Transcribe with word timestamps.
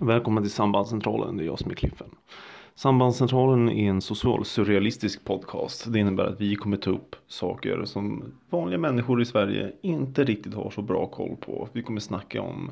Välkommen 0.00 0.42
till 0.42 0.52
Sambandscentralen, 0.52 1.36
det 1.36 1.44
är 1.44 1.46
jag 1.46 1.58
som 1.58 1.70
är 1.70 1.74
Kliffen. 1.74 2.10
Sambandscentralen 2.74 3.68
är 3.68 3.90
en 3.90 4.00
social 4.00 4.44
surrealistisk 4.44 5.24
podcast. 5.24 5.92
Det 5.92 5.98
innebär 5.98 6.24
att 6.24 6.40
vi 6.40 6.56
kommer 6.56 6.76
ta 6.76 6.90
upp 6.90 7.16
saker 7.26 7.84
som 7.84 8.24
vanliga 8.50 8.78
människor 8.78 9.22
i 9.22 9.24
Sverige 9.24 9.72
inte 9.82 10.24
riktigt 10.24 10.54
har 10.54 10.70
så 10.70 10.82
bra 10.82 11.06
koll 11.06 11.36
på. 11.40 11.68
Vi 11.72 11.82
kommer 11.82 12.00
snacka 12.00 12.42
om 12.42 12.70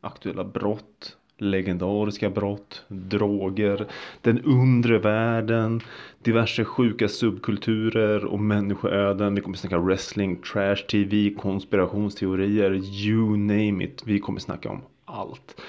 aktuella 0.00 0.44
brott, 0.44 1.16
legendariska 1.38 2.30
brott, 2.30 2.84
droger, 2.88 3.86
den 4.20 4.40
undre 4.40 4.98
världen, 4.98 5.80
diverse 6.22 6.64
sjuka 6.64 7.08
subkulturer 7.08 8.24
och 8.24 8.40
människoöden. 8.40 9.34
Vi 9.34 9.40
kommer 9.40 9.56
snacka 9.56 9.78
wrestling, 9.78 10.36
trash 10.36 10.76
tv, 10.76 11.30
konspirationsteorier, 11.30 12.74
you 12.74 13.36
name 13.36 13.84
it. 13.84 14.02
Vi 14.06 14.18
kommer 14.18 14.40
snacka 14.40 14.70
om 14.70 14.80
allt. 15.04 15.60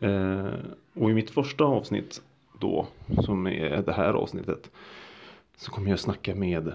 Eh, 0.00 0.54
och 0.94 1.10
i 1.10 1.14
mitt 1.14 1.30
första 1.30 1.64
avsnitt 1.64 2.22
då, 2.58 2.86
som 3.10 3.46
är 3.46 3.82
det 3.82 3.92
här 3.92 4.12
avsnittet, 4.12 4.70
så 5.56 5.70
kommer 5.70 5.90
jag 5.90 5.98
snacka 5.98 6.34
med 6.34 6.72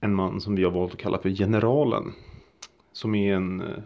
en 0.00 0.14
man 0.14 0.40
som 0.40 0.54
vi 0.54 0.64
har 0.64 0.70
valt 0.70 0.92
att 0.92 0.98
kalla 0.98 1.18
för 1.18 1.30
Generalen. 1.30 2.12
Som 2.92 3.14
är 3.14 3.34
en, 3.34 3.60
eh, 3.60 3.82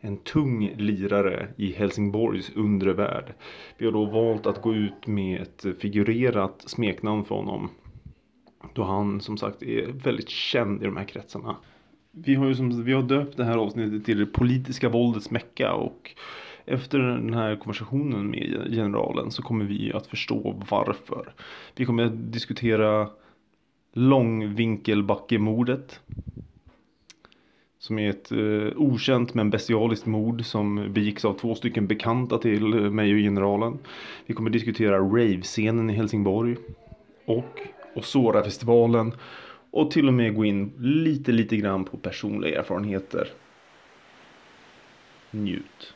en 0.00 0.16
tung 0.16 0.74
lirare 0.76 1.48
i 1.56 1.72
Helsingborgs 1.72 2.52
undre 2.56 2.92
värld. 2.92 3.34
Vi 3.78 3.86
har 3.86 3.92
då 3.92 4.04
valt 4.04 4.46
att 4.46 4.62
gå 4.62 4.74
ut 4.74 5.06
med 5.06 5.40
ett 5.40 5.66
figurerat 5.78 6.64
smeknamn 6.66 7.24
för 7.24 7.34
honom. 7.34 7.70
Då 8.74 8.82
han 8.82 9.20
som 9.20 9.36
sagt 9.36 9.62
är 9.62 9.86
väldigt 9.86 10.28
känd 10.28 10.82
i 10.82 10.84
de 10.84 10.96
här 10.96 11.04
kretsarna. 11.04 11.56
Vi 12.10 12.34
har 12.34 12.46
ju 12.46 12.54
som, 12.54 12.84
vi 12.84 12.92
har 12.92 13.02
döpt 13.02 13.36
det 13.36 13.44
här 13.44 13.56
avsnittet 13.56 14.04
till 14.04 14.18
det 14.18 14.26
politiska 14.26 14.88
våldets 14.88 15.30
mecka 15.30 15.72
och 15.72 16.14
efter 16.68 16.98
den 16.98 17.34
här 17.34 17.56
konversationen 17.56 18.30
med 18.30 18.66
generalen 18.70 19.30
så 19.30 19.42
kommer 19.42 19.64
vi 19.64 19.92
att 19.92 20.06
förstå 20.06 20.62
varför. 20.70 21.32
Vi 21.76 21.84
kommer 21.84 22.04
att 22.04 22.32
diskutera 22.32 23.10
Långvinkelbackemordet. 23.92 26.00
Som 27.78 27.98
är 27.98 28.10
ett 28.10 28.32
eh, 28.32 28.68
okänt 28.76 29.34
men 29.34 29.50
bestialiskt 29.50 30.06
mord 30.06 30.44
som 30.44 30.92
begicks 30.92 31.24
av 31.24 31.34
två 31.34 31.54
stycken 31.54 31.86
bekanta 31.86 32.38
till 32.38 32.64
mig 32.90 33.12
och 33.12 33.18
generalen. 33.18 33.78
Vi 34.26 34.34
kommer 34.34 34.50
diskutera 34.50 34.98
rave-scenen 34.98 35.90
i 35.90 35.92
Helsingborg. 35.92 36.56
Och 37.24 37.60
Osora-festivalen. 37.94 39.12
Och 39.70 39.90
till 39.90 40.08
och 40.08 40.14
med 40.14 40.34
gå 40.34 40.44
in 40.44 40.72
lite, 40.78 41.32
lite 41.32 41.56
grann 41.56 41.84
på 41.84 41.96
personliga 41.96 42.58
erfarenheter. 42.58 43.28
Njut. 45.30 45.94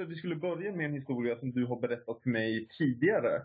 Tänkte 0.00 0.12
att 0.12 0.16
vi 0.16 0.18
skulle 0.18 0.36
börja 0.36 0.72
med 0.72 0.86
en 0.86 0.94
historia 0.94 1.38
som 1.38 1.52
du 1.52 1.66
har 1.66 1.80
berättat 1.80 2.22
för 2.22 2.30
mig 2.30 2.68
tidigare. 2.78 3.42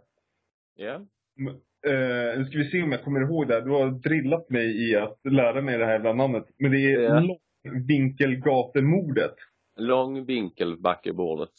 Ja. 0.76 0.94
M- 1.40 1.62
Eh, 1.88 2.38
nu 2.40 2.46
ska 2.46 2.58
vi 2.58 2.70
se 2.72 2.84
om 2.84 2.92
jag 2.92 3.04
kommer 3.04 3.22
ihåg 3.22 3.48
det. 3.48 3.54
här. 3.54 3.62
Du 3.62 3.70
har 3.72 3.90
drillat 3.92 4.50
mig 4.50 4.90
i 4.92 4.96
att 4.96 5.20
lära 5.24 5.62
mig 5.62 5.78
det 5.78 5.86
här 5.86 5.92
jävla 5.94 6.14
namnet. 6.14 6.46
Men 6.60 6.72
det 6.72 6.78
är 6.94 7.02
Ja. 7.02 7.38
Långvinkelgatemordet. 7.66 9.36
Långvinkelbackebordet. 9.78 11.50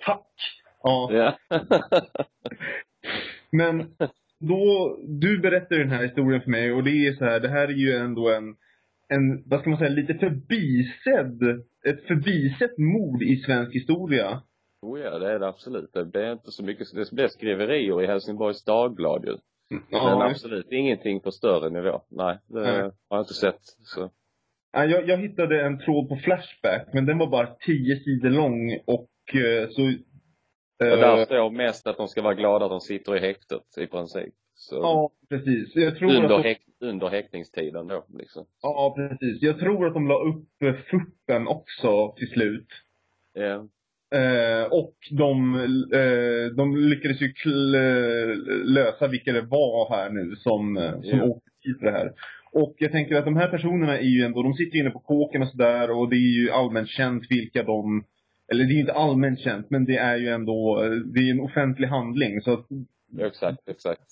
Tack! 0.00 0.26
Ja. 0.82 1.10
Ja. 1.12 1.38
Men 3.52 3.94
då, 4.40 4.96
du 5.08 5.38
berättar 5.38 5.76
den 5.76 5.90
här 5.90 6.02
historien 6.02 6.40
för 6.42 6.50
mig 6.50 6.72
och 6.72 6.84
det 6.84 7.06
är 7.06 7.12
så 7.12 7.24
här, 7.24 7.40
det 7.40 7.48
här 7.48 7.68
är 7.68 7.72
ju 7.72 7.92
ändå 7.96 8.30
en, 8.30 8.56
en, 9.08 9.42
vad 9.46 9.60
ska 9.60 9.70
man 9.70 9.78
säga, 9.78 9.90
lite 9.90 10.14
förbisedd, 10.14 11.42
ett 11.84 12.06
förbisett 12.06 12.78
mord 12.78 13.22
i 13.22 13.36
svensk 13.36 13.74
historia. 13.74 14.42
oh 14.82 15.00
ja, 15.00 15.18
det 15.18 15.32
är 15.32 15.38
det 15.38 15.48
absolut. 15.48 15.92
Det 15.92 16.04
blir 16.04 16.32
inte 16.32 16.50
så 16.50 16.64
mycket, 16.64 16.86
det 16.94 17.12
blir 17.12 17.28
skriverier 17.28 18.02
i 18.02 18.06
Helsingborgs 18.06 18.64
Dagblad 18.64 19.24
ju. 19.24 19.36
Men 19.70 19.82
Ja, 19.90 20.30
absolut 20.30 20.72
ingenting 20.72 21.20
på 21.20 21.30
större 21.30 21.70
nivå. 21.70 22.02
Nej, 22.10 22.38
det 22.46 22.60
Nej. 22.60 22.80
har 22.82 22.92
jag 23.08 23.20
inte 23.20 23.34
sett. 23.34 23.60
Så. 23.62 24.10
Ja, 24.72 24.84
Jag, 24.84 25.08
jag 25.08 25.18
hittade 25.18 25.62
en 25.62 25.78
tråd 25.78 26.08
på 26.08 26.16
Flashback, 26.16 26.88
men 26.92 27.06
den 27.06 27.18
var 27.18 27.26
bara 27.26 27.46
tio 27.46 27.96
sidor 27.96 28.30
lång 28.30 28.78
och 28.86 29.10
eh, 29.34 29.68
så... 29.68 29.82
Och 30.92 30.98
där 30.98 31.18
eh, 31.18 31.24
står 31.24 31.50
mest 31.50 31.86
att 31.86 31.96
de 31.96 32.08
ska 32.08 32.22
vara 32.22 32.34
glada 32.34 32.64
att 32.64 32.70
de 32.70 32.80
sitter 32.80 33.16
i 33.16 33.20
häktet 33.20 33.78
i 33.80 33.86
princip. 33.86 34.34
Så. 34.68 34.74
ja, 34.74 35.10
precis. 35.28 35.76
Jag 35.76 35.96
tror 35.96 36.08
under, 36.10 36.22
att 36.24 36.42
de, 36.42 36.48
häck, 36.48 36.60
under 36.80 37.08
häktningstiden 37.08 37.86
då 37.88 38.04
liksom. 38.18 38.46
ja, 38.62 38.94
precis. 38.96 39.42
Jag 39.42 39.58
tror 39.58 39.86
att 39.86 39.94
de 39.94 40.08
la 40.08 40.18
upp 40.18 40.62
eh, 40.62 40.74
fuppen 40.90 41.48
också 41.48 42.14
till 42.16 42.28
slut. 42.28 42.68
Ja. 43.32 43.68
Eh, 44.18 44.64
och 44.64 44.94
de, 45.10 45.54
eh, 45.92 46.54
de 46.56 46.76
lyckades 46.76 47.20
ju 47.20 47.26
eh, 47.74 48.36
lösa 48.64 49.08
vilka 49.08 49.32
det 49.32 49.42
var 49.42 49.96
här 49.96 50.10
nu 50.10 50.36
som, 50.36 50.76
eh, 50.76 51.00
som 51.00 51.18
Ja. 51.18 51.24
åkte 51.24 51.50
hit 51.60 51.78
för 51.78 51.86
det 51.86 51.92
här. 51.92 52.12
Och 52.52 52.74
jag 52.78 52.92
tänker 52.92 53.16
att 53.16 53.24
de 53.24 53.36
här 53.36 53.48
personerna 53.48 53.98
är 53.98 54.02
ju 54.02 54.24
ändå, 54.24 54.42
de 54.42 54.54
sitter 54.54 54.74
ju 54.74 54.80
inne 54.80 54.90
på 54.90 54.98
kåken 54.98 55.42
och 55.42 55.48
sådär 55.48 55.90
och 55.90 56.10
det 56.10 56.16
är 56.16 56.42
ju 56.42 56.50
allmänt 56.50 56.88
känt 56.88 57.22
vilka 57.30 57.62
de, 57.62 58.04
eller 58.52 58.64
det 58.64 58.74
är 58.74 58.80
inte 58.80 58.92
allmänt 58.92 59.40
känt 59.40 59.70
men 59.70 59.84
det 59.84 59.96
är 59.96 60.16
ju 60.16 60.28
ändå, 60.28 60.82
det 61.14 61.20
är 61.20 61.30
en 61.30 61.40
offentlig 61.40 61.86
handling 61.88 62.40
så 62.40 62.52
att, 62.52 62.66
Exakt, 63.20 63.68
exakt. 63.68 64.02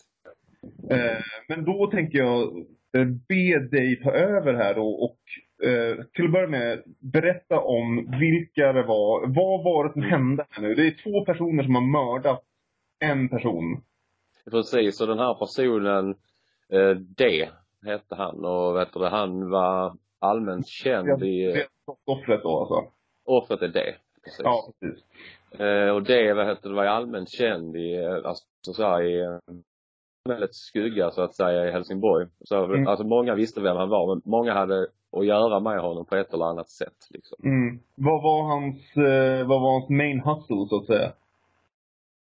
Eh, 0.91 1.22
men 1.48 1.65
då 1.65 1.87
tänker 1.91 2.19
jag 2.19 2.43
eh, 2.97 3.04
be 3.28 3.59
dig 3.71 4.03
ta 4.03 4.10
över 4.10 4.54
här 4.54 4.75
då 4.75 4.88
och 4.88 5.19
eh, 5.69 6.04
till 6.15 6.25
att 6.25 6.32
börja 6.32 6.48
med 6.48 6.82
berätta 6.98 7.60
om 7.60 8.10
vilka 8.21 8.72
det 8.72 8.82
var. 8.82 9.26
Vad 9.26 9.65
var 9.65 9.84
det 9.84 9.93
som 9.93 10.03
hände 10.03 10.47
här 10.50 10.62
nu? 10.62 10.75
Det 10.75 10.87
är 10.87 11.03
två 11.03 11.25
personer 11.25 11.62
som 11.62 11.75
har 11.75 11.82
mördat 11.82 12.44
en 13.00 13.28
person. 13.28 13.82
Precis, 14.50 15.00
och 15.00 15.06
den 15.06 15.19
här 15.19 15.34
personen, 15.34 16.10
eh, 16.72 16.97
D 16.97 17.48
hette 17.84 18.15
han 18.15 18.44
och 18.44 18.77
vet 18.77 18.92
du, 18.92 19.04
han 19.04 19.50
var 19.50 19.97
allmänt 20.19 20.69
känd 20.69 21.22
i, 21.22 21.44
Det 21.53 21.66
offret 22.06 22.42
då 22.42 22.59
alltså. 22.60 22.92
offret 23.25 23.62
är 23.62 23.69
D. 23.69 23.81
Precis. 24.25 24.41
Ja, 24.44 24.72
precis. 24.81 25.04
Eh, 25.60 25.88
och 25.88 26.03
det, 26.03 26.34
vad 26.34 26.47
heter 26.47 26.69
det, 26.69 26.75
var 26.75 26.82
ju 26.84 26.88
allmänt 26.91 27.31
känd 27.31 27.77
i, 27.77 28.04
alltså 28.25 28.44
så 28.72 28.82
här, 28.82 29.03
i 29.03 29.38
samhällets 30.26 30.58
skugga 30.58 31.10
så 31.10 31.22
att 31.22 31.34
säga 31.34 31.69
i 31.69 31.70
Helsingborg. 31.72 32.26
Så, 32.44 32.64
Mm. 32.64 32.86
Alltså 32.86 33.04
många 33.04 33.34
visste 33.34 33.60
vem 33.60 33.76
han 33.76 33.88
var 33.88 34.14
men 34.14 34.22
många 34.25 34.54
hade 34.54 34.86
att 35.12 35.26
göra 35.26 35.60
med 35.60 35.81
honom 35.81 36.04
på 36.06 36.16
ett 36.16 36.34
eller 36.34 36.44
annat 36.44 36.69
sätt 36.70 37.06
liksom. 37.10 37.38
Mm. 37.44 37.78
Vad 37.94 38.22
var 38.22 38.42
hans, 38.42 38.97
eh, 38.97 39.47
vad 39.47 39.60
var 39.60 39.72
hans 39.72 39.88
main 39.88 40.20
hustle 40.20 40.66
så 40.69 40.76
att 40.76 40.86
säga? 40.86 41.12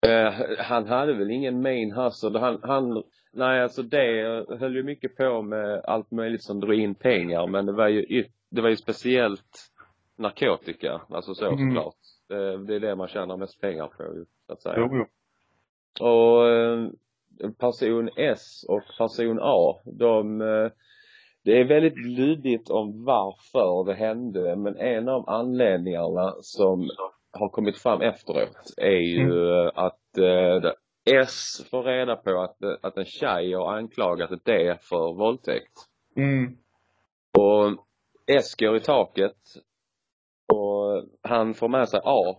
Eh, 0.06 0.32
han 0.58 0.86
hade 0.86 1.12
väl 1.14 1.30
ingen 1.30 1.62
main 1.62 1.92
hustle. 1.92 2.38
Han, 2.38 2.58
han, 2.62 3.02
nej 3.32 3.62
alltså 3.62 3.82
det 3.82 4.44
höll 4.60 4.76
ju 4.76 4.82
mycket 4.82 5.16
på 5.16 5.42
med 5.42 5.80
allt 5.84 6.10
möjligt 6.10 6.42
som 6.42 6.60
drog 6.60 6.74
in 6.74 6.94
pengar 6.94 7.46
men 7.46 7.66
det 7.66 7.72
var 7.72 7.88
ju, 7.88 8.24
det 8.50 8.60
var 8.60 8.68
ju 8.68 8.76
speciellt 8.76 9.72
narkotika, 10.16 11.00
alltså 11.10 11.34
så 11.34 11.46
Mm. 11.46 11.58
såklart. 11.74 11.94
Det, 12.28 12.56
det 12.66 12.74
är 12.74 12.80
det 12.80 12.96
man 12.96 13.08
tjänar 13.08 13.36
mest 13.36 13.60
pengar 13.60 13.86
på 13.86 14.02
ju, 14.02 14.24
så 14.46 14.52
att 14.52 14.62
säga. 14.62 14.74
Jo, 14.78 14.88
jo. 14.92 15.04
Och 16.06 16.48
eh, 16.48 16.88
person 17.58 18.10
S 18.16 18.64
och 18.68 18.82
person 18.98 19.38
A, 19.42 19.80
de, 19.84 20.40
eh, 20.40 20.70
det 21.44 21.60
är 21.60 21.64
väldigt 21.64 22.06
luddigt 22.06 22.70
om 22.70 23.04
varför 23.04 23.84
det 23.86 23.94
hände 23.94 24.56
men 24.56 24.76
en 24.76 25.08
av 25.08 25.28
anledningarna 25.28 26.34
som 26.40 26.90
har 27.32 27.48
kommit 27.48 27.78
fram 27.78 28.00
efteråt 28.00 28.74
är 28.76 29.00
ju 29.00 29.50
eh, 29.50 29.70
att 29.74 30.18
eh, 30.18 30.72
S 31.20 31.66
får 31.70 31.82
reda 31.82 32.16
på 32.16 32.40
att, 32.40 32.56
att 32.82 32.96
en 32.96 33.04
tjej 33.04 33.52
har 33.52 33.72
anklagat 33.72 34.44
D 34.44 34.76
för 34.80 35.14
våldtäkt. 35.14 35.72
Mm. 36.16 36.56
Och 37.38 37.86
S 38.26 38.54
går 38.58 38.76
i 38.76 38.80
taket 38.80 39.36
och 40.52 41.04
han 41.22 41.54
får 41.54 41.68
med 41.68 41.88
sig 41.88 42.00
A 42.04 42.36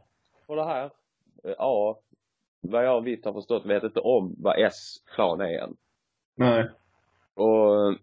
på 0.48 0.56
det 0.56 0.66
här. 0.66 0.92
Eh, 1.44 1.56
A, 1.58 1.96
vad 2.62 2.86
jag 2.86 3.02
vitt 3.02 3.26
har 3.26 3.34
förstått, 3.34 3.66
vet 3.66 3.84
inte 3.84 4.00
om 4.00 4.36
vad 4.38 4.60
S 4.60 4.98
plan 5.16 5.42
är 5.42 5.60
än. 5.60 5.76
Nej. 6.36 6.70
Och 7.34 7.96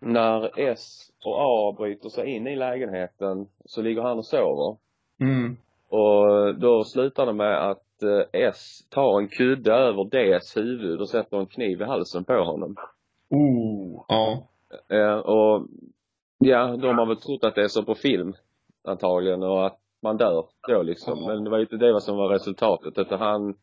när 0.00 0.60
S 0.60 1.10
och 1.24 1.36
A 1.38 1.74
bryter 1.78 2.08
sig 2.08 2.36
in 2.36 2.46
i 2.46 2.56
lägenheten 2.56 3.48
så 3.64 3.82
ligger 3.82 4.02
han 4.02 4.18
och 4.18 4.26
sover. 4.26 4.76
Mm. 5.20 5.56
Och 5.88 6.54
då 6.54 6.84
slutar 6.84 7.26
det 7.26 7.32
med 7.32 7.70
att 7.70 8.02
eh, 8.02 8.40
S 8.40 8.86
tar 8.90 9.20
en 9.20 9.28
kudde 9.28 9.72
över 9.72 10.04
Ds 10.04 10.56
huvud 10.56 11.00
och 11.00 11.08
sätter 11.08 11.36
en 11.36 11.46
kniv 11.46 11.80
i 11.80 11.84
halsen 11.84 12.24
på 12.24 12.44
honom. 12.44 12.76
Oh, 13.30 14.04
ja. 14.08 14.48
Eh, 14.88 15.16
och 15.16 15.66
ja, 16.38 16.76
de 16.76 16.98
har 16.98 17.06
väl 17.06 17.16
trott 17.16 17.44
att 17.44 17.54
det 17.54 17.62
är 17.62 17.68
så 17.68 17.82
på 17.82 17.94
film 17.94 18.34
antagligen 18.84 19.42
och 19.42 19.66
att 19.66 19.78
man 20.02 20.16
dör 20.16 20.44
då 20.68 20.82
liksom. 20.82 21.26
Men 21.26 21.44
det 21.44 21.50
var 21.50 21.58
ju 21.58 21.64
inte 21.64 21.76
det 21.76 22.00
som 22.00 22.16
var 22.16 22.28
resultatet 22.28 22.98
utan 22.98 23.20
han 23.20 23.54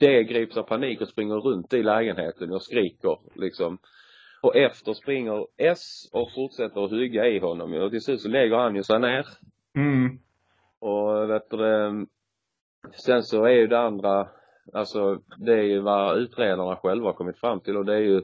det 0.00 0.24
grips 0.24 0.56
av 0.56 0.62
panik 0.62 1.00
och 1.00 1.08
springer 1.08 1.34
runt 1.34 1.74
i 1.74 1.82
lägenheten 1.82 2.52
och 2.52 2.62
skriker 2.62 3.18
liksom. 3.34 3.78
Och 4.42 4.56
efter 4.56 4.92
springer 4.92 5.46
S 5.56 6.10
och 6.12 6.32
fortsätter 6.34 6.84
att 6.84 6.90
hugga 6.90 7.26
i 7.26 7.38
honom 7.38 7.74
och 7.74 7.90
till 7.90 8.00
slut 8.00 8.20
så 8.20 8.28
lägger 8.28 8.56
han 8.56 8.76
ju 8.76 8.82
sig 8.82 9.00
ner. 9.00 9.26
Mm. 9.76 10.18
Och 10.78 11.30
vet 11.30 11.50
du 11.50 11.56
det, 11.56 12.06
sen 12.92 13.22
så 13.22 13.44
är 13.44 13.50
ju 13.50 13.66
det 13.66 13.80
andra, 13.80 14.28
alltså 14.72 15.20
det 15.38 15.52
är 15.52 15.62
ju 15.62 15.80
vad 15.80 16.18
utredarna 16.18 16.76
själva 16.76 17.08
har 17.08 17.12
kommit 17.12 17.38
fram 17.38 17.60
till 17.60 17.76
och 17.76 17.84
det 17.84 17.94
är 17.94 18.00
ju 18.00 18.22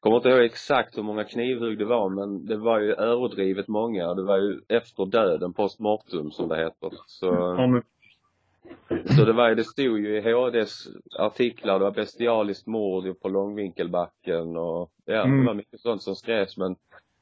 kommer 0.00 0.16
inte 0.16 0.28
ihåg 0.28 0.44
exakt 0.44 0.98
hur 0.98 1.02
många 1.02 1.24
knivhugg 1.24 1.78
det 1.78 1.84
var 1.84 2.08
men 2.08 2.46
det 2.46 2.56
var 2.56 2.80
ju 2.80 2.92
överdrivet 2.92 3.68
många. 3.68 4.14
Det 4.14 4.22
var 4.22 4.38
ju 4.38 4.60
efter 4.68 5.06
döden, 5.06 5.52
post 5.52 5.80
mortum 5.80 6.30
som 6.30 6.48
det 6.48 6.56
heter. 6.56 6.90
Så, 7.06 7.26
Ja, 7.26 7.66
men, 7.66 7.82
så 9.16 9.24
det 9.24 9.32
var 9.32 9.48
ju, 9.48 9.54
det 9.54 9.64
stod 9.64 9.98
ju 9.98 10.16
i 10.18 10.20
HDs 10.32 10.88
artiklar, 11.18 11.78
det 11.78 11.84
var 11.84 11.90
bestialiskt 11.92 12.66
mord 12.66 13.20
på 13.20 13.28
Långvinkelbacken 13.28 14.56
och 14.56 14.90
ja, 15.04 15.22
Mm. 15.24 15.40
det 15.40 15.46
var 15.46 15.54
mycket 15.54 15.80
sånt 15.80 16.02
som 16.02 16.14
skrevs 16.14 16.56
men 16.56 16.76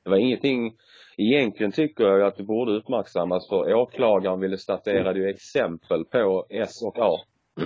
det 0.04 0.10
var 0.10 0.16
ingenting, 0.16 0.76
egentligen 1.16 1.72
tycker 1.72 2.04
jag 2.04 2.22
att 2.22 2.36
det 2.36 2.42
borde 2.42 2.72
uppmärksammas 2.72 3.48
för 3.48 3.74
åklagaren 3.74 4.40
ville 4.40 4.58
statuera 4.58 5.14
ju 5.16 5.28
exempel 5.28 6.04
på 6.04 6.46
S 6.50 6.82
och 6.82 6.98
A. 6.98 7.18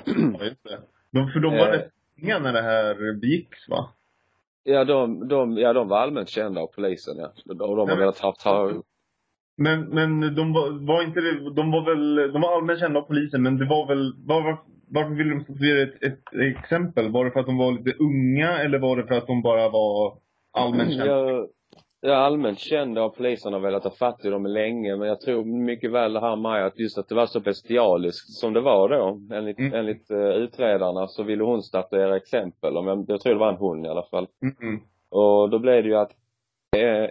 ja, 0.07 0.45
just 0.45 0.65
det. 0.65 0.79
De, 1.13 1.29
för 1.31 1.41
de 1.41 1.53
var 1.53 1.67
Eh. 1.69 1.73
rätt 1.73 1.91
unga 2.23 2.39
när 2.39 2.53
det 2.53 2.63
här 2.63 3.15
begicks 3.21 3.69
va? 3.69 3.89
Ja, 4.65 4.85
de, 4.85 5.29
de, 5.29 5.59
ja, 5.59 5.73
de 5.73 5.89
var 5.89 5.99
allmänt 5.99 6.29
kända 6.29 6.61
av 6.61 6.67
polisen, 6.67 7.17
ja. 7.19 7.33
Och 7.49 7.57
de 7.77 7.89
har 7.89 7.97
velat 7.97 8.19
haft, 8.19 8.43
ha, 8.43 8.73
Men, 9.63 9.81
men 9.81 10.35
de 10.35 10.53
var, 10.53 10.87
var 10.87 11.03
inte 11.03 11.21
det, 11.21 11.55
de 11.55 11.71
var 11.71 11.85
väl, 11.85 12.33
de 12.33 12.43
var 12.43 12.57
allmänt 12.57 12.81
kända 12.81 13.01
av 13.01 13.05
polisen 13.05 13.43
men 13.43 13.59
det 13.59 13.67
var 13.67 13.87
väl, 13.87 14.13
var, 14.27 14.43
var, 14.43 14.59
varför 14.89 15.15
ville 15.15 15.35
de 15.35 15.41
statuera 15.45 15.83
ett, 15.83 16.03
ett 16.03 16.57
exempel? 16.59 17.09
Var 17.13 17.25
det 17.25 17.31
för 17.31 17.41
att 17.41 17.47
de 17.47 17.57
var 17.57 17.73
lite 17.73 17.97
unga 17.99 18.59
eller 18.59 18.79
var 18.79 18.97
det 18.97 19.07
för 19.07 19.15
att 19.15 19.27
de 19.27 19.43
bara 19.43 19.69
var 19.69 20.19
allmänt 20.53 20.91
kända? 20.91 21.07
jag, 21.07 21.49
jag 22.01 22.13
är 22.13 22.17
allmänt 22.21 22.59
känd 22.59 22.99
av 22.99 23.09
polisen 23.09 23.53
har 23.53 23.61
velat 23.61 23.85
ha 23.85 23.91
fatt 23.91 24.25
i 24.25 24.29
dem 24.31 24.47
länge 24.47 24.97
men 24.97 25.09
jag 25.09 25.21
tror 25.21 25.45
mycket 25.45 25.93
väl 25.93 26.13
det 26.13 26.21
här 26.21 26.37
med 26.37 26.67
att 26.67 26.79
just 26.79 26.99
att 26.99 27.09
det 27.09 27.15
var 27.15 27.27
så 27.27 27.41
bestialiskt 27.41 28.31
som 28.33 28.53
det 28.53 28.61
var 28.61 28.89
då 28.89 29.37
enligt, 29.37 29.59
Mm. 29.59 29.75
enligt 29.75 30.11
uh, 30.11 30.19
utredarna 30.19 31.07
så 31.07 31.23
ville 31.23 31.45
hon 31.45 31.63
statuera 31.63 32.17
exempel 32.17 32.77
om 32.77 32.87
jag, 32.87 33.05
jag 33.09 33.21
tror 33.21 33.33
det 33.33 33.41
var 33.41 33.53
en 33.53 33.57
hon 33.57 33.87
i 33.87 33.89
alla 33.89 34.05
fall. 34.11 34.27
Mm. 34.63 34.81
Och 35.11 35.51
då 35.51 35.59
blev 35.59 35.83
det 35.83 35.89
ju 35.89 35.97
att 35.97 36.13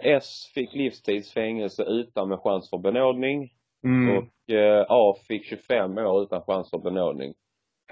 S 0.02 0.50
fick 0.54 0.74
livstidsfängelse 0.74 1.82
utan 1.84 2.28
med 2.28 2.38
chans 2.40 2.70
för 2.70 2.78
benådning 2.78 3.52
Mm. 3.84 4.16
och 4.18 4.54
eh, 4.54 4.86
A 4.88 5.14
fick 5.28 5.44
25 5.44 5.98
år 5.98 6.22
utan 6.22 6.42
chans 6.42 6.70
för 6.70 6.78
benådning. 6.78 7.34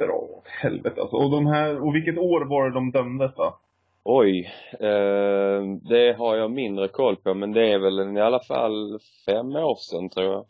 Åh, 0.00 0.42
helvete 0.44 1.00
alltså. 1.00 1.16
Och 1.16 1.30
de 1.30 1.46
här, 1.46 1.82
och 1.86 1.94
vilket 1.94 2.18
år 2.18 2.44
var 2.44 2.68
det 2.68 2.74
de 2.74 2.90
dömdes 2.90 3.34
då? 3.34 3.58
Oj, 4.04 4.52
eh, 4.72 5.62
det 5.88 6.12
har 6.18 6.36
jag 6.36 6.50
mindre 6.50 6.88
koll 6.88 7.16
på 7.16 7.34
men 7.34 7.52
det 7.52 7.72
är 7.72 7.78
väl 7.78 8.16
i 8.16 8.20
alla 8.20 8.40
fall 8.40 8.98
fem 9.26 9.56
år 9.56 9.76
sedan 9.76 10.08
tror 10.08 10.26
jag. 10.26 10.44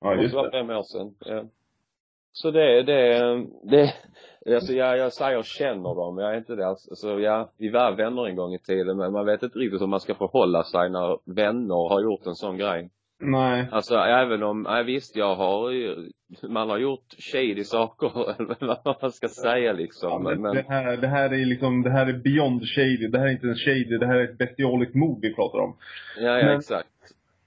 Ja, 0.00 0.10
Det 0.14 0.22
just 0.22 0.34
måste 0.34 0.36
vara 0.36 0.50
det. 0.50 0.58
fem 0.58 0.70
år 0.70 0.82
sedan. 0.82 1.14
Ja. 1.20 1.44
Så 2.32 2.50
det, 2.50 2.82
det, 2.82 3.20
det, 3.62 3.94
alltså 4.54 4.72
jag, 4.72 4.98
jag 4.98 5.12
säger 5.12 5.42
känner 5.42 5.94
dem, 5.94 6.18
jag 6.18 6.32
är 6.34 6.38
inte 6.38 6.54
det 6.54 6.66
alltså, 6.66 6.94
så 6.94 7.20
ja, 7.20 7.50
vi 7.58 7.68
var 7.70 7.92
vänner 7.92 8.26
en 8.26 8.36
gång 8.36 8.54
i 8.54 8.58
tiden 8.58 8.96
men 8.96 9.12
man 9.12 9.26
vet 9.26 9.42
inte 9.42 9.58
riktigt 9.58 9.80
hur 9.80 9.86
man 9.86 10.00
ska 10.00 10.14
förhålla 10.14 10.62
sig 10.62 10.90
när 10.90 11.34
vänner 11.34 11.88
har 11.88 12.02
gjort 12.02 12.26
en 12.26 12.34
sån 12.34 12.58
grej. 12.58 12.90
Nej. 13.20 13.68
Alltså 13.72 13.94
även 13.94 14.42
om, 14.42 14.66
ja, 14.68 14.82
visst 14.82 15.16
jag 15.16 15.34
har 15.34 15.72
man 16.48 16.70
har 16.70 16.78
gjort 16.78 17.14
shady 17.32 17.64
saker 17.64 18.30
eller 18.38 18.84
vad 18.84 18.96
man 19.02 19.12
ska 19.12 19.28
säga 19.28 19.72
liksom. 19.72 20.10
Ja, 20.10 20.18
men 20.18 20.42
men 20.42 20.54
det, 20.54 20.64
här, 20.68 20.96
det 20.96 21.08
här 21.08 21.32
är 21.32 21.46
liksom, 21.46 21.82
det 21.82 21.90
här 21.90 22.06
är 22.06 22.12
beyond 22.12 22.62
shady. 22.68 23.08
Det 23.08 23.18
här 23.18 23.26
är 23.26 23.32
inte 23.32 23.46
en 23.46 23.54
shady, 23.54 23.98
det 23.98 24.06
här 24.06 24.16
är 24.16 24.24
ett 24.24 24.38
bestialiskt 24.38 24.94
mord 24.94 25.18
vi 25.22 25.34
pratar 25.34 25.58
om. 25.58 25.76
ja, 26.16 26.38
ja 26.38 26.44
men- 26.46 26.58
exakt. 26.58 26.88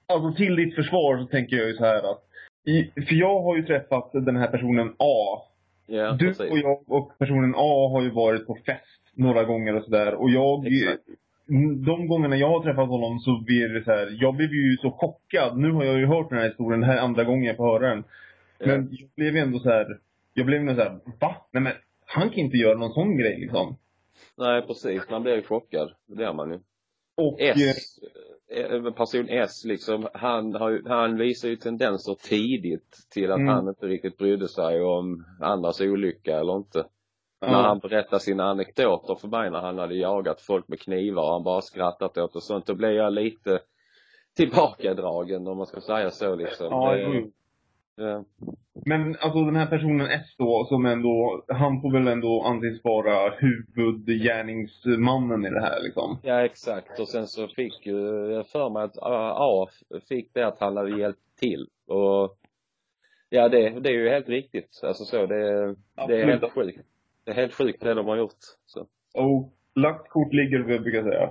Alltså 0.08 0.32
till 0.36 0.56
ditt 0.56 0.74
försvar 0.74 1.18
så 1.18 1.26
tänker 1.26 1.56
jag 1.56 1.66
ju 1.66 1.74
så 1.74 1.84
här 1.84 2.10
att, 2.10 2.22
i, 2.66 2.90
för 3.06 3.14
jag 3.14 3.42
har 3.42 3.56
ju 3.56 3.62
träffat 3.62 4.10
den 4.12 4.36
här 4.36 4.46
personen 4.48 4.94
A. 4.98 5.42
Ja, 5.86 6.12
du 6.12 6.26
precis. 6.26 6.50
och 6.50 6.58
jag 6.58 6.82
och 6.86 7.18
personen 7.18 7.54
A 7.56 7.88
har 7.92 8.02
ju 8.02 8.10
varit 8.10 8.46
på 8.46 8.54
fest 8.66 9.02
några 9.14 9.44
gånger 9.44 9.76
och 9.76 9.84
sådär. 9.84 10.14
Och 10.14 10.30
jag, 10.30 10.66
Exakt. 10.66 11.02
de 11.86 12.08
gångerna 12.08 12.36
jag 12.36 12.48
har 12.48 12.62
träffat 12.62 12.88
honom 12.88 13.18
så 13.18 13.40
blir 13.46 13.68
det 13.68 13.84
så 13.84 13.90
här, 13.90 14.16
jag 14.20 14.34
blev 14.34 14.52
ju 14.52 14.76
så 14.76 14.90
chockad. 14.90 15.58
Nu 15.58 15.70
har 15.70 15.84
jag 15.84 15.98
ju 15.98 16.06
hört 16.06 16.30
den 16.30 16.38
här 16.38 16.48
historien, 16.48 16.80
det 16.80 16.86
här 16.86 16.96
är 16.96 17.00
andra 17.00 17.24
gången 17.24 17.44
jag 17.44 17.56
får 17.56 17.66
höra 17.66 17.88
den. 17.88 18.04
Ja. 18.58 18.66
Men 18.66 18.88
jag 18.90 19.08
blev 19.16 19.34
ju 19.34 19.40
ändå 19.40 19.58
så 19.58 19.68
här, 19.70 19.98
jag 20.34 20.46
blev 20.46 20.60
ändå 20.60 20.74
så 20.74 20.80
här, 20.80 20.98
va? 21.20 21.36
Nej 21.50 21.62
men, 21.62 21.72
han 22.06 22.30
kan 22.30 22.38
inte 22.38 22.56
göra 22.56 22.78
någon 22.78 22.92
sån 22.92 23.16
grej 23.16 23.40
liksom. 23.40 23.76
Nej 24.38 24.62
precis, 24.62 25.02
man 25.10 25.22
blir 25.22 25.36
ju 25.36 25.42
chockad. 25.42 25.92
Det 26.06 26.14
blir 26.16 26.32
man 26.32 26.50
ju. 26.50 26.58
Och, 27.16 27.40
S, 27.40 27.98
eh, 28.02 28.08
person 28.96 29.28
S 29.28 29.64
liksom, 29.64 30.08
han 30.14 30.54
har 30.54 30.82
han 30.88 31.16
visar 31.18 31.48
ju 31.48 31.56
tendenser 31.56 32.14
tidigt 32.14 33.06
till 33.10 33.30
att 33.32 33.38
Mm. 33.38 33.48
han 33.54 33.68
inte 33.68 33.86
riktigt 33.86 34.18
brydde 34.18 34.48
sig 34.48 34.82
om 34.82 35.24
andras 35.40 35.80
olycka 35.80 36.38
eller 36.40 36.56
inte. 36.56 36.86
ja. 37.40 37.46
När 37.46 37.62
han 37.62 37.78
berättar 37.78 38.18
sina 38.18 38.44
anekdoter 38.44 39.14
för 39.14 39.28
mig 39.28 39.50
när 39.50 39.60
han 39.60 39.78
hade 39.78 39.94
jagat 39.94 40.40
folk 40.40 40.68
med 40.68 40.80
knivar 40.80 41.22
och 41.22 41.32
han 41.32 41.42
bara 41.42 41.60
skrattat 41.60 42.18
åt 42.18 42.36
och 42.36 42.42
sånt, 42.42 42.66
då 42.66 42.74
blev 42.74 42.92
jag 42.92 43.12
lite 43.12 43.58
tillbakadragen 44.36 45.46
om 45.46 45.56
man 45.56 45.66
ska 45.66 45.80
säga 45.80 46.10
så 46.10 46.34
liksom. 46.34 46.66
Jo. 46.98 47.30
Ja. 47.96 48.24
Men 48.86 49.16
alltså 49.20 49.44
den 49.44 49.56
här 49.56 49.66
personen 49.66 50.06
S 50.06 50.34
då, 50.38 50.66
som 50.68 50.86
ändå, 50.86 51.44
han 51.48 51.80
får 51.80 51.92
väl 51.92 52.08
ändå 52.08 52.42
anses 52.42 52.84
vara 52.84 53.30
huvudgärningsmannen 53.30 55.46
i 55.46 55.50
det 55.50 55.60
här 55.60 55.82
liksom. 55.82 56.18
Ja 56.22 56.44
exakt 56.44 57.00
och 57.00 57.08
sen 57.08 57.26
så 57.26 57.48
fick 57.48 57.86
ju 57.86 58.30
jag 58.32 58.48
för 58.48 58.70
mig 58.70 58.82
att 58.82 58.98
A 58.98 59.34
A 59.36 59.68
fick 60.08 60.34
det 60.34 60.46
att 60.46 60.60
han 60.60 60.76
hade 60.76 60.98
hjälpt 60.98 61.38
till 61.40 61.68
och 61.86 62.38
ja 63.28 63.48
det, 63.48 63.80
det 63.80 63.88
är 63.88 63.94
ju 63.94 64.08
helt 64.08 64.28
riktigt 64.28 64.80
alltså 64.82 65.04
så 65.04 65.26
det, 65.26 65.74
det 66.08 66.22
är 66.22 66.26
helt 66.26 66.52
sjukt. 66.52 66.80
Det 67.24 67.30
är 67.30 67.34
helt 67.34 67.54
sjukt 67.54 67.82
det 67.82 67.94
de 67.94 68.06
har 68.06 68.16
gjort 68.16 68.36
så. 68.66 68.86
Och 69.14 69.52
lagt 69.74 70.08
kort 70.08 70.32
ligger, 70.32 70.58
vad 70.58 70.74
jag 70.74 70.82
brukar 70.82 71.02
säga. 71.02 71.30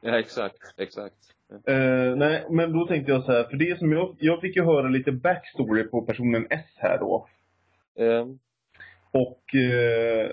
Ja 0.00 0.18
exakt, 0.18 0.74
exakt. 0.76 1.16
Eh, 1.66 2.16
nej, 2.16 2.46
men 2.50 2.72
då 2.72 2.86
tänkte 2.86 3.12
jag 3.12 3.24
så 3.24 3.32
här, 3.32 3.44
för 3.44 3.56
det 3.56 3.78
som 3.78 3.92
jag, 3.92 4.16
jag 4.18 4.40
fick 4.40 4.56
ju 4.56 4.64
höra 4.64 4.88
lite 4.88 5.12
backstory 5.12 5.84
på 5.84 6.02
personen 6.02 6.46
S 6.50 6.66
här 6.76 6.98
då. 6.98 7.26
Eh, 7.98 8.26
Och 9.10 9.54
eh, 9.54 10.30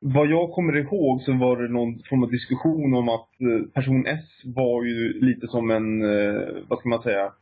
vad 0.00 0.26
jag 0.26 0.52
kommer 0.52 0.76
ihåg 0.76 1.22
så 1.22 1.32
var 1.32 1.62
det 1.62 1.68
någon 1.68 2.02
form 2.08 2.22
av 2.22 2.30
diskussion 2.30 2.94
om 2.94 3.08
att 3.08 3.28
eh, 3.40 3.72
person 3.72 4.06
S 4.06 4.24
var 4.44 4.84
ju 4.84 5.20
lite 5.20 5.46
som 5.46 5.70
en, 5.70 6.00
vad 6.68 6.78
ska 6.78 6.88
man 6.88 7.02
säga, 7.02 7.32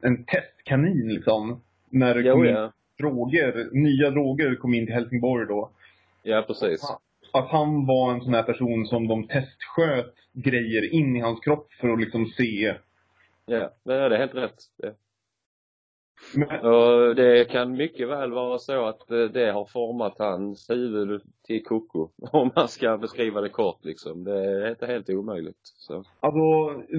en 0.00 0.24
testkanin 0.24 1.08
liksom. 1.08 1.60
När 1.90 2.14
det 2.14 2.20
jo 2.20 2.32
kom 2.32 2.44
in 2.44 2.50
ja. 2.50 2.72
droger, 2.98 3.68
nya 3.72 4.10
droger 4.10 4.54
kom 4.54 4.74
in 4.74 4.86
till 4.86 4.94
Helsingborg 4.94 5.46
då. 5.46 5.70
Ja 6.22 6.44
precis. 6.46 6.80
Att 7.32 7.48
han 7.50 7.86
var 7.86 8.12
en 8.12 8.20
sån 8.20 8.34
här 8.34 8.42
person 8.42 8.86
som 8.86 9.08
de 9.08 9.26
testsköt 9.26 10.14
grejer 10.32 10.94
in 10.94 11.16
i 11.16 11.20
hans 11.20 11.40
kropp 11.40 11.72
för 11.80 11.88
att 11.88 12.00
liksom 12.00 12.26
se. 12.26 12.74
Ja, 13.46 13.70
det 13.84 13.94
är 13.94 14.18
helt 14.18 14.34
rätt. 14.34 14.58
Ja. 14.76 14.90
Men, 16.34 16.60
Och 16.60 17.14
det 17.14 17.50
kan 17.50 17.76
mycket 17.76 18.08
väl 18.08 18.32
vara 18.32 18.58
så 18.58 18.86
att 18.86 19.10
eh, 19.10 19.24
det 19.24 19.52
har 19.52 19.64
format 19.64 20.14
hans 20.18 20.70
huvud 20.70 21.22
till 21.46 21.64
koko. 21.64 22.08
Om 22.32 22.50
man 22.56 22.68
ska 22.68 22.98
beskriva 22.98 23.40
det 23.40 23.48
kort 23.48 23.84
liksom. 23.84 24.24
Det 24.24 24.44
är 24.44 24.70
inte 24.70 24.86
helt 24.86 25.10
omöjligt. 25.10 25.58
Så. 25.62 26.04
alltså, 26.20 26.38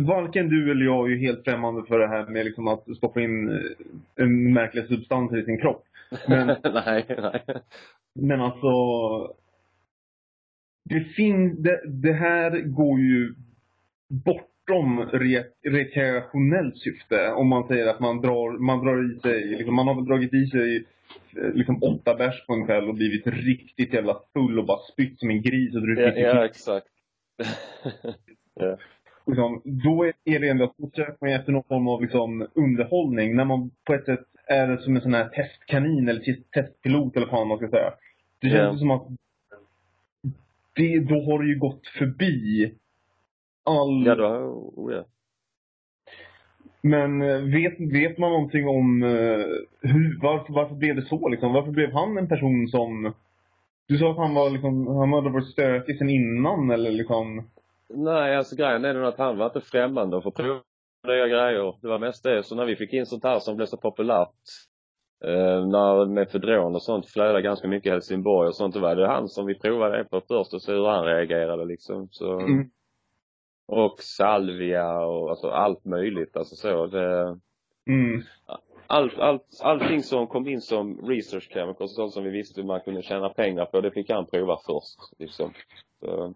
varken 0.05 0.50
du 0.50 0.71
eller 0.71 0.86
jag 0.86 1.05
är 1.05 1.09
ju 1.09 1.27
helt 1.27 1.43
främmande 1.43 1.83
för 1.88 2.00
det 2.00 2.07
här 2.07 2.25
med 2.25 2.45
liksom 2.45 2.67
att 2.67 2.98
stoppa 2.98 3.21
in 3.21 3.50
eh, 3.50 4.24
en 4.24 4.53
märklig 4.53 4.88
substans 4.88 5.33
i 5.33 5.45
sin 5.45 5.62
kropp. 5.62 5.83
Men, 6.27 6.48
nej, 6.86 7.05
nej. 7.07 7.43
men 8.13 8.41
alltså, 8.41 8.69
det 10.89 11.00
finns, 11.00 11.58
det, 11.60 11.81
det 11.88 12.13
här 12.13 12.60
går 12.62 13.00
ju 13.00 13.34
bortom 14.10 15.00
re, 15.13 15.43
rekreationellt 15.67 16.77
syfte. 16.77 17.31
Om 17.31 17.48
man 17.48 17.67
säger 17.67 17.88
att 17.88 18.00
man 18.00 18.22
drar, 18.22 18.58
man 18.60 18.86
drar 18.86 19.12
i 19.15 19.19
sig, 19.19 19.46
liksom, 19.46 19.75
man 19.75 19.88
har 19.88 20.01
dragit 20.01 20.34
i 20.34 20.46
sig 20.48 20.86
eh, 21.38 21.53
liksom 21.53 21.84
åtta 21.84 22.15
bärs 22.15 22.46
på 22.48 22.53
en 22.53 22.65
kväll 22.65 22.89
och 22.89 22.96
blivit 22.96 23.27
riktigt 23.27 23.93
jävla 23.93 24.17
full 24.34 24.60
och 24.60 24.65
bara 24.65 24.79
spytt 24.93 25.19
som 25.19 25.29
en 25.29 25.41
gris 25.41 25.75
och 25.75 25.81
Ja, 25.81 25.86
druckit 25.86 26.17
ja 26.24 26.46
exakt. 26.46 26.88
ja. 28.55 28.77
liksom, 29.27 29.62
då 29.65 30.03
är 30.25 30.39
det 30.39 30.48
ändå 30.50 30.63
att 30.63 30.77
då 30.77 30.89
söker 30.96 31.17
man 31.22 31.29
efter 31.29 31.51
någon 31.51 31.63
form 31.63 31.88
av 31.88 32.01
liksom, 32.01 32.48
underhållning. 32.55 33.36
När 33.36 33.46
man 33.46 33.72
på 33.86 33.93
ett 33.93 34.05
sätt 34.05 34.25
är 34.48 34.77
som 34.77 34.96
en 34.96 35.01
sån 35.01 35.13
här 35.13 35.27
testkanin 35.29 36.10
eller 36.10 36.22
test- 36.22 36.51
testpilot 36.51 37.15
eller 37.15 37.27
vad 37.27 37.48
man 37.48 37.58
ska 37.58 37.69
säga. 37.69 37.93
Det 38.41 38.50
känns 38.50 38.60
Ja. 38.62 38.74
ju 38.74 38.77
som 38.79 38.91
att 38.91 39.08
det, 40.79 41.00
då 41.00 41.15
har 41.15 41.39
det 41.43 41.50
ju 41.50 41.59
gått 41.59 41.88
förbi 41.88 42.74
all... 43.63 44.05
Ja, 44.05 44.15
då, 44.15 44.25
oh, 44.75 44.93
ja. 44.93 45.05
Men 46.81 47.21
eh, 47.21 47.41
vet, 47.41 47.93
vet 47.93 48.17
man 48.17 48.31
någonting 48.31 48.67
om 48.67 49.03
uh, 49.03 49.45
hur, 49.81 50.19
varför, 50.21 50.53
varför 50.53 50.75
blev 50.75 50.95
det 50.95 51.01
så 51.01 51.29
liksom? 51.29 51.53
Varför 51.53 51.71
blev 51.71 51.91
han 51.91 52.17
en 52.17 52.27
person 52.27 52.67
som... 52.67 53.13
Du 53.88 53.98
sa 53.98 54.12
att 54.12 54.17
han 54.17 54.33
var 54.33 54.50
liksom, 54.50 54.88
han 54.88 55.13
hade 55.13 55.29
varit 55.29 55.48
stökig 55.48 55.98
sen 55.98 56.09
innan 56.09 56.71
eller 56.71 56.91
liksom? 56.91 57.50
Nej, 57.93 58.36
alltså 58.36 58.55
grejen 58.55 58.86
är 58.86 58.93
nog 58.93 59.03
att 59.03 59.17
han 59.17 59.38
var 59.38 59.45
inte 59.45 59.62
främmande 59.62 60.21
för 60.21 60.29
att 60.29 60.36
prova 60.36 60.62
nya 61.07 61.27
grejer. 61.27 61.75
Det 61.81 61.88
var 61.88 62.00
mest 62.00 62.24
det. 62.24 62.43
Så 62.43 62.55
när 62.55 62.65
vi 62.65 62.75
fick 62.75 62.93
in 62.93 63.05
sånt 63.05 63.24
här 63.24 63.39
som 63.39 63.55
blev 63.55 63.65
så 63.65 63.77
populärt 63.77 64.33
eh, 65.25 65.67
när 65.67 66.05
mefedron 66.05 66.75
och 66.75 66.83
sånt 66.83 67.07
flödade 67.09 67.41
ganska 67.41 67.67
mycket 67.67 67.88
i 67.88 67.89
Helsingborg 67.89 68.47
och 68.47 68.55
sånt, 68.55 68.73
då 68.73 68.79
var 68.79 68.95
det 68.95 69.07
han 69.07 69.27
som 69.27 69.45
vi 69.45 69.59
provade 69.59 70.03
på 70.03 70.21
först 70.27 70.53
och 70.53 70.61
så 70.61 70.71
hur 70.73 70.85
han 70.88 71.05
reagerade 71.05 71.65
liksom. 71.65 72.07
Så, 72.11 72.39
Mm. 72.39 72.69
Och 73.71 73.99
salvia 73.99 74.99
och 74.99 75.29
alltså 75.29 75.47
allt 75.47 75.85
möjligt 75.85 76.38
alltså 76.38 76.55
så. 76.55 76.88
Det, 76.88 77.38
Mm. 77.89 78.21
allt, 78.88 79.19
allt, 79.19 79.43
allting 79.61 80.03
som 80.03 80.27
kom 80.27 80.47
in 80.47 80.61
som 80.61 81.07
research 81.07 81.49
chemicals, 81.53 81.95
sånt 81.95 82.13
som 82.13 82.23
vi 82.23 82.29
visste 82.29 82.63
man 82.63 82.81
kunde 82.81 83.01
tjäna 83.01 83.29
pengar 83.29 83.65
på, 83.65 83.81
det 83.81 83.91
fick 83.91 84.09
han 84.09 84.25
prova 84.25 84.57
först 84.65 85.19
liksom. 85.19 85.53
Så, 85.99 86.33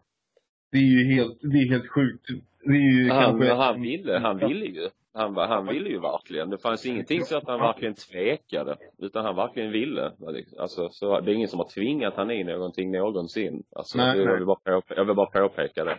Det 0.71 0.77
är 0.77 0.81
ju 0.81 1.13
helt, 1.13 1.39
det 1.41 1.57
är 1.57 1.69
helt 1.69 1.89
sjukt. 1.89 2.27
Det 2.65 2.71
är 2.71 3.03
ju 3.03 3.09
han, 3.09 3.23
kanske... 3.23 3.53
han 3.53 3.81
ville, 3.81 4.19
han 4.19 4.37
ville 4.37 4.65
ju. 4.65 4.89
Han, 5.13 5.33
var- 5.33 5.47
han 5.47 5.67
ville 5.67 5.89
ju 5.89 5.99
verkligen. 5.99 6.49
Det 6.49 6.57
fanns 6.57 6.85
ingenting 6.85 7.21
så 7.25 7.37
att 7.37 7.47
han 7.47 7.59
verkligen 7.59 7.93
tvekade. 7.93 8.75
Utan 8.97 9.25
han 9.25 9.35
verkligen 9.35 9.71
ville. 9.71 10.11
Alltså, 10.59 10.89
så 10.89 11.19
det 11.19 11.31
är 11.31 11.35
ingen 11.35 11.47
som 11.47 11.59
har 11.59 11.69
tvingat 11.69 12.13
han 12.15 12.31
i 12.31 12.43
någonting 12.43 12.91
någonsin. 12.91 13.63
Alltså, 13.75 13.97
Nej, 13.97 14.17
det, 14.17 14.23
nej. 14.25 14.25
jag, 14.27 14.35
vill 14.37 14.45
bara 14.45 14.59
påpe- 14.79 14.93
jag 14.95 15.05
vill 15.05 15.15
bara 15.15 15.25
påpeka 15.47 15.83
det. 15.83 15.91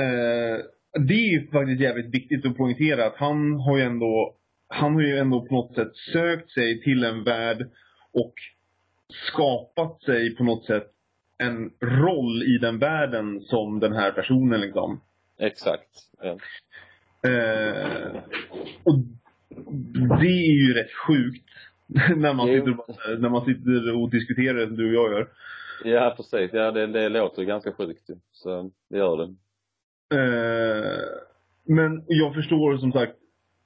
Eh, 0.00 0.58
det 1.06 1.14
är 1.14 1.30
ju 1.32 1.46
faktiskt 1.50 1.80
jävligt 1.80 2.14
viktigt 2.14 2.46
att 2.46 2.56
poängtera 2.56 3.06
att 3.06 3.16
han 3.16 3.60
har 3.60 3.76
ju 3.76 3.82
ändå, 3.82 4.36
han 4.68 4.94
har 4.94 5.02
ju 5.02 5.18
ändå 5.18 5.40
på 5.46 5.54
något 5.54 5.74
sätt 5.74 5.96
sökt 6.12 6.50
sig 6.50 6.82
till 6.82 7.04
en 7.04 7.24
värld 7.24 7.68
och 8.12 8.34
skapat 9.32 10.02
sig 10.02 10.36
på 10.36 10.44
något 10.44 10.64
sätt 10.64 10.86
en 11.38 11.70
roll 11.80 12.42
i 12.42 12.58
den 12.58 12.78
världen 12.78 13.40
som 13.40 13.80
den 13.80 13.92
här 13.92 14.10
personen 14.12 14.60
liksom. 14.60 15.00
Exakt. 15.38 15.88
Ja. 16.22 16.36
Eh, 17.26 18.16
och 18.84 18.98
det 20.18 20.26
är 20.26 20.66
ju 20.66 20.74
rätt 20.74 20.92
sjukt 21.06 21.48
när 22.16 22.34
man, 22.34 22.46
sitter, 22.46 22.80
och- 22.80 23.20
när 23.20 23.28
man 23.28 23.44
sitter 23.44 23.96
och 23.96 24.10
diskuterar 24.10 24.54
det 24.58 24.66
som 24.66 24.76
du 24.76 24.86
och 24.98 25.04
jag 25.04 25.12
gör. 25.12 25.28
Ja, 25.84 26.14
precis. 26.16 26.50
Ja, 26.52 26.70
det, 26.70 26.86
det 26.86 27.08
låter 27.08 27.42
ganska 27.42 27.72
sjukt 27.72 28.10
ju. 28.10 28.14
Så 28.32 28.70
det 28.90 28.98
gör 28.98 29.16
det. 29.16 29.34
Eh, 30.16 31.00
men 31.64 32.04
jag 32.06 32.34
förstår 32.34 32.76
som 32.78 32.92
sagt, 32.92 33.12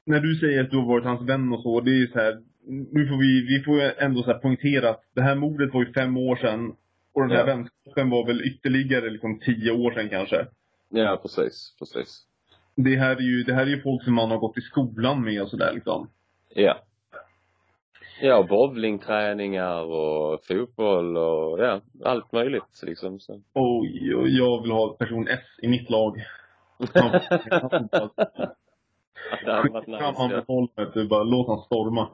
när 0.04 0.20
du 0.20 0.34
säger 0.34 0.64
att 0.64 0.70
du 0.70 0.76
har 0.76 0.86
varit 0.86 1.04
hans 1.04 1.28
vän 1.28 1.52
och 1.52 1.62
så, 1.62 1.80
det 1.80 1.90
är 1.90 1.94
ju 1.94 2.06
så 2.08 2.18
här, 2.18 2.42
nu 2.68 3.06
får 3.08 3.18
vi, 3.20 3.46
vi 3.56 3.62
får 3.64 4.02
ändå 4.02 4.22
så 4.22 4.32
här 4.32 4.38
poängtera 4.38 4.90
att 4.90 5.02
det 5.14 5.22
här 5.22 5.34
mordet 5.34 5.74
var 5.74 5.84
ju 5.84 5.92
fem 5.92 6.16
år 6.16 6.36
sedan 6.36 6.72
och 7.12 7.22
den 7.22 7.30
här 7.30 7.38
Ja. 7.38 7.44
vänskapen 7.44 8.10
var 8.10 8.26
väl 8.26 8.40
ytterligare 8.42 9.10
liksom 9.10 9.40
tio 9.40 9.70
år 9.72 9.90
sedan 9.92 10.08
kanske. 10.08 10.46
Ja, 10.88 11.18
precis. 11.22 11.74
Precis. 11.78 12.25
Det 12.76 12.96
här 12.96 13.16
är 13.16 13.20
ju, 13.20 13.42
det 13.42 13.54
här 13.54 13.62
är 13.62 13.66
ju 13.66 13.82
folk 13.82 14.04
som 14.04 14.14
man 14.14 14.30
har 14.30 14.38
gått 14.38 14.58
i 14.58 14.60
skolan 14.60 15.24
med 15.24 15.42
och 15.42 15.48
sådär 15.48 15.72
liksom. 15.74 16.10
Ja. 16.54 16.78
Ja, 18.20 18.36
och 18.36 18.46
bowlingträningar 18.46 19.82
och 19.82 20.44
fotboll 20.44 21.16
och 21.16 21.60
ja, 21.60 21.80
allt 22.04 22.32
möjligt 22.32 22.82
liksom. 22.82 23.20
Så. 23.20 23.32
Och 23.52 23.86
jag 24.26 24.62
vill 24.62 24.70
ha 24.70 24.96
person 24.96 25.28
S 25.28 25.58
i 25.62 25.68
mitt 25.68 25.90
lag. 25.90 26.16
det 26.78 27.00
hade 29.52 29.70
varit 29.70 29.84
Skicka 29.84 29.98
fram 29.98 30.14
han 30.16 30.68
nice, 30.76 31.04
bara 31.04 31.22
låt 31.22 31.48
han 31.48 31.58
storma. 31.58 32.08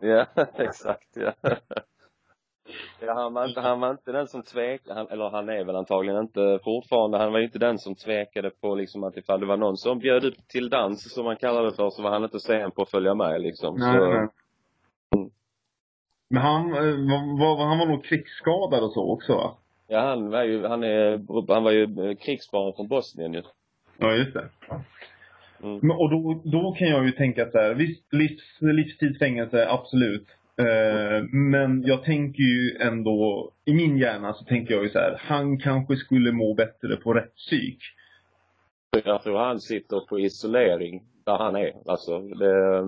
Ja, 0.00 0.26
exakt, 0.54 1.16
ja. 1.16 1.32
Ja, 3.00 3.14
han 3.14 3.34
var 3.34 3.48
inte, 3.48 3.60
han 3.60 3.80
var 3.80 3.90
inte 3.90 4.12
den 4.12 4.26
som 4.26 4.42
tvekade, 4.42 4.94
han, 4.94 5.08
eller 5.08 5.30
han 5.30 5.48
är 5.48 5.64
väl 5.64 5.76
antagligen 5.76 6.20
inte 6.20 6.58
fortfarande, 6.64 7.18
han 7.18 7.32
var 7.32 7.38
ju 7.38 7.44
inte 7.44 7.58
den 7.58 7.78
som 7.78 7.94
tvekade 7.94 8.50
på 8.50 8.74
liksom 8.74 9.04
att 9.04 9.16
ifall 9.16 9.40
det 9.40 9.46
var 9.46 9.56
någon 9.56 9.76
som 9.76 9.98
bjöd 9.98 10.24
upp 10.24 10.48
till 10.48 10.68
dans, 10.68 11.14
som 11.14 11.24
man 11.24 11.36
kallar 11.36 11.62
det 11.62 11.72
för, 11.72 11.90
så 11.90 12.02
var 12.02 12.10
han 12.10 12.24
inte 12.24 12.40
sen 12.40 12.70
på 12.70 12.82
att 12.82 12.90
följa 12.90 13.14
med 13.14 13.40
liksom. 13.40 13.76
Nej, 13.78 13.98
så, 13.98 14.06
nej. 14.06 14.28
Men 16.30 16.42
han, 16.42 16.72
eh, 16.72 16.80
var, 16.80 17.56
var, 17.56 17.66
han 17.66 17.78
var 17.78 17.86
nog 17.86 18.04
krigsskadad 18.04 18.84
och 18.84 18.92
så 18.92 19.12
också 19.12 19.32
va? 19.32 19.56
Ja, 19.88 20.00
han 20.00 20.30
var 20.30 20.44
ju, 20.44 20.66
han 20.66 20.84
är, 20.84 21.10
han 21.54 21.64
var 21.64 21.70
ju 21.70 22.14
krigsbarn 22.14 22.72
från 22.76 22.88
Bosnien 22.88 23.32
ju. 23.32 23.42
Ja, 23.98 24.12
just 24.12 24.34
det. 24.34 24.48
Mm. 25.62 25.78
Men, 25.82 25.90
och 25.90 26.10
då, 26.10 26.42
då 26.44 26.72
kan 26.72 26.88
jag 26.88 27.06
ju 27.06 27.12
tänka 27.12 27.50
så 27.50 27.58
här, 27.58 27.74
visst, 27.74 28.12
livs, 28.12 28.60
livstidsfängelse, 28.60 29.68
absolut. 29.70 30.26
Eh, 30.58 31.22
men 31.32 31.82
jag 31.86 32.04
tänker 32.04 32.42
ju 32.42 32.76
ändå, 32.80 33.50
i 33.64 33.74
min 33.74 33.98
hjärna 33.98 34.32
så 34.34 34.44
tänker 34.44 34.74
jag 34.74 34.82
ju 34.84 34.90
så 34.90 34.98
här, 34.98 35.16
han 35.24 35.58
kanske 35.58 35.96
skulle 35.96 36.32
må 36.32 36.54
bättre 36.54 36.96
på 36.96 37.12
rätt 37.14 37.34
psyk. 37.34 37.78
Jag 39.04 39.22
tror 39.22 39.38
han 39.38 39.60
sitter 39.60 40.00
på 40.00 40.18
isolering 40.20 41.02
där 41.24 41.38
han 41.38 41.56
är. 41.56 41.72
Alltså, 41.86 42.18
det, 42.20 42.80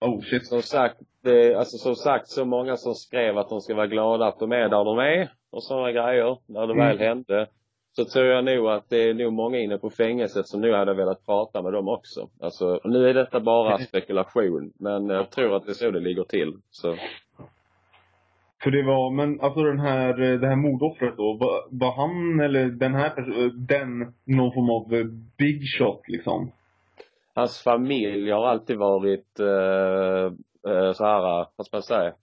Oh 0.00 0.20
shit. 0.22 0.46
som 0.46 0.62
sagt, 0.62 0.96
det, 1.22 1.54
alltså 1.54 1.76
som 1.78 1.94
sagt 1.96 2.28
så 2.28 2.44
många 2.44 2.76
som 2.76 2.94
skrev 2.94 3.38
att 3.38 3.48
de 3.48 3.60
ska 3.60 3.74
vara 3.74 3.86
glada 3.86 4.26
att 4.26 4.38
de 4.38 4.52
är 4.52 4.68
där 4.68 4.84
de 4.84 4.98
är 4.98 5.32
och 5.50 5.62
sådana 5.64 5.92
grejer, 5.92 6.38
när 6.46 6.66
det 6.66 6.72
Mm. 6.72 6.86
väl 6.86 6.98
hände. 6.98 7.46
Så 7.92 8.04
tror 8.04 8.26
jag 8.26 8.44
nog 8.44 8.68
att 8.68 8.88
det 8.88 9.08
är 9.08 9.14
nog 9.14 9.32
många 9.32 9.58
inne 9.58 9.78
på 9.78 9.90
fängelset 9.90 10.46
som 10.46 10.60
nu 10.60 10.72
hade 10.72 10.94
velat 10.94 11.26
prata 11.26 11.62
med 11.62 11.72
dem 11.72 11.88
också. 11.88 12.28
Alltså, 12.40 12.80
nu 12.84 13.08
är 13.08 13.14
detta 13.14 13.40
bara 13.40 13.78
spekulation, 13.88 14.72
men 14.78 15.08
jag 15.08 15.30
tror 15.30 15.56
att 15.56 15.66
det 15.66 15.72
är 15.72 15.74
så 15.74 15.90
det 15.90 16.00
ligger 16.00 16.24
till. 16.24 16.52
Så, 16.70 16.96
För 18.62 18.70
det 18.70 18.82
var, 18.82 19.10
men 19.10 19.40
alltså 19.40 19.62
den 19.62 19.80
här, 19.80 20.14
det 20.38 20.46
här 20.48 20.56
mordoffret 20.56 21.16
då, 21.16 21.32
var, 21.32 21.64
var 21.70 21.92
han 21.92 22.40
eller 22.40 22.66
den 22.66 22.94
här 22.94 23.10
personen, 23.10 23.66
den, 23.66 24.14
någon 24.24 24.52
form 24.52 24.70
av 24.70 24.88
big 25.36 25.62
shot 25.78 26.08
liksom? 26.08 26.52
hans 27.34 27.62
familj 27.62 28.30
har 28.30 28.46
alltid 28.46 28.78
varit 28.78 29.40
eh, 29.40 30.24
eh, 30.72 30.92
så 30.92 31.04
här, 31.04 31.46
vad 31.56 31.66
ska 31.66 31.76
man 31.76 31.82
säga, 31.82 32.14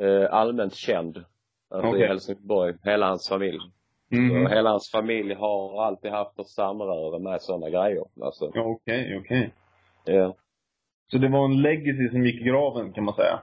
eh, 0.00 0.34
allmänt 0.34 0.74
känd. 0.74 1.24
Alltså 1.70 1.88
Okej. 1.88 2.02
i 2.02 2.06
Helsingborg, 2.06 2.74
hela 2.82 3.06
hans 3.06 3.28
familj. 3.28 3.58
Så 4.10 4.54
hela 4.54 4.70
hans 4.70 4.90
familj 4.90 5.34
har 5.34 5.84
alltid 5.84 6.10
haft 6.10 6.38
ett 6.38 6.48
samröre 6.48 7.18
med 7.18 7.42
sådana 7.42 7.70
grejer. 7.70 8.04
Alltså, 8.22 8.50
okej, 8.54 9.18
okej. 9.20 9.52
ja. 10.04 10.34
Så 11.10 11.18
det 11.18 11.28
var 11.28 11.44
en 11.44 11.62
legacy 11.62 12.08
som 12.10 12.26
gick 12.26 12.40
i 12.40 12.44
graven 12.44 12.92
kan 12.92 13.04
man 13.04 13.14
säga? 13.14 13.40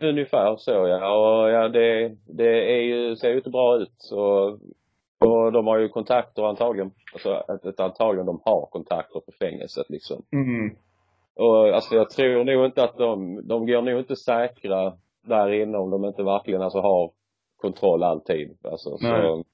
Ungefär 0.00 0.56
så 0.56 0.70
ja. 0.70 1.14
Och 1.14 1.50
ja, 1.50 1.68
det, 1.68 2.16
det 2.26 2.74
är 2.76 2.82
ju, 2.82 3.16
ser 3.16 3.30
ju 3.30 3.36
inte 3.36 3.50
bra 3.50 3.76
ut. 3.76 4.10
Och, 4.12 4.48
och 5.28 5.52
de 5.52 5.66
har 5.66 5.78
ju 5.78 5.88
kontakter 5.88 6.42
antagligen. 6.42 6.90
Alltså 7.12 7.30
att, 7.30 7.80
antagligen 7.80 8.26
de 8.26 8.40
har 8.44 8.66
kontakter 8.66 9.20
på 9.20 9.32
fängelset 9.38 9.90
liksom. 9.90 10.22
Mm. 10.32 10.76
Och 11.34 11.68
alltså 11.68 11.94
jag 11.94 12.10
tror 12.10 12.44
nog 12.44 12.64
inte 12.64 12.84
att 12.84 12.98
de, 12.98 13.40
de 13.48 13.66
går 13.66 13.82
nog 13.82 13.98
inte 13.98 14.16
säkra 14.16 14.92
där 15.26 15.52
inne 15.52 15.78
om 15.78 15.90
de 15.90 16.04
inte 16.04 16.22
verkligen 16.22 16.62
alltså 16.62 16.80
har 16.80 17.10
kontroll 17.56 18.02
alltid. 18.02 18.56
Alltså 18.64 18.98
så. 18.98 19.44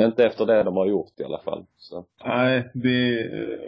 Inte 0.00 0.24
efter 0.24 0.46
det 0.46 0.62
de 0.62 0.76
har 0.76 0.86
gjort 0.86 1.20
i 1.20 1.24
alla 1.24 1.38
fall. 1.38 1.64
Så. 1.76 2.04
Nej, 2.24 2.70
det 2.74 3.20
eh, 3.20 3.58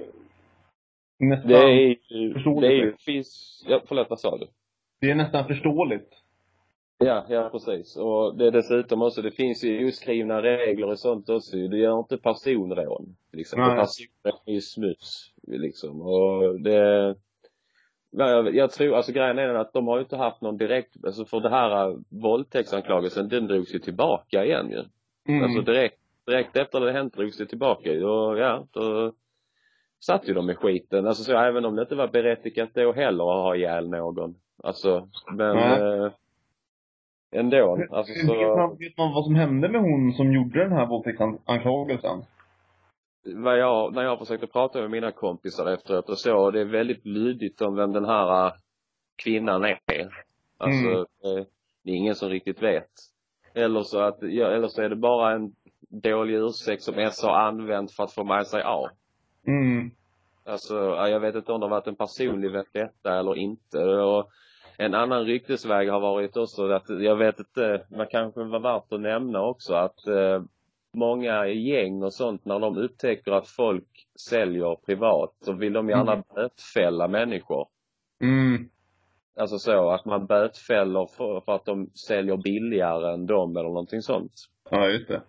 nästan, 1.19 1.51
Det 1.51 1.57
är 1.59 1.97
ju, 2.09 2.33
Förståeligt. 2.35 2.61
det 2.61 2.67
är 2.67 2.85
ju, 2.87 2.97
finns, 2.97 3.63
ja 3.69 3.83
förlåt 3.89 4.11
vad 4.11 4.21
sa 4.21 4.39
du? 4.39 4.47
det 5.01 5.11
är 5.11 5.15
nästan 5.15 5.47
förståeligt. 5.47 6.09
Ja, 6.99 7.27
ja 7.29 7.49
precis. 7.53 7.97
Och 7.97 8.37
det 8.37 8.47
är 8.47 8.51
dessutom 8.51 9.03
också, 9.03 9.23
det 9.23 9.31
finns 9.31 9.65
ju 9.65 9.89
oskrivna 9.89 10.43
regler 10.43 10.87
och 10.87 10.99
sånt 10.99 11.29
också. 11.29 11.57
Du 11.57 11.79
gör 11.79 11.99
inte 11.99 12.17
personrån. 12.19 13.17
Nej. 13.33 13.45
Personrån 13.45 13.87
är 14.47 14.53
ju 14.53 14.61
smuts. 14.61 15.33
Liksom. 15.47 16.01
Och 16.01 16.61
det, 16.61 17.15
ja, 18.11 18.31
jag, 18.31 18.55
jag 18.55 18.71
tror, 18.71 18.95
alltså 18.95 19.13
grejen 19.13 19.39
är 19.39 19.55
att 19.55 19.73
de 19.73 19.87
har 19.87 19.97
ju 19.97 20.03
inte 20.03 20.17
haft 20.17 20.41
någon 20.41 20.57
direkt, 20.57 21.05
alltså 21.05 21.25
för 21.25 21.41
det 21.41 21.51
här 21.51 21.89
äh, 21.89 21.97
våldtäktsanklagelsen, 22.09 23.29
den 23.29 23.47
drogs 23.47 23.75
ju 23.75 23.79
tillbaka 23.79 24.45
igen 24.45 24.71
ju. 24.71 24.85
Mm. 25.29 25.45
Alltså 25.45 25.61
direkt, 25.73 25.99
direkt 26.27 26.57
efter 26.57 26.81
det 26.81 26.93
hänt 26.93 27.15
drogs 27.15 27.37
det 27.39 27.47
tillbaka. 27.47 27.91
Och 27.91 28.39
ja, 28.39 28.67
då 28.71 29.13
satt 30.01 30.29
ju 30.29 30.35
de 30.35 30.51
i 30.51 30.55
skiten. 30.55 31.07
Alltså 31.07 31.23
så 31.25 31.39
även 31.39 31.65
om 31.65 31.77
det 31.77 31.83
inte 31.83 31.95
var 31.95 32.09
berättigat 32.09 32.71
då 32.75 32.93
heller 32.93 33.25
att 33.25 33.45
ha 33.45 33.57
ihjäl 33.57 33.89
någon. 33.91 34.35
Alltså, 34.63 35.09
men 35.33 35.57
Nej. 35.57 35.81
eh, 35.81 36.13
ändå. 37.33 37.79
Alltså 37.91 38.13
vet, 38.13 38.27
så, 38.27 38.57
man, 38.57 38.77
vet 38.79 38.99
man 38.99 39.13
vad 39.15 39.25
som 39.25 39.35
hände 39.35 39.69
med 39.69 39.81
hon 39.81 40.13
som 40.13 40.33
gjorde 40.33 40.59
den 40.63 40.73
här 40.73 40.87
våldtäktsanklagelsen? 40.87 42.23
vad 43.25 43.59
jag, 43.59 43.95
när 43.95 44.03
jag 44.03 44.19
försökte 44.19 44.47
prata 44.47 44.81
med 44.81 44.91
mina 44.91 45.13
kompisar 45.13 45.67
efteråt 45.73 46.09
och 46.09 46.19
så, 46.19 46.51
det 46.51 46.61
är 46.61 46.65
väldigt 46.65 47.07
lydigt 47.07 47.61
om 47.63 47.75
vem 47.77 47.93
den 47.93 48.05
här 48.05 48.47
äh, 48.47 48.53
kvinnan 49.25 49.65
är. 49.65 50.25
Alltså, 50.59 50.89
Mm. 50.89 50.99
eh, 51.39 51.45
det 51.85 51.91
är 51.91 51.95
ingen 51.95 52.15
som 52.15 52.29
riktigt 52.29 52.63
vet. 52.63 52.91
Eller 53.55 53.83
så 53.83 54.01
att, 54.01 54.19
ja, 54.21 54.47
eller 54.47 54.69
så 54.69 54.83
är 54.83 54.89
det 54.89 54.97
bara 54.97 55.33
en 55.33 55.53
dålig 55.93 56.35
ursäkt 56.35 56.83
som 56.83 56.99
S 56.99 57.23
har 57.23 57.39
använt 57.39 57.93
för 57.93 58.05
att 58.05 58.13
få 58.13 58.25
med 58.25 58.47
sig 58.47 58.63
A. 58.65 58.91
Mm. 59.47 59.91
Alltså, 60.45 60.75
ja, 60.75 61.09
jag 61.09 61.21
vet 61.21 61.35
inte 61.35 61.53
om 61.53 61.61
det 61.61 61.67
har 61.67 61.71
varit 61.71 61.87
en 61.87 61.97
personlig 61.97 62.51
vendetta 62.53 63.19
eller 63.19 63.37
inte. 63.37 63.79
Och 63.85 64.31
en 64.79 64.95
annan 64.95 65.25
ryktesväg 65.25 65.91
har 65.91 66.01
varit 66.01 66.37
också 66.37 66.69
att, 66.71 66.89
jag 66.89 67.17
vet 67.17 67.39
inte, 67.39 67.87
man 67.91 68.07
kanske 68.11 68.45
var 68.45 68.61
värt 68.61 68.93
att 68.93 69.01
nämna 69.01 69.43
också 69.43 69.75
att 69.75 70.07
eh, 70.07 70.43
många 70.95 71.47
gäng 71.47 72.03
och 72.03 72.15
sånt, 72.15 72.45
när 72.45 72.59
de 72.59 72.77
upptäcker 72.79 73.33
att 73.33 73.49
folk 73.49 73.89
säljer 74.29 74.77
privat, 74.87 75.31
så 75.41 75.53
vill 75.53 75.73
de 75.73 75.89
gärna 75.89 76.13
Mm. 76.13 76.25
bötfälla 76.35 77.09
människor. 77.09 77.69
Mm. 78.23 78.69
Alltså 79.37 79.59
så, 79.59 79.91
att 79.91 80.05
man 80.05 80.27
bötfäller 80.27 81.07
för, 81.07 81.41
för 81.41 81.53
att 81.55 81.65
de 81.65 81.87
säljer 81.87 82.37
billigare 82.37 83.13
än 83.15 83.27
dem 83.27 83.57
eller 83.57 83.69
någonting 83.69 84.03
sånt. 84.03 84.33
Ja, 84.71 84.89
just 84.89 85.09
det. 85.09 85.23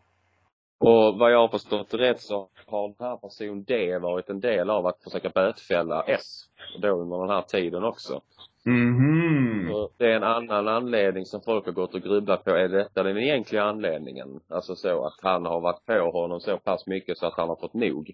Och 0.85 1.17
vad 1.17 1.31
jag 1.31 1.39
har 1.39 1.47
förstått 1.47 1.93
rätt 1.93 2.21
så 2.21 2.49
har 2.67 2.87
den 2.87 3.07
här 3.07 3.17
personen 3.17 3.63
D 3.63 3.97
varit 3.97 4.29
en 4.29 4.39
del 4.39 4.69
av 4.69 4.87
att 4.87 5.03
försöka 5.03 5.29
bötfälla 5.29 6.03
S. 6.07 6.45
Då 6.81 6.87
under 6.87 7.19
den 7.19 7.29
här 7.29 7.41
tiden 7.41 7.83
också. 7.83 8.21
Mhm. 8.65 9.71
Och 9.73 9.93
det 9.97 10.05
är 10.05 10.15
en 10.15 10.23
annan 10.23 10.67
anledning 10.67 11.25
som 11.25 11.41
folk 11.41 11.65
har 11.65 11.71
gått 11.71 11.93
och 11.93 12.01
grubblat 12.01 12.43
på. 12.43 12.49
Är 12.49 12.67
detta 12.67 13.03
den 13.03 13.17
egentliga 13.17 13.63
anledningen? 13.63 14.39
Alltså 14.49 14.75
så 14.75 15.05
att 15.05 15.19
han 15.21 15.45
har 15.45 15.59
varit 15.59 15.85
på 15.85 16.11
honom 16.11 16.39
så 16.39 16.57
pass 16.57 16.87
mycket 16.87 17.17
så 17.17 17.25
att 17.25 17.37
han 17.37 17.49
har 17.49 17.55
fått 17.55 17.73
nog. 17.73 18.13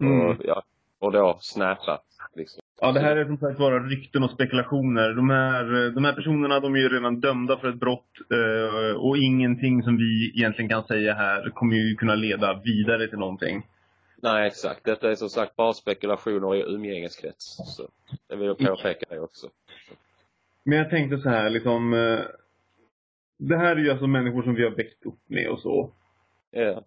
Mm. 0.00 0.26
Och, 0.26 0.36
ja, 0.44 0.62
och 0.98 1.12
då 1.12 1.36
snappat 1.40 2.04
liksom. 2.34 2.62
Ja, 2.80 2.92
det 2.92 3.00
här 3.00 3.16
är 3.16 3.24
som 3.24 3.36
sagt 3.38 3.58
bara 3.58 3.78
rykten 3.78 4.22
och 4.22 4.30
spekulationer. 4.30 5.14
De 5.14 5.30
här, 5.30 5.90
de 5.90 6.04
här 6.04 6.12
personerna 6.12 6.60
de 6.60 6.74
är 6.74 6.78
ju 6.78 6.88
redan 6.88 7.20
dömda 7.20 7.56
för 7.58 7.68
ett 7.68 7.80
brott 7.80 8.10
eh, 8.30 8.96
och 8.96 9.18
ingenting 9.18 9.82
som 9.82 9.96
vi 9.96 10.32
egentligen 10.36 10.68
kan 10.68 10.84
säga 10.84 11.14
här 11.14 11.50
kommer 11.50 11.76
ju 11.76 11.94
kunna 11.94 12.14
leda 12.14 12.60
vidare 12.64 13.08
till 13.08 13.18
någonting. 13.18 13.66
Nej 14.22 14.46
exakt. 14.46 14.84
Detta 14.84 15.10
är 15.10 15.14
som 15.14 15.28
sagt 15.28 15.56
bara 15.56 15.72
spekulationer 15.72 16.54
i 16.56 16.74
umgängeskrets. 16.74 17.56
Så 17.76 17.88
jag 18.28 18.36
vill 18.36 18.54
påpeka 18.54 19.06
det 19.10 19.20
också. 19.20 19.46
Men 20.64 20.78
jag 20.78 20.90
tänkte 20.90 21.18
så 21.18 21.28
här 21.28 21.50
liksom. 21.50 21.94
eh, 21.94 22.18
Det 23.38 23.56
här 23.56 23.76
är 23.76 23.80
ju 23.80 23.90
alltså 23.90 24.06
människor 24.06 24.42
som 24.42 24.54
vi 24.54 24.64
har 24.64 24.70
växt 24.70 25.06
upp 25.06 25.18
med 25.26 25.48
och 25.48 25.60
så. 25.60 25.90
Ja. 26.50 26.84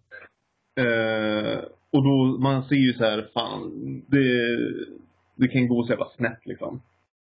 Eh, 0.82 1.58
och 1.90 2.04
då, 2.04 2.38
man 2.40 2.64
ser 2.64 2.76
ju 2.76 2.92
så 2.92 3.04
här, 3.04 3.28
fan, 3.34 3.70
det, 4.06 4.58
det 5.42 5.48
kan 5.48 5.68
gå 5.68 5.82
så 5.82 5.90
jävla 5.92 6.08
snett 6.08 6.46
liksom. 6.46 6.82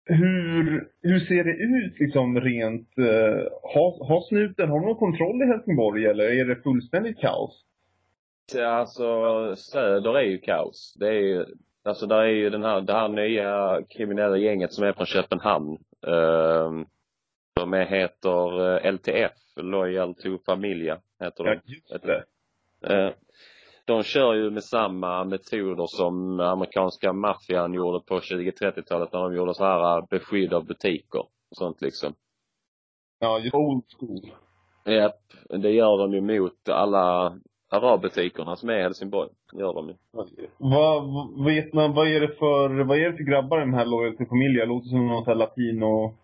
Hur, 0.04 0.88
hur 1.02 1.20
ser 1.20 1.44
det 1.44 1.56
ut 1.56 2.00
liksom 2.00 2.40
rent, 2.40 2.98
eh, 2.98 3.46
har, 3.62 4.08
har 4.08 4.20
snuten, 4.28 4.70
har 4.70 4.80
de 4.80 4.86
någon 4.86 4.96
kontroll 4.96 5.42
i 5.42 5.46
Helsingborg 5.46 6.06
eller 6.06 6.24
är 6.24 6.44
det 6.44 6.62
fullständigt 6.62 7.18
kaos? 7.20 7.64
Alltså 8.66 9.56
söder 9.56 10.18
är 10.18 10.22
ju 10.22 10.38
kaos. 10.38 10.96
Det 11.00 11.08
är 11.08 11.20
ju, 11.20 11.44
alltså 11.84 12.06
där 12.06 12.22
är 12.22 12.26
ju 12.26 12.50
den 12.50 12.62
här, 12.62 12.80
det 12.80 12.92
här 12.92 13.08
nya 13.08 13.80
kriminella 13.90 14.36
gänget 14.36 14.72
som 14.72 14.84
är 14.84 14.92
från 14.92 15.06
Köpenhamn. 15.06 15.78
Uh, 16.06 16.84
de 17.54 17.74
är, 17.74 17.86
heter 17.86 18.76
eh, 18.86 18.92
LTF, 18.92 19.32
Loyal 19.56 20.14
to 20.14 20.38
Familia, 20.46 21.00
heter 21.20 21.44
de. 21.44 21.50
Ja, 21.50 21.60
just 21.64 22.02
det. 22.02 22.24
Eh, 22.94 23.12
de 23.84 24.02
kör 24.02 24.34
ju 24.34 24.50
med 24.50 24.64
samma 24.64 25.24
metoder 25.24 25.86
som 25.86 26.40
amerikanska 26.40 27.12
maffian 27.12 27.74
gjorde 27.74 28.00
på 28.00 28.18
20-30-talet 28.18 29.12
när 29.12 29.20
de 29.20 29.34
gjorde 29.34 29.54
så 29.54 29.64
här 29.64 29.98
eh, 29.98 30.04
beskydd 30.10 30.52
av 30.52 30.66
butiker 30.66 31.20
och 31.20 31.56
sånt 31.56 31.80
liksom. 31.80 32.14
Ja, 33.18 33.40
old 33.52 33.84
school. 33.98 34.30
Japp, 34.84 35.22
det 35.48 35.70
gör 35.70 35.98
de 35.98 36.12
ju 36.12 36.20
mot 36.20 36.68
alla 36.68 37.38
arabbutikerna 37.70 38.56
som 38.56 38.68
är 38.68 38.78
i 38.78 38.82
Helsingborg. 38.82 39.30
Gör 39.52 39.74
de 39.74 39.88
ju. 39.88 39.94
Vad, 40.58 41.04
man, 41.74 41.94
vad 41.94 42.08
är 42.08 42.20
det 42.20 42.28
för, 42.38 42.84
vad 42.84 42.98
är 42.98 43.10
det 43.10 43.16
för 43.16 43.24
grabbar 43.24 43.58
i 43.58 43.64
den 43.64 43.74
här 43.74 43.86
Loyalty 43.86 44.26
Familia? 44.26 44.64
Låter 44.64 44.88
som 44.88 45.06
någon 45.06 45.24
sån 45.24 45.32
här 45.32 45.38
latino... 45.38 46.14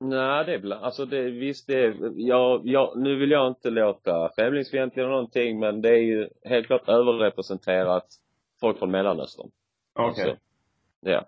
Nej, 0.00 0.44
det 0.44 0.54
är 0.54 0.58
bland, 0.58 0.84
alltså 0.84 1.04
det, 1.04 1.22
visst 1.22 1.66
det 1.66 1.84
är, 1.84 1.94
jag, 2.16 2.60
jag, 2.64 2.98
nu 2.98 3.16
vill 3.16 3.30
jag 3.30 3.48
inte 3.48 3.70
låta 3.70 4.30
främlingsfientlig 4.36 5.02
eller 5.02 5.12
någonting 5.12 5.58
men 5.58 5.82
det 5.82 5.88
är 5.88 6.02
ju 6.02 6.28
helt 6.44 6.66
klart 6.66 6.88
överrepresenterat 6.88 8.06
folk 8.60 8.78
från 8.78 8.90
Mellanöstern. 8.90 9.50
Okej. 9.94 10.24
Alltså, 10.24 10.36
ja. 11.00 11.24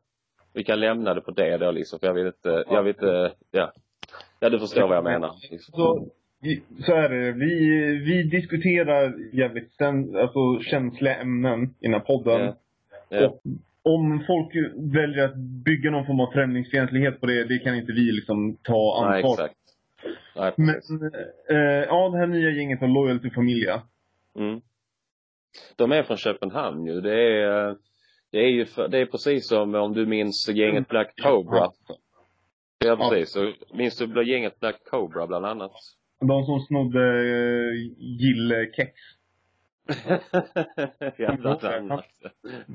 Vi 0.53 0.65
kan 0.65 0.81
lämna 0.81 1.15
det 1.15 1.21
på 1.21 1.31
det 1.31 1.57
då 1.57 1.71
liksom, 1.71 1.99
för 1.99 2.07
jag 2.07 2.15
vill 2.15 2.27
inte, 2.27 2.65
jag 2.71 2.83
vill 2.83 2.95
inte, 2.95 3.33
ja. 3.51 3.73
Ja, 4.41 4.49
du 4.49 4.59
förstår 4.59 4.89
vad 4.89 4.97
jag 4.97 5.05
menar. 5.05 5.35
Liksom. 5.51 5.75
Så, 5.75 6.07
så 6.87 6.93
är 6.93 7.09
det. 7.09 7.33
Vi, 7.33 7.81
vi 7.99 8.23
diskuterar 8.23 9.15
jävligt 9.33 9.73
sen, 9.73 10.17
alltså, 10.17 10.61
känsliga 10.61 11.17
ämnen 11.17 11.65
i 11.65 11.87
den 11.87 11.93
här 11.93 12.01
podden. 12.01 12.41
Ja. 12.41 12.55
Ja. 13.09 13.29
Och 13.29 13.41
om 13.83 14.25
folk 14.27 14.55
väljer 14.95 15.25
att 15.25 15.37
bygga 15.37 15.91
någon 15.91 16.07
form 16.07 16.21
av 16.21 16.33
främlingsfientlighet 16.33 17.21
på 17.21 17.27
det, 17.27 17.45
det 17.45 17.59
kan 17.59 17.77
inte 17.77 17.93
vi 17.93 18.13
liksom 18.13 18.57
ta 18.63 19.07
Nej, 19.09 19.23
ansvar 19.23 19.45
exakt. 19.45 19.61
Nej, 20.37 20.53
Men, 20.57 20.75
eh, 21.51 21.85
ja, 21.87 22.09
det 22.09 22.19
här 22.19 22.27
nya 22.27 22.51
gänget 22.51 22.81
har 22.81 22.89
Loyalty 22.89 23.31
Familia. 23.31 23.83
Mm. 24.39 24.61
De 25.77 25.93
är 25.93 26.03
från 26.03 26.17
Köpenhamn 26.17 26.87
ju. 26.87 27.01
Det 27.01 27.43
är, 27.43 27.77
det 28.33 28.39
är 28.39 28.49
ju, 28.49 28.67
för, 28.67 28.89
det 28.89 28.99
är 28.99 29.07
precis 29.07 29.49
som 29.49 29.75
om 29.75 29.95
du 29.95 30.07
minns 30.07 30.49
gänget 30.49 30.89
Black 30.89 31.21
Cobra. 31.23 31.71
Ja, 32.85 32.97
precis. 32.97 33.33
Så 33.33 33.53
minns 33.75 33.99
du 33.99 34.33
gänget 34.33 34.61
Black 34.61 34.85
Cobra 34.91 35.27
bland 35.27 35.47
annat? 35.47 35.73
De 36.21 36.45
som 36.45 36.61
snodde 36.61 36.99
uh, 36.99 37.75
gillekex. 37.99 38.93
ja, 41.17 41.37
bland 41.41 41.65
annat. 41.65 42.05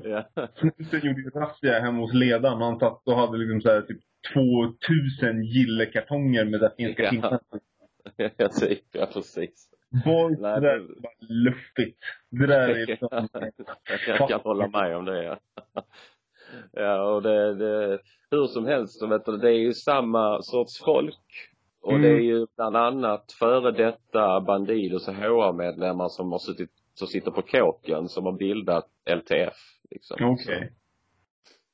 Ja. 0.04 0.24
Snuten 0.54 1.00
gjorde 1.02 1.20
ju 1.20 1.30
razzia 1.30 1.80
hemma 1.80 2.00
hos 2.00 2.14
ledaren. 2.14 2.60
Han 2.60 2.78
satt 2.78 3.02
och 3.08 3.16
hade 3.16 3.38
liksom 3.38 3.60
så 3.60 3.68
här, 3.68 3.80
typ 3.82 4.00
2000 4.34 5.42
gillekartonger 5.44 6.44
med 6.44 6.60
där 6.60 6.72
finska 6.76 7.10
Ja. 7.12 7.40
ja, 8.36 8.48
typ. 8.48 8.82
Ja, 8.92 9.06
precis. 9.12 9.68
Boy, 10.04 10.34
det 10.34 10.40
Nej, 10.42 10.60
där 10.60 10.60
det- 10.60 10.68
är 10.74 11.00
bara 11.00 11.12
luftigt. 11.20 11.98
Det 12.30 12.46
där 12.46 12.68
är 12.68 12.86
liksom, 12.86 13.28
Jag 14.08 14.28
kan 14.28 14.40
hålla 14.40 14.68
med 14.68 14.96
om 14.96 15.04
det, 15.04 15.24
ja. 15.24 15.38
Ja, 16.72 17.02
och 17.14 17.22
det, 17.22 17.54
det, 17.54 17.98
hur 18.30 18.46
som 18.46 18.66
helst 18.66 18.98
så 18.98 19.06
vet 19.06 19.24
du, 19.24 19.36
det 19.36 19.48
är 19.48 19.58
ju 19.58 19.72
samma 19.72 20.42
sorts 20.42 20.84
folk. 20.84 21.50
Och 21.82 21.92
Mm. 21.92 22.02
det 22.02 22.08
är 22.08 22.20
ju 22.20 22.46
bland 22.56 22.76
annat 22.76 23.32
före 23.38 23.70
detta 23.72 24.40
Bandidos 24.40 25.08
och 25.08 25.14
HR-medlemmar 25.14 26.08
som 26.08 26.32
har 26.32 26.38
suttit, 26.38 26.70
som 26.98 27.08
sitter 27.08 27.30
på 27.30 27.42
kåken, 27.42 28.08
som 28.08 28.24
har 28.24 28.32
bildat 28.32 28.86
LTF. 29.10 29.56
Liksom. 29.90 30.16
okej. 30.20 30.72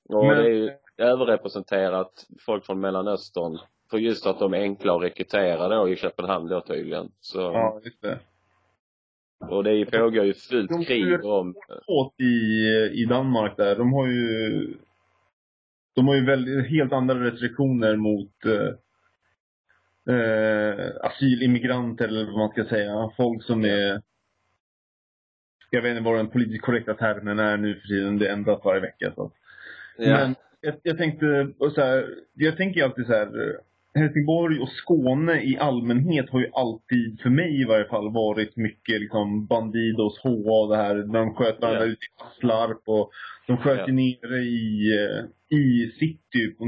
Så, 0.08 0.18
och 0.18 0.26
Men- 0.26 0.37
det 0.37 0.44
är 0.50 0.54
ju 0.54 0.70
överrepresenterat 0.98 2.26
folk 2.46 2.66
från 2.66 2.80
Mellanöstern. 2.80 3.58
För 3.90 3.98
just 3.98 4.26
att 4.26 4.38
de 4.38 4.54
är 4.54 4.58
enkla 4.58 4.96
att 4.96 5.02
rekrytera 5.02 5.68
då 5.68 5.88
i 5.88 5.96
Köpenhamn 5.96 6.48
då 6.48 6.61
tydligen. 6.61 7.08
Så, 7.20 7.40
Ja, 7.40 7.80
just 7.85 8.02
det. 8.02 8.18
och 9.50 9.64
det 9.64 9.70
är 9.70 9.74
ju, 9.74 9.85
pågår 9.87 10.24
ju 10.24 10.35
fullt 10.35 10.70
De 10.70 10.85
krig 10.85 11.24
om, 11.24 11.54
Åt 11.87 12.20
i, 12.20 12.64
i 13.02 13.04
Danmark 13.08 13.56
där, 13.56 13.76
de 13.76 13.92
har 13.92 14.06
ju 14.06 14.74
de 15.94 16.08
har 16.08 16.14
ju 16.14 16.24
väldigt, 16.26 16.70
helt 16.70 16.92
andra 16.92 17.14
restriktioner 17.24 17.96
mot 17.96 18.44
eh, 18.44 20.14
eh, 20.16 20.90
asylimmigranter 21.02 22.08
eller 22.08 22.24
vad 22.24 22.38
man 22.38 22.48
ska 22.50 22.64
säga. 22.64 23.11
Folk 23.16 23.44
som 23.44 23.64
är 23.64 24.02
jag 25.74 25.82
vet 25.82 25.90
inte 25.90 26.02
vad 26.02 26.16
den 26.16 26.28
politiskt 26.30 26.64
korrekta 26.64 26.94
termen 26.94 27.38
är 27.38 27.56
nu 27.56 27.74
för 27.74 27.88
tiden. 27.88 28.18
Det 28.18 28.28
ändras 28.30 28.64
varje 28.64 28.80
vecka. 28.80 29.12
Så. 29.14 29.32
ja. 29.98 30.04
Men 30.11 30.35
jag, 30.61 30.74
jag 30.82 30.98
tänkte, 30.98 31.48
och 31.58 31.72
så 31.72 31.80
här, 31.80 32.08
jag 32.35 32.56
tänker 32.56 32.85
alltid 32.85 33.06
så 33.06 33.12
här. 33.12 33.56
Helsingborg 33.94 34.61
och 34.61 34.68
Skåne 34.68 35.42
i 35.42 35.58
allmänhet 35.58 36.30
har 36.30 36.40
ju 36.40 36.50
alltid, 36.52 37.20
för 37.20 37.30
mig 37.30 37.61
i 37.61 37.64
varje 37.64 37.85
fall, 37.85 38.12
varit 38.12 38.56
mycket 38.56 39.00
liksom 39.00 39.46
Bandidos, 39.46 40.18
HA 40.22 40.62
och 40.62 40.68
det 40.70 40.76
här. 40.76 40.94
När 40.94 41.18
de 41.18 41.35
sköt 41.35 41.61
varandra 41.61 41.85
Ja. 41.85 41.87
ute 41.87 42.04
i 42.04 42.22
Aslarp 42.22 42.82
och 42.87 43.11
de 43.46 43.56
sköt 43.56 43.88
ju 43.88 43.92
nere 43.92 44.38
i, 44.38 44.88
eh, 44.98 45.58
i 45.58 45.90
city 45.98 46.54
på 46.58 46.64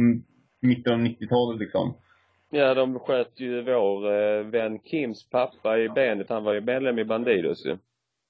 mitten 0.63 0.93
av 0.93 0.99
90-talet 0.99 1.61
liksom. 1.61 1.97
Ja, 2.51 2.75
de 2.75 2.99
sköt 2.99 3.41
ju 3.41 3.63
vår 3.63 4.13
eh, 4.13 4.45
vän 4.47 4.79
Kims 4.85 5.31
pappa 5.31 5.79
i 5.79 5.89
benet. 5.89 6.29
Han 6.29 6.45
var 6.45 6.55
ju 6.55 6.61
medlem 6.61 6.99
i 6.99 7.05
Bandidos 7.05 7.67
ju. 7.67 7.71
Ja 7.71 7.77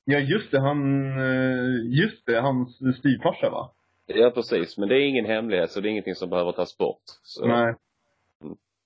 just 0.07 0.51
det, 0.51 0.61
han, 0.61 1.07
eh, 1.19 2.01
just 2.01 2.27
det, 2.27 2.41
hans 2.41 2.77
styvfarsa 2.99 3.51
va? 3.51 3.71
Ja, 4.07 4.31
precis. 4.31 4.79
Men 4.79 4.89
det 4.89 4.95
är 4.95 5.09
ingen 5.09 5.27
hemlighet 5.27 5.71
så 5.71 5.81
det 5.81 5.89
är 5.89 5.91
ingenting 5.91 6.15
som 6.15 6.31
behöver 6.31 6.53
tas 6.53 6.79
bort. 6.79 7.03
Så. 7.23 7.47
Nej. 7.47 7.75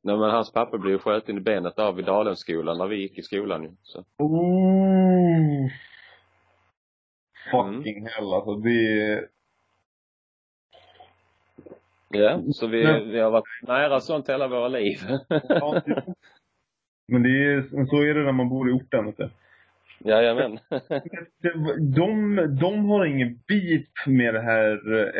Nej, 0.03 0.17
men 0.17 0.31
hans 0.31 0.53
pappa 0.53 0.79
blev 0.79 0.93
ju 0.93 0.99
skjuten 0.99 1.37
i 1.37 1.41
benet 1.41 1.79
av 1.79 2.01
i 2.01 2.03
Dalhemskolan 2.03 2.79
när 2.79 2.87
vi 2.87 2.97
gick 2.97 3.19
i 3.19 3.23
skolan 3.23 3.63
ju. 3.63 3.71
Så. 3.83 4.05
Oh. 4.19 5.69
Mm. 7.51 7.79
Fucking 7.79 8.07
hell 8.07 8.33
alltså. 8.35 8.55
Det 8.55 9.29
Ja, 12.11 12.43
så 12.53 12.67
vi, 12.67 13.05
vi 13.05 13.19
har 13.19 13.31
varit 13.31 13.63
nära 13.63 14.01
sånt 14.01 14.29
hela 14.29 14.49
våra 14.49 14.69
liv. 14.69 14.99
Ja, 15.29 15.83
Men 17.09 17.23
det 17.23 17.29
är, 17.29 17.87
så 17.87 18.03
är 18.03 18.15
det 18.15 18.25
när 18.25 18.33
man 18.33 18.49
bor 18.49 18.71
i 18.71 18.73
orten. 18.73 19.07
Vet 19.07 19.17
du. 19.17 19.31
Jajamän. 19.99 20.59
de, 21.95 22.37
de 22.61 22.85
har 22.85 23.07
ingen 23.07 23.41
beef 23.49 24.07
med 24.07 24.35
det 24.35 24.41
här 24.41 24.77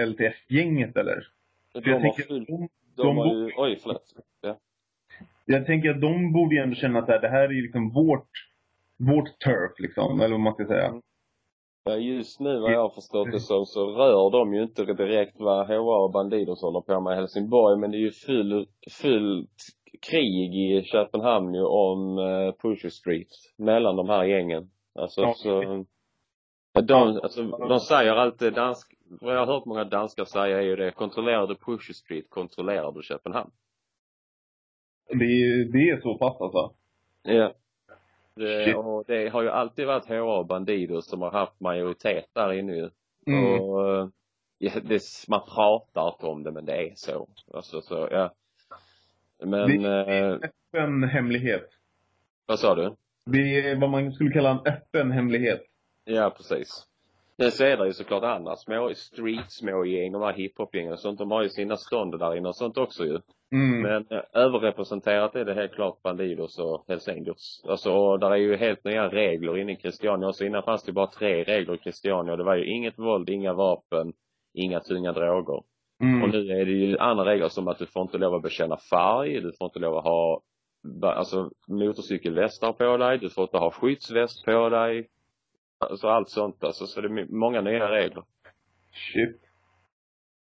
LTF-gänget 0.07 0.97
eller? 0.97 1.27
de 1.73 1.93
har 1.93 2.13
full, 2.13 2.45
de, 2.45 2.69
de 2.97 3.17
har 3.17 3.35
ju, 3.35 3.53
oj 3.57 3.79
förlåt. 3.83 4.03
Ja. 4.41 4.59
Jag 5.45 5.67
tänker 5.67 5.91
att 5.91 6.01
de 6.01 6.33
borde 6.33 6.55
ju 6.55 6.63
ändå 6.63 6.75
känna 6.75 6.99
att 6.99 7.07
det 7.07 7.29
här 7.29 7.45
är 7.45 7.63
liksom 7.63 7.91
vårt, 7.91 8.31
vårt 8.99 9.39
turf 9.39 9.73
liksom, 9.79 10.21
eller 10.21 10.31
vad 10.31 10.41
man 10.41 10.55
ska 10.55 10.67
säga. 10.67 10.87
Mm. 10.87 11.03
Ja, 11.85 11.97
just 11.97 12.41
nu 12.41 12.61
vad 12.61 12.73
jag 12.73 12.83
har 12.83 12.95
förstått 12.95 13.33
det 13.33 13.41
så, 13.41 13.65
så 13.67 13.91
rör 13.91 14.31
de 14.31 14.55
ju 14.55 14.63
inte 14.63 14.85
direkt 14.85 15.41
vad 15.41 15.67
HA 15.67 16.05
och 16.05 16.13
Bandidos 16.13 16.63
håller 16.63 16.81
på 16.81 17.01
med 17.01 17.13
i 17.13 17.17
Helsingborg, 17.17 17.79
men 17.79 17.91
det 17.91 17.97
är 17.97 18.01
ju 18.01 18.11
full, 18.11 18.67
fullt 18.91 19.63
krig 20.11 20.55
i 20.55 20.83
Köpenhamn 20.85 21.55
ju 21.55 21.65
om 21.65 22.19
uh, 22.19 22.53
Pusher 22.53 22.89
Street 22.89 23.29
mellan 23.57 23.97
de 23.97 24.09
här 24.09 24.25
gängen. 24.25 24.71
Alltså 24.95 25.21
ja. 25.21 25.35
så 25.37 25.85
de, 26.83 27.21
alltså, 27.23 27.43
de 27.43 27.81
säger 27.81 28.13
alltid, 28.13 28.55
dansk, 28.55 28.95
vad 29.21 29.35
jag 29.35 29.47
har 29.47 29.55
hört 29.55 29.65
många 29.65 29.85
danskar 29.85 30.25
säga 30.25 30.59
är 30.59 30.63
ju 30.63 30.77
det, 30.77 30.91
kontrollerar 30.91 31.47
du 31.47 31.55
Pusher 31.55 31.95
Street, 31.95 32.31
kontrollerar 32.31 32.93
du 32.93 33.03
Köpenhamn. 33.03 33.51
Det, 35.09 35.65
det 35.73 35.91
är 35.91 36.01
så 36.01 36.19
pass 36.19 36.41
alltså? 36.41 36.75
Ja. 37.23 37.53
Det, 38.35 38.75
och 38.75 39.05
det 39.07 39.29
har 39.29 39.43
ju 39.43 39.49
alltid 39.49 39.87
varit 39.87 40.09
HA 40.09 40.45
Bandidos 40.45 41.07
som 41.07 41.23
har 41.23 41.31
haft 41.31 41.61
majoritet 41.61 42.27
där 42.33 42.53
inne 42.53 42.73
ju. 42.73 42.91
Mm. 43.27 43.61
Och 43.61 44.11
ja, 44.59 44.73
det, 44.83 45.03
man 45.29 45.41
pratar 45.55 46.09
inte 46.09 46.27
om 46.27 46.43
det 46.43 46.51
men 46.51 46.65
det 46.65 46.89
är 46.89 46.93
så. 46.95 47.29
Alltså 47.55 47.81
så, 47.81 48.09
ja. 48.11 48.35
Men... 49.45 49.83
Det 49.83 49.89
är 49.89 50.09
en 50.09 50.33
eh, 50.33 50.35
öppen 50.35 51.05
hemlighet. 51.05 51.69
Vad 52.47 52.59
sa 52.59 52.75
du? 52.75 52.95
Det 53.27 53.61
är 53.61 53.81
vad 53.81 53.91
man 53.91 54.13
skulle 54.13 54.31
kalla 54.31 54.51
en 54.51 54.73
öppen 54.73 55.11
hemlighet. 55.11 55.63
Ja, 56.05 56.35
precis. 56.37 56.89
Sen 57.41 57.51
så 57.51 57.65
är 57.65 57.77
det 57.77 57.87
ju 57.87 57.93
såklart 57.93 58.23
andra 58.23 58.57
små 58.57 58.93
street 58.95 59.51
smågäng, 59.53 60.13
de 60.13 60.23
här 60.23 60.33
hiphopgängen 60.33 60.93
och 60.93 60.99
sånt, 60.99 61.19
de 61.19 61.31
har 61.31 61.43
ju 61.43 61.49
sina 61.49 61.77
stånd 61.77 62.19
där 62.19 62.37
inne 62.37 62.49
och 62.49 62.57
sånt 62.57 62.79
också 62.79 63.05
ju. 63.05 63.19
Mm. 63.53 63.83
Men 63.83 64.19
äh, 64.19 64.25
överrepresenterat 64.33 65.37
är 65.37 65.45
det 65.45 65.55
helt 65.55 65.73
klart 65.73 66.03
Bandidos 66.03 66.59
och 66.59 66.85
Hells 66.89 67.09
Angels. 67.09 67.65
Alltså, 67.69 67.93
och 67.93 68.19
där 68.19 68.31
är 68.31 68.37
ju 68.37 68.57
helt 68.57 68.85
nya 68.85 69.09
regler 69.09 69.59
inne 69.59 69.73
i 69.73 69.77
Christiania. 69.77 70.33
Så 70.33 70.45
innan 70.45 70.63
fanns 70.63 70.83
det 70.83 70.93
bara 70.93 71.07
tre 71.07 71.45
regler 71.45 71.75
i 71.75 71.79
Christiania. 71.79 72.37
Det 72.37 72.45
var 72.45 72.57
ju 72.57 72.65
inget 72.65 72.99
våld, 72.99 73.31
inga 73.31 73.53
vapen, 73.53 74.13
inga 74.55 74.81
tunga 74.81 75.13
droger. 75.13 75.63
Mm. 76.01 76.23
Och 76.23 76.29
nu 76.29 76.51
är 76.51 76.65
det 76.65 76.73
ju 76.73 76.99
andra 76.99 77.25
regler 77.25 77.49
som 77.49 77.69
att 77.69 77.79
du 77.79 77.87
får 77.87 78.03
inte 78.03 78.19
lov 78.19 78.35
att 78.35 78.43
bekänna 78.43 78.77
färg, 78.77 79.41
du 79.41 79.53
får 79.53 79.65
inte 79.65 79.79
lov 79.79 79.97
att 79.97 80.05
ha 80.05 80.43
alltså 81.03 81.51
motorcykelvästar 81.69 82.73
på 82.73 82.97
dig, 82.97 83.19
du 83.19 83.31
får 83.31 83.43
inte 83.45 83.59
ha 83.59 83.71
skyddsväst 83.71 84.45
på 84.45 84.69
dig. 84.69 85.09
Alltså 85.79 86.09
allt 86.09 86.29
sånt 86.29 86.65
alltså, 86.65 86.87
så 86.87 87.01
det 87.01 87.09
är 87.09 87.33
många 87.33 87.61
nya 87.61 87.91
regler. 87.91 88.25
Shit. 88.93 89.41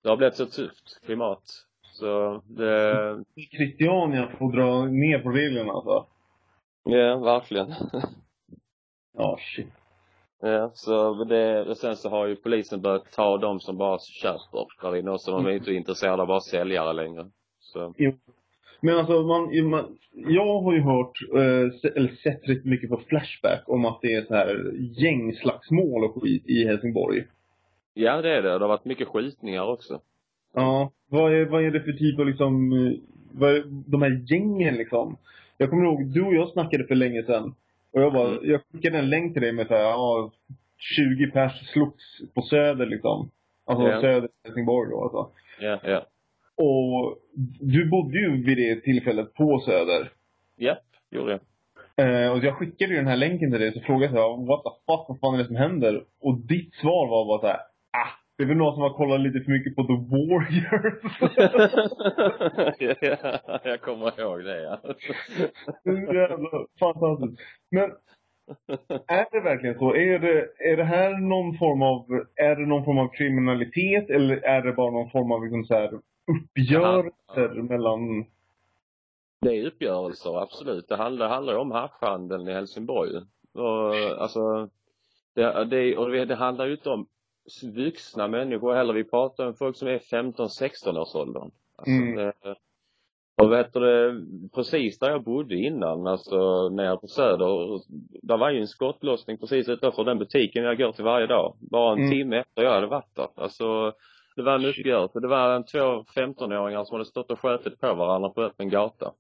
Det 0.04 0.10
har 0.10 0.18
blivit 0.18 0.36
så 0.36 0.46
tufft 0.46 1.02
klimat. 1.06 1.44
Så 1.82 2.42
det... 2.48 3.24
Christiania 3.58 4.30
får 4.40 4.52
dra 4.52 4.86
ner 4.86 5.20
på 5.20 5.30
reglerna 5.30 5.72
alltså. 5.72 6.06
Ja, 6.84 7.18
verkligen. 7.18 7.74
Ja, 9.20 9.34
oh, 9.34 9.40
shit. 9.40 9.74
Ja, 10.42 10.72
så 10.74 11.24
det, 11.24 11.62
och 11.62 11.78
sen 11.78 11.96
så 11.96 12.10
har 12.10 12.28
ju 12.28 12.36
polisen 12.36 12.82
börjat 12.82 13.12
ta 13.12 13.38
de 13.38 13.60
som 13.60 13.78
bara 13.78 14.00
köper 14.00 14.66
där 14.82 14.96
inne 14.96 15.20
så 15.20 15.32
de 15.32 15.46
är 15.46 15.52
inte 15.52 15.74
intresserade 15.74 16.22
av 16.22 16.28
bara 16.28 16.40
säljare 16.40 16.94
längre. 16.94 17.26
Så. 17.60 17.94
Jo. 17.98 18.14
Men 18.82 18.98
alltså, 18.98 19.22
man, 19.22 19.70
man, 19.70 19.98
jag 20.12 20.62
har 20.62 20.74
ju 20.74 20.82
hört, 20.82 21.20
eh, 21.34 21.92
eller 21.96 22.16
sett 22.24 22.50
rätt 22.50 22.66
mycket 22.66 22.90
på 22.90 22.98
Flashback 22.98 23.64
om 23.68 23.86
att 23.86 24.00
det 24.02 24.14
är 24.14 24.22
så 24.22 24.36
här 24.36 24.72
gängslagsmål 25.02 26.04
och 26.04 26.24
skit 26.24 26.44
i 26.50 26.68
Helsingborg. 26.68 27.24
Ja, 27.94 28.22
det 28.22 28.30
är 28.30 28.42
det. 28.42 28.50
Det 28.50 28.60
har 28.60 28.68
varit 28.68 28.86
mycket 28.86 29.08
skjutningar 29.08 29.72
också. 29.72 30.02
Ja. 30.54 30.92
Vad 31.10 31.34
är, 31.34 31.46
vad 31.46 31.64
är 31.64 31.72
det 31.72 31.82
för 31.82 31.92
typ 31.92 32.20
av 32.20 32.26
liksom, 32.26 32.70
vad 33.32 33.56
är, 33.56 33.64
de 33.66 34.02
här 34.02 34.32
gängen 34.32 34.76
liksom? 34.76 35.18
Jag 35.58 35.70
kommer 35.70 35.84
ihåg, 35.84 36.06
du 36.06 36.22
och 36.22 36.34
jag 36.34 36.50
snackade 36.50 36.84
för 36.84 36.96
länge 36.96 37.24
sedan. 37.24 37.56
Och 37.98 38.04
jag 38.04 38.14
bara, 38.14 38.28
mm. 38.28 38.50
jag 38.50 38.62
skickade 38.72 38.98
en 38.98 39.10
länk 39.10 39.34
till 39.34 39.42
dig 39.42 39.52
med 39.52 39.68
såhär, 39.68 39.82
ja, 39.82 40.32
20 40.78 41.32
pers 41.32 41.70
slogs 41.74 42.04
på 42.34 42.42
Söder 42.42 42.86
liksom. 42.86 43.32
Alltså 43.66 43.88
yeah. 43.88 44.02
Söder 44.02 44.30
Helsingborg 44.44 44.90
då 44.90 45.04
alltså. 45.04 45.32
Yeah. 45.62 45.86
Yeah. 45.86 46.04
Och 46.56 47.18
du 47.60 47.90
bodde 47.90 48.18
ju 48.20 48.44
vid 48.44 48.58
det 48.58 48.82
tillfället 48.82 49.34
på 49.34 49.60
Söder. 49.60 50.12
Ja, 50.56 50.72
yep, 50.72 50.78
gjorde 51.12 51.32
jag. 51.32 52.24
Eh, 52.26 52.32
och 52.32 52.44
jag 52.44 52.56
skickade 52.56 52.92
ju 52.92 52.98
den 52.98 53.08
här 53.08 53.18
länken 53.18 53.52
till 53.52 53.60
dig 53.60 53.74
så 53.74 53.80
frågade 53.80 54.20
jag 54.20 54.46
what 54.46 54.64
the 54.64 54.70
fuck, 54.70 55.06
vad 55.08 55.20
fan 55.20 55.34
är 55.34 55.38
det 55.38 55.46
som 55.46 55.56
händer? 55.56 56.04
Och 56.22 56.38
ditt 56.38 56.74
svar 56.74 57.08
var 57.08 57.26
bara 57.26 57.42
såhär, 57.42 57.60
ah, 57.92 58.12
det 58.38 58.44
är 58.44 58.48
väl 58.48 58.58
någon 58.58 58.74
som 58.74 58.84
har 58.84 58.94
kollat 58.94 59.22
lite 59.22 59.40
för 59.40 59.52
mycket 59.52 59.76
på 59.76 59.84
The 59.84 59.94
Warriors. 59.94 61.18
ja, 63.02 63.60
jag 63.64 63.82
kommer 63.82 64.20
ihåg 64.20 64.44
det 64.44 64.62
ja. 64.62 64.80
Jävla 66.14 66.66
fantastiskt. 66.80 67.42
Men 67.72 67.92
är 69.08 69.26
det 69.32 69.40
verkligen 69.40 69.80
så? 69.80 69.96
Är 69.96 70.20
det, 70.20 70.48
är 70.60 70.78
det 70.78 70.84
här 70.84 71.18
någon 71.18 71.58
form 71.58 71.82
av, 71.82 72.26
är 72.36 72.56
det 72.56 72.66
någon 72.66 72.86
form 72.86 72.98
av 72.98 73.08
kriminalitet 73.08 74.10
eller 74.10 74.38
är 74.38 74.62
det 74.62 74.74
bara 74.74 74.92
någon 74.92 75.10
form 75.10 75.32
av 75.32 75.44
liksom 75.44 75.64
så 75.64 75.74
här 75.74 75.92
uppgörelser 76.32 77.54
ja. 77.56 77.64
mellan 77.64 78.26
det 79.42 79.58
är 79.58 79.68
uppgörelser, 79.68 80.42
absolut. 80.42 80.88
Det 80.88 80.96
handlar, 80.96 81.30
handlar 81.30 81.56
om 81.56 81.72
haschhandeln 81.72 82.48
i 82.48 82.54
Helsingborg. 82.54 83.12
Och, 83.54 83.96
alltså, 84.22 84.70
det, 85.36 85.66
det, 85.66 85.98
och 85.98 86.12
det 86.12 86.36
handlar 86.36 86.66
ju 86.66 86.72
inte 86.72 86.90
om 86.90 87.08
vuxna 87.76 88.28
människor 88.28 88.74
heller. 88.74 88.94
Vi 88.94 89.04
pratar 89.04 89.48
om 89.48 89.54
folk 89.54 89.78
som 89.78 89.88
är 89.88 90.00
15-16 90.00 90.98
års 90.98 91.16
åldern. 91.16 91.52
Alltså, 91.76 91.92
mm. 91.92 92.32
och 93.42 93.52
vet 93.52 93.74
du, 93.74 94.26
precis 94.56 95.00
där 95.00 95.10
jag 95.10 95.24
bodde 95.24 95.56
innan, 95.56 96.08
alltså 96.08 96.70
nere 96.70 96.98
på 96.98 97.08
Söder, 97.08 97.82
där 98.22 98.38
var 98.38 98.50
ju 98.50 98.60
en 98.60 98.68
skottlossning 98.68 99.38
precis 99.38 99.70
utanför 99.70 100.04
den 100.04 100.20
butiken 100.20 100.64
jag 100.64 100.78
går 100.78 100.92
till 100.92 101.04
varje 101.04 101.28
dag. 101.28 101.58
Bara 101.60 101.94
en 101.94 102.00
mm. 102.00 102.12
timme 102.12 102.38
efter 102.38 102.62
jag 102.62 102.74
hade 102.74 102.88
varit 102.88 103.16
där. 103.16 103.30
Alltså, 103.36 103.94
det 104.36 104.44
var 104.44 104.56
en 104.56 104.66
uppgörelse. 104.66 105.20
Det 105.20 105.28
var 105.28 105.56
en 105.56 105.66
två 105.66 106.04
15-åringar 106.16 106.84
som 106.84 106.96
hade 106.96 107.06
stått 107.06 107.32
och 107.32 107.40
skjutit 107.40 107.80
på 107.80 107.94
varandra 107.94 108.30
på 108.30 108.42
öppen 108.42 108.70
gata. 108.70 109.14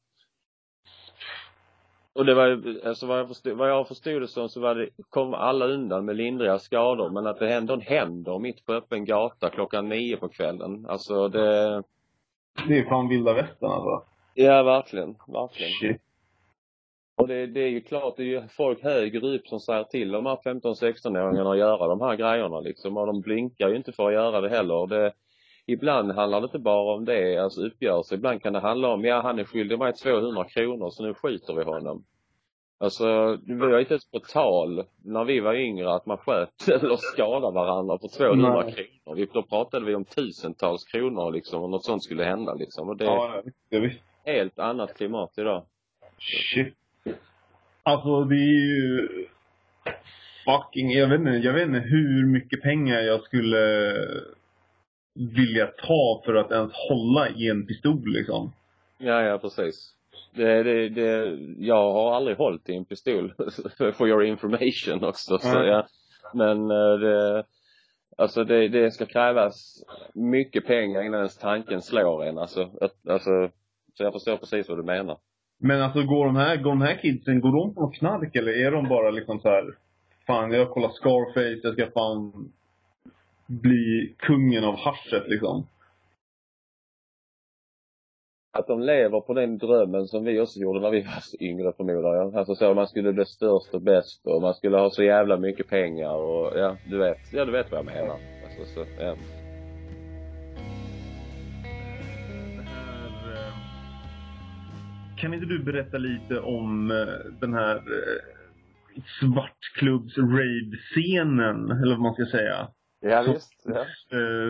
Och 2.18 2.26
det 2.26 2.34
var 2.34 2.48
ju, 2.48 2.82
alltså 2.86 3.06
vad 3.08 3.20
jag 3.20 3.28
förstod, 3.28 3.58
vad 3.58 3.70
jag 3.70 3.88
förstod 3.88 4.22
det 4.22 4.28
som 4.28 4.50
så 4.50 4.60
var 4.60 4.76
det, 4.76 4.90
kom 5.10 5.34
alla 5.34 5.66
undan 5.66 6.06
med 6.06 6.16
lindriga 6.16 6.60
skador 6.60 7.10
men 7.10 7.28
att 7.28 7.40
det 7.40 7.54
ändå 7.54 7.80
händer 7.80 8.40
mitt 8.40 8.66
på 8.66 8.74
öppen 8.74 9.06
gata 9.06 9.50
klockan 9.50 9.90
nio 9.90 10.18
på 10.18 10.30
kvällen. 10.30 10.86
Alltså 10.90 11.28
det 11.28 11.84
Det 12.68 12.80
är 12.80 12.90
fan 12.90 13.10
vilda 13.10 13.34
västern 13.34 13.72
alltså. 13.72 14.10
Ja, 14.34 14.64
verkligen. 14.64 15.16
Verkligen. 15.28 15.72
Shit. 15.72 16.02
Och 17.18 17.28
det, 17.28 17.48
det 17.48 17.60
är 17.60 17.70
ju 17.70 17.82
klart, 17.82 18.18
det 18.18 18.24
är 18.24 18.26
ju 18.26 18.48
folk 18.48 18.84
högre 18.84 19.36
upp 19.36 19.48
som 19.48 19.60
säger 19.60 19.84
till 19.84 20.12
de 20.12 20.26
här 20.26 20.36
15-16-åringarna 20.36 21.52
att 21.52 21.58
göra 21.58 21.88
de 21.88 22.02
här 22.02 22.16
grejerna 22.16 22.60
liksom 22.60 22.98
och 22.98 23.08
de 23.08 23.22
blinkar 23.22 23.70
ju 23.70 23.76
inte 23.76 23.92
för 23.92 24.08
att 24.08 24.14
göra 24.14 24.42
det 24.42 24.50
heller. 24.50 24.88
Det, 24.88 25.14
ibland 25.68 26.12
handlar 26.12 26.42
det 26.42 26.46
inte 26.46 26.60
bara 26.60 26.94
om 26.96 27.06
det, 27.06 27.38
alltså 27.38 27.62
uppgörelse. 27.62 28.16
Ibland 28.16 28.44
kan 28.44 28.54
det 28.54 28.60
handla 28.60 28.88
om, 28.88 29.06
ja 29.06 29.22
han 29.22 29.40
är 29.40 29.44
skyldig 29.44 29.80
mig 29.80 29.94
200 29.94 30.44
kronor 30.44 30.90
så 30.90 31.04
nu 31.04 31.14
skjuter 31.14 31.54
vi 31.54 31.64
honom. 31.64 32.04
Alltså, 32.80 33.38
vi 33.46 33.54
var 33.54 33.80
inte 33.80 33.94
ens 33.94 34.12
på 34.12 34.20
tal 34.20 34.84
när 35.04 35.24
vi 35.24 35.40
var 35.40 35.54
yngre 35.54 35.94
att 35.94 36.06
man 36.06 36.18
sköt 36.18 36.68
eller 36.68 36.96
skadade 36.96 37.54
varandra 37.54 37.98
för 37.98 38.08
200 38.08 38.64
Nej. 38.64 38.74
kronor. 39.04 39.28
Då 39.34 39.44
pratade 39.44 39.86
vi 39.86 39.96
om 39.96 40.06
tusentals 40.06 40.86
kronor 40.86 41.32
liksom 41.32 41.64
om 41.64 41.72
något 41.72 41.86
sånt 41.86 42.04
skulle 42.04 42.24
hända 42.24 42.54
liksom. 42.54 42.90
Och 42.90 42.98
det 42.98 43.06
ja, 43.06 43.44
det 43.70 43.78
är 43.78 44.00
helt 44.26 44.60
annat 44.60 44.98
klimat 44.98 45.38
idag. 45.38 45.66
Shit. 46.20 46.76
Alltså 47.84 48.24
det 48.24 48.36
är 48.36 48.76
ju 48.76 49.08
fucking, 50.46 50.92
jag 50.92 51.08
vet 51.08 51.20
inte, 51.20 51.32
jag 51.32 51.54
vet 51.54 51.68
inte 51.68 51.80
hur 51.80 52.26
mycket 52.26 52.62
pengar 52.62 53.00
jag 53.00 53.24
skulle 53.24 53.94
vilja 55.18 55.68
ta 55.68 56.22
för 56.26 56.34
att 56.36 56.52
ens 56.52 56.72
hålla 56.90 57.30
i 57.30 57.50
en 57.50 57.66
pistol 57.66 58.04
liksom. 58.06 58.54
Ja, 58.98 59.22
ja 59.22 59.38
precis. 59.38 59.94
Det, 60.36 60.64
det, 60.64 60.90
det, 60.90 61.38
jag 61.58 61.94
har 61.94 62.16
aldrig 62.16 62.38
hållit 62.38 62.70
i 62.70 62.76
en 62.76 62.86
pistol, 62.86 63.34
for 63.94 64.08
your 64.08 64.24
information 64.24 65.04
också. 65.04 65.38
Så, 65.38 65.64
ja. 65.64 65.88
Men 66.34 66.72
eh, 66.72 67.00
det, 67.00 67.44
alltså 68.18 68.44
det, 68.44 68.68
det 68.68 68.92
ska 68.92 69.06
krävas 69.06 69.84
mycket 70.14 70.66
pengar 70.66 71.02
innan 71.02 71.20
ens 71.20 71.38
tanken 71.38 71.82
slår 71.82 72.26
en. 72.26 72.38
Alltså, 72.38 72.70
alltså, 73.10 73.50
så 73.94 74.04
jag 74.04 74.14
förstår 74.14 74.38
precis 74.38 74.70
vad 74.70 74.78
du 74.78 74.84
menar. 74.84 75.18
Men 75.60 75.82
alltså 75.82 76.04
går 76.04 76.26
de 76.26 76.36
här, 76.36 76.58
går 76.58 76.70
de 76.70 76.82
här 76.82 77.02
kidsen, 77.02 77.42
går 77.42 77.52
de 77.52 77.76
på 77.76 77.88
knark 77.88 78.36
eller 78.36 78.52
är 78.52 78.72
de 78.72 78.90
bara 78.90 79.12
liksom 79.12 79.40
så 79.40 79.50
här, 79.50 79.64
fan 80.28 80.52
jag 80.52 80.70
kollar 80.70 80.90
Scarface, 80.90 81.60
jag 81.64 81.74
ska 81.74 81.92
fan 81.92 82.52
bli 83.48 84.16
kungen 84.18 84.64
av 84.64 84.76
haschet 84.76 85.28
liksom? 85.28 85.68
att 88.58 88.68
de 88.68 88.82
lever 88.82 89.22
på 89.22 89.34
den 89.34 89.58
drömmen 89.58 90.08
som 90.08 90.24
vi 90.24 90.40
också 90.40 90.60
gjorde 90.60 90.80
när 90.80 90.92
vi 90.92 91.02
var 91.02 91.44
yngre 91.44 91.74
förmodar 91.78 92.16
jag. 92.16 92.36
Alltså 92.36 92.56
så, 92.56 92.74
man 92.74 92.88
skulle 92.88 93.14
bli 93.14 93.26
störst 93.26 93.74
och 93.74 93.82
bäst 93.82 94.28
och 94.28 94.42
man 94.42 94.54
skulle 94.54 94.78
ha 94.78 94.90
så 94.90 95.04
jävla 95.04 95.38
mycket 95.38 95.68
pengar 95.68 96.16
och 96.16 96.60
ja, 96.60 96.78
du 96.90 96.98
vet, 96.98 97.18
ja 97.34 97.46
du 97.46 97.52
vet 97.52 97.72
vad 97.72 97.80
jag 97.80 97.86
menar. 97.86 98.20
Alltså 98.46 98.74
så, 98.74 98.86
ja. 99.00 99.06
Eh, 99.06 99.18
kan 105.18 105.34
inte 105.34 105.46
du 105.46 105.64
berätta 105.64 105.98
lite 105.98 106.40
om 106.40 106.92
eh, 106.92 107.32
den 107.40 107.54
här 107.54 107.76
eh, 107.76 108.22
svartklubbs 109.20 110.18
rave-scenen, 110.18 111.72
eller 111.72 111.96
vad 111.96 112.02
man 112.02 112.14
ska 112.14 112.26
säga? 112.26 112.68
Ja, 113.00 113.22
visst. 113.22 113.66
Ja. 113.66 113.86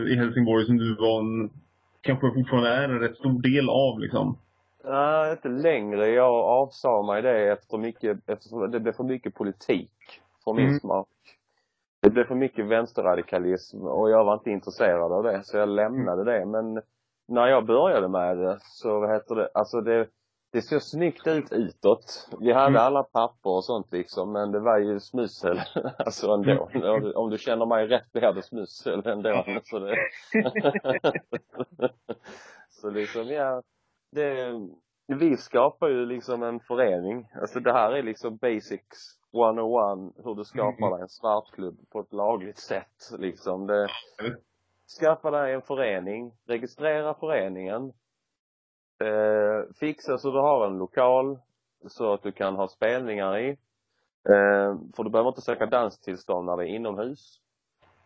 I 0.09 0.15
Helsingborg 0.15 0.65
som 0.65 0.77
du 0.77 0.95
var 0.95 1.19
en 1.19 1.49
kanske 2.01 2.33
fortfarande 2.33 2.69
är 2.69 2.83
en 2.83 2.99
rätt 2.99 3.15
stor 3.15 3.41
del 3.41 3.69
av 3.69 3.99
liksom? 3.99 4.37
Nej, 4.83 5.31
inte 5.31 5.49
längre. 5.49 6.07
Jag 6.07 6.33
avsade 6.33 7.07
mig 7.07 7.21
det 7.21 7.51
efter 7.51 7.77
mycket, 7.77 8.29
eftersom 8.29 8.71
det 8.71 8.79
blev 8.79 8.93
för 8.93 9.03
mycket 9.03 9.35
politik 9.35 9.91
för 10.43 10.53
min 10.53 10.67
mm. 10.67 10.79
smak. 10.79 11.07
Det 12.01 12.09
blev 12.09 12.23
för 12.23 12.35
mycket 12.35 12.65
vänsterradikalism 12.65 13.81
och 13.81 14.09
jag 14.09 14.25
var 14.25 14.33
inte 14.33 14.49
intresserad 14.49 15.11
av 15.11 15.23
det 15.23 15.43
så 15.43 15.57
jag 15.57 15.69
lämnade 15.69 16.23
det 16.23 16.45
men 16.45 16.81
när 17.27 17.47
jag 17.47 17.65
började 17.65 18.07
med 18.07 18.37
det 18.37 18.57
så 18.61 18.99
vad 18.99 19.09
heter 19.09 19.35
det, 19.35 19.49
alltså 19.53 19.81
det 19.81 20.07
det 20.57 20.61
såg 20.61 20.81
snyggt 20.81 21.27
ut 21.27 21.51
utåt. 21.51 22.29
Vi 22.39 22.53
hade 22.53 22.67
mm. 22.67 22.81
alla 22.81 23.03
papper 23.03 23.49
och 23.49 23.63
sånt 23.63 23.91
liksom 23.91 24.31
men 24.31 24.51
det 24.51 24.59
var 24.59 24.77
ju 24.77 24.99
smussel 24.99 25.61
alltså 25.97 26.31
ändå. 26.31 26.69
Mm. 26.73 27.11
Om 27.15 27.29
du 27.29 27.37
känner 27.37 27.65
mig 27.65 27.87
rätt 27.87 28.11
blir 28.11 28.33
det 28.33 28.43
smussel 28.43 29.07
ändå. 29.07 29.45
Så, 29.63 29.79
det... 29.79 29.95
så 32.69 32.89
liksom 32.89 33.27
ja, 33.27 33.63
det, 34.11 34.53
vi 35.07 35.37
skapar 35.37 35.87
ju 35.87 36.05
liksom 36.05 36.43
en 36.43 36.59
förening. 36.59 37.27
Alltså 37.41 37.59
det 37.59 37.73
här 37.73 37.91
är 37.91 38.03
liksom 38.03 38.37
basics 38.37 38.97
101 39.33 40.13
hur 40.23 40.35
du 40.35 40.43
skapar 40.43 40.91
dig 40.91 41.01
en 41.01 41.09
svartklubb 41.09 41.89
på 41.89 41.99
ett 41.99 42.13
lagligt 42.13 42.59
sätt 42.59 43.11
liksom. 43.19 43.67
Det, 43.67 43.87
skaffa 44.99 45.31
dig 45.31 45.53
en 45.53 45.61
förening, 45.61 46.31
registrera 46.47 47.13
föreningen 47.13 47.93
Eh, 48.99 49.73
fixa 49.79 50.17
så 50.17 50.31
du 50.31 50.39
har 50.39 50.67
en 50.67 50.77
lokal 50.77 51.39
så 51.87 52.13
att 52.13 52.23
du 52.23 52.31
kan 52.31 52.55
ha 52.55 52.67
spelningar 52.67 53.37
i. 53.37 53.49
Eh, 54.29 54.75
för 54.95 55.03
du 55.03 55.09
behöver 55.09 55.29
inte 55.29 55.41
söka 55.41 55.65
danstillstånd 55.65 56.45
när 56.45 56.57
det 56.57 56.63
är 56.63 56.75
inomhus. 56.75 57.39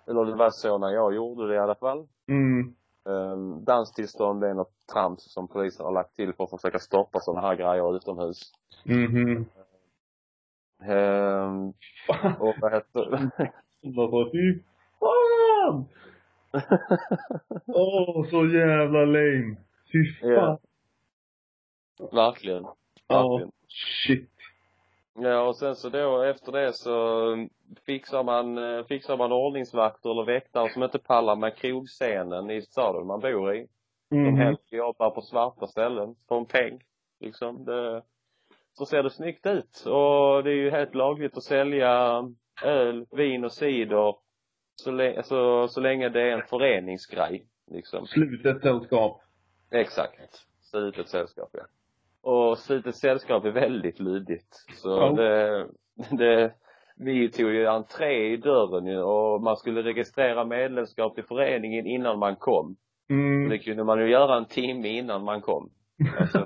Eller 0.08 0.26
det 0.26 0.36
var 0.36 0.50
så 0.50 0.78
när 0.78 0.90
jag 0.90 1.16
gjorde 1.16 1.48
det 1.48 1.56
i 1.56 1.60
alla 1.60 1.76
fall. 1.76 2.08
Mm. 2.28 2.76
Eh, 3.10 3.64
danstillstånd 3.66 4.44
är 4.44 4.54
något 4.54 4.88
trams 4.94 5.34
som 5.34 5.48
polisen 5.48 5.86
har 5.86 5.94
lagt 5.94 6.16
till 6.16 6.34
för 6.34 6.44
att 6.44 6.50
försöka 6.50 6.80
stoppa 6.80 7.20
sådana 7.20 7.48
här 7.48 7.56
grejer 7.56 7.96
utomhus. 7.96 8.52
Mhm. 8.86 9.46
Eh, 10.84 11.52
och 12.40 12.56
vad 12.62 12.74
heter 12.74 13.30
Vad 13.82 14.32
fy 14.32 14.60
fan! 15.00 15.86
Åh, 17.68 18.30
så 18.30 18.46
jävla 18.46 19.06
lame. 19.06 19.56
Fy 19.92 20.14
fan. 20.22 20.30
Yeah. 20.30 20.58
Verkligen. 22.00 22.64
Verkligen. 23.08 23.48
Oh, 23.48 23.50
shit. 24.06 24.30
Ja, 25.14 25.42
och 25.42 25.56
sen 25.56 25.76
så 25.76 25.90
då 25.90 26.22
efter 26.22 26.52
det 26.52 26.74
så 26.74 27.48
fixar 27.86 28.24
man, 28.24 28.58
eh, 28.58 28.86
fixar 28.86 29.18
man 29.18 29.32
ordningsvakter 29.32 30.10
eller 30.12 30.24
väktare 30.24 30.70
som 30.70 30.84
inte 30.84 31.00
pallar 31.00 31.36
med 31.36 31.56
krogscenen 31.56 32.52
i 32.52 32.62
staden 32.62 33.08
man 33.08 33.20
bor 33.20 33.56
i. 33.56 33.68
Mm. 34.12 34.26
De 34.26 34.42
helst 34.42 34.72
jobbar 34.72 35.10
på 35.10 35.22
svarta 35.22 35.68
ställen, 35.68 36.16
för 36.28 36.38
en 36.38 36.46
peng. 36.46 36.80
Liksom. 37.20 37.66
Det, 37.66 38.04
så 38.74 38.86
ser 38.86 39.04
det 39.04 39.10
snyggt 39.10 39.46
ut. 39.46 39.84
Och 39.86 40.44
det 40.44 40.52
är 40.52 40.56
ju 40.56 40.72
helt 40.72 40.96
lagligt 40.96 41.38
att 41.38 41.44
sälja 41.44 42.24
öl, 42.64 43.06
vin 43.12 43.46
och 43.46 43.54
cider 43.54 44.16
så, 44.76 44.92
länge, 44.92 45.24
så, 45.24 45.68
så 45.68 45.82
länge 45.82 46.10
det 46.10 46.22
är 46.22 46.32
en 46.32 46.48
föreningsgrej. 46.48 47.46
Liksom. 47.72 48.08
Slutet 48.08 48.62
sällskap. 48.62 49.22
Exakt. 49.72 50.48
Slutet 50.62 51.10
sällskap, 51.10 51.50
ja. 51.54 51.64
Och 52.24 52.58
slutet 52.58 52.96
sällskap 52.96 53.46
är 53.46 53.52
väldigt 53.52 54.00
lydigt. 54.00 54.66
Så 54.74 54.90
ja. 54.90 55.12
det, 55.12 55.68
det, 56.18 56.54
vi 56.96 57.32
tog 57.32 57.52
ju 57.52 57.68
entré 57.68 58.34
i 58.34 58.38
dörren 58.38 58.86
ju 58.86 59.02
och 59.02 59.42
man 59.42 59.58
skulle 59.58 59.84
registrera 59.84 60.46
medlemskap 60.46 61.20
i 61.20 61.24
föreningen 61.24 61.88
innan 61.88 62.20
man 62.20 62.36
kom. 62.36 62.76
Mm. 63.10 63.50
Det 63.50 63.60
kunde 63.60 63.84
man 63.84 64.00
ju 64.00 64.10
göra 64.10 64.38
en 64.38 64.46
timme 64.46 64.88
innan 64.88 65.24
man 65.24 65.42
kom. 65.42 65.70
Alltså, 66.20 66.40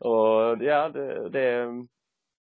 och 0.00 0.62
ja, 0.62 0.88
det, 0.88 1.28
det 1.28 1.66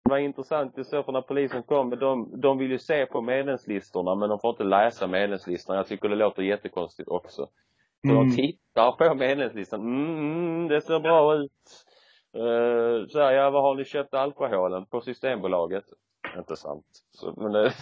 var 0.03 0.18
intressant 0.18 0.79
i 0.79 0.85
så 0.85 1.03
för 1.03 1.12
när 1.12 1.21
polisen 1.21 1.62
kom, 1.62 1.90
de, 1.90 2.40
de 2.40 2.59
vill 2.59 2.71
ju 2.71 2.79
se 2.79 3.07
på 3.07 3.21
medlemslistorna 3.21 4.14
men 4.14 4.29
de 4.29 4.38
får 4.38 4.51
inte 4.51 4.64
läsa 4.64 5.07
medlemslistorna. 5.07 5.79
Jag 5.79 5.87
tycker 5.87 6.09
det 6.09 6.16
låter 6.16 6.42
jättekonstigt 6.42 7.09
också. 7.09 7.49
Mm. 8.05 8.17
de 8.17 8.37
tittar 8.37 8.93
på 8.93 9.15
medlemslistan. 9.15 9.81
Mm, 9.81 10.19
mm, 10.19 10.69
det 10.69 10.81
ser 10.81 11.01
bra 11.01 11.35
ut. 11.35 11.51
Uh, 12.37 13.07
så 13.07 13.21
här, 13.21 13.33
ja, 13.33 13.51
vad 13.51 13.62
har 13.62 13.75
ni 13.75 13.85
köpt 13.85 14.15
alkoholen 14.15 14.87
på 14.87 15.01
Systembolaget? 15.01 15.85
Inte 16.37 16.57
sant. 16.57 16.87
Så, 17.11 17.35
men 17.37 17.53
det, 17.53 17.73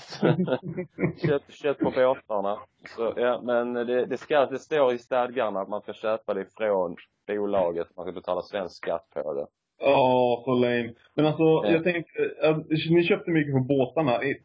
kött, 1.27 1.43
kött 1.49 1.79
på 1.79 1.91
båtarna. 1.91 2.59
Så, 2.97 3.15
ja, 3.17 3.41
men 3.43 3.75
det, 3.75 4.07
det 4.07 4.17
ska, 4.17 4.47
det 4.47 4.59
står 4.59 4.93
i 4.93 4.99
stadgarna 4.99 5.61
att 5.61 5.69
man 5.69 5.81
ska 5.81 5.93
köpa 5.93 6.35
det 6.35 6.47
från 6.57 6.97
bolaget. 7.27 7.97
Man 7.97 8.05
ska 8.05 8.13
betala 8.13 8.43
svensk 8.43 8.77
skatt 8.77 9.07
på 9.15 9.35
det. 9.35 9.47
Ja, 9.81 10.35
oh, 10.37 10.45
så 10.45 10.55
lame. 10.55 10.93
Men 11.15 11.27
alltså, 11.27 11.43
ja. 11.43 11.71
jag 11.71 11.85
tänkte, 11.85 12.35
äh, 12.43 12.57
ni 12.91 13.05
köpte 13.05 13.31
mycket 13.31 13.55
på 13.55 13.61
båtarna. 13.61 14.15
Äh, 14.15 14.37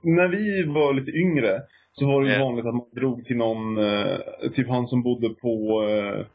när 0.00 0.28
vi 0.28 0.64
var 0.72 0.94
lite 0.94 1.10
yngre 1.10 1.62
så 1.98 2.06
var 2.06 2.22
det 2.22 2.32
ju 2.32 2.40
vanligt 2.40 2.66
att 2.66 2.74
man 2.74 2.86
drog 2.92 3.24
till 3.24 3.36
någon, 3.36 3.78
eh, 3.78 4.18
typ 4.54 4.68
han 4.68 4.88
som 4.88 5.02
bodde 5.02 5.28
på... 5.28 5.82
Eh, 5.88 6.26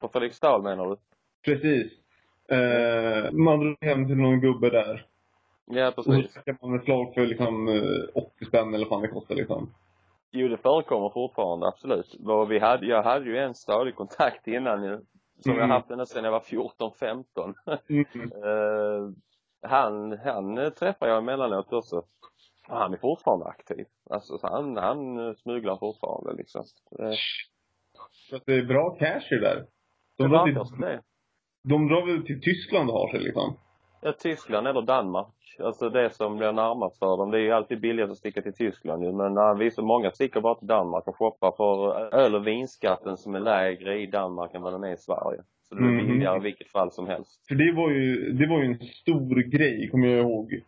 på 0.00 0.08
Fredriksdal 0.08 0.62
menar 0.62 0.86
du? 0.90 0.96
Precis. 1.44 1.92
Eh, 2.48 3.32
man 3.32 3.60
drog 3.60 3.76
hem 3.80 4.06
till 4.06 4.16
någon 4.16 4.40
gubbe 4.40 4.70
där. 4.70 5.06
Ja, 5.66 5.92
precis. 5.96 6.26
Och 6.26 6.30
så 6.30 6.40
fick 6.40 6.62
man 6.62 6.74
ett 6.74 6.84
slag 6.84 7.14
för 7.14 7.26
liksom 7.26 7.68
80 8.14 8.30
eh, 8.40 8.48
spänn 8.48 8.74
eller 8.74 8.86
vad 8.86 9.02
det 9.02 9.08
kostar 9.08 9.34
liksom. 9.34 9.74
Jo, 10.30 10.48
det 10.48 10.56
förekommer 10.56 11.08
fortfarande, 11.08 11.66
absolut. 11.66 12.16
Vi 12.48 12.58
hade, 12.58 12.86
jag 12.86 13.02
hade 13.02 13.30
ju 13.30 13.38
en 13.38 13.54
stadig 13.54 13.94
kontakt 13.94 14.46
innan 14.46 14.84
ju. 14.84 15.00
Som 15.40 15.52
mm. 15.52 15.60
jag 15.62 15.68
haft 15.68 15.90
ända 15.90 16.06
sedan 16.06 16.24
jag 16.24 16.32
var 16.32 16.40
14, 16.40 16.92
15. 17.00 17.54
mm. 17.88 18.06
han, 19.62 20.18
han 20.24 20.72
träffar 20.78 21.08
jag 21.08 21.18
emellanåt 21.18 21.72
också 21.72 22.02
han 22.68 22.92
är 22.92 22.98
fortfarande 22.98 23.46
aktiv. 23.46 23.86
Alltså 24.10 24.38
så 24.38 24.46
han, 24.46 24.76
han 24.76 25.34
smugglar 25.34 25.76
fortfarande 25.76 26.32
liksom. 26.32 26.64
Det... 26.90 27.16
Så 28.30 28.40
det 28.46 28.54
är 28.54 28.64
bra 28.64 28.90
cash 28.90 29.28
ju 29.30 29.38
där. 29.38 29.66
De, 30.18 30.30
drar 30.30 30.44
till, 30.44 30.80
det. 30.80 31.02
de 31.68 31.88
drar 31.88 32.06
väl 32.06 32.26
till 32.26 32.40
Tyskland 32.40 32.90
och 32.90 32.96
har 32.96 33.08
sig 33.08 33.20
liksom? 33.20 33.56
Ja, 34.02 34.12
Tyskland 34.12 34.66
eller 34.66 34.82
Danmark. 34.82 35.34
Alltså 35.58 35.90
det 35.90 36.10
som 36.10 36.36
blir 36.36 36.52
närmast 36.52 36.98
för 36.98 37.16
dem. 37.16 37.30
Det 37.30 37.38
är 37.38 37.42
ju 37.42 37.52
alltid 37.52 37.80
billigast 37.80 38.12
att 38.12 38.18
sticka 38.18 38.42
till 38.42 38.54
Tyskland 38.54 39.04
ju. 39.04 39.12
Men 39.12 39.36
äh, 39.36 39.54
vi 39.54 39.70
så 39.70 39.82
många 39.82 40.10
sticker 40.10 40.40
bara 40.40 40.54
till 40.54 40.66
Danmark 40.66 41.08
och 41.08 41.16
shoppar 41.16 41.52
för 41.56 41.98
öl 42.14 42.34
och 42.34 42.46
vinskatten 42.46 43.16
som 43.16 43.34
är 43.34 43.40
lägre 43.40 44.00
i 44.00 44.06
Danmark 44.06 44.54
än 44.54 44.62
vad 44.62 44.72
den 44.72 44.84
är 44.84 44.92
i 44.92 44.96
Sverige. 44.96 45.40
Så 45.68 45.74
det 45.74 45.80
är 45.80 45.88
mm. 45.88 46.06
billigare 46.06 46.36
i 46.36 46.42
vilket 46.42 46.70
fall 46.70 46.92
som 46.92 47.06
helst. 47.06 47.46
För 47.48 47.54
det 47.54 47.72
var 47.72 47.90
ju, 47.90 48.32
det 48.32 48.46
var 48.46 48.58
ju 48.58 48.64
en 48.64 48.78
stor 48.78 49.42
grej, 49.42 49.88
kommer 49.90 50.08
jag 50.08 50.18
ihåg 50.18 50.62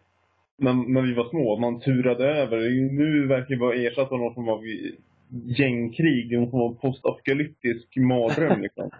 när, 0.59 0.93
när 0.93 1.03
vi 1.03 1.15
var 1.15 1.29
små, 1.29 1.57
man 1.57 1.81
turade 1.81 2.25
över. 2.25 2.57
Nu 2.93 3.27
verkar 3.27 3.55
det 3.55 3.61
vara 3.61 3.75
ersatt 3.75 4.13
av 4.13 4.19
någon 4.19 4.35
form 4.35 4.49
av 4.49 4.61
gängkrig, 5.59 6.39
någon 6.39 6.51
form 6.51 6.63
av 6.63 6.81
postapokalyptisk 6.81 7.97
mardröm 7.97 8.61
liksom. 8.61 8.91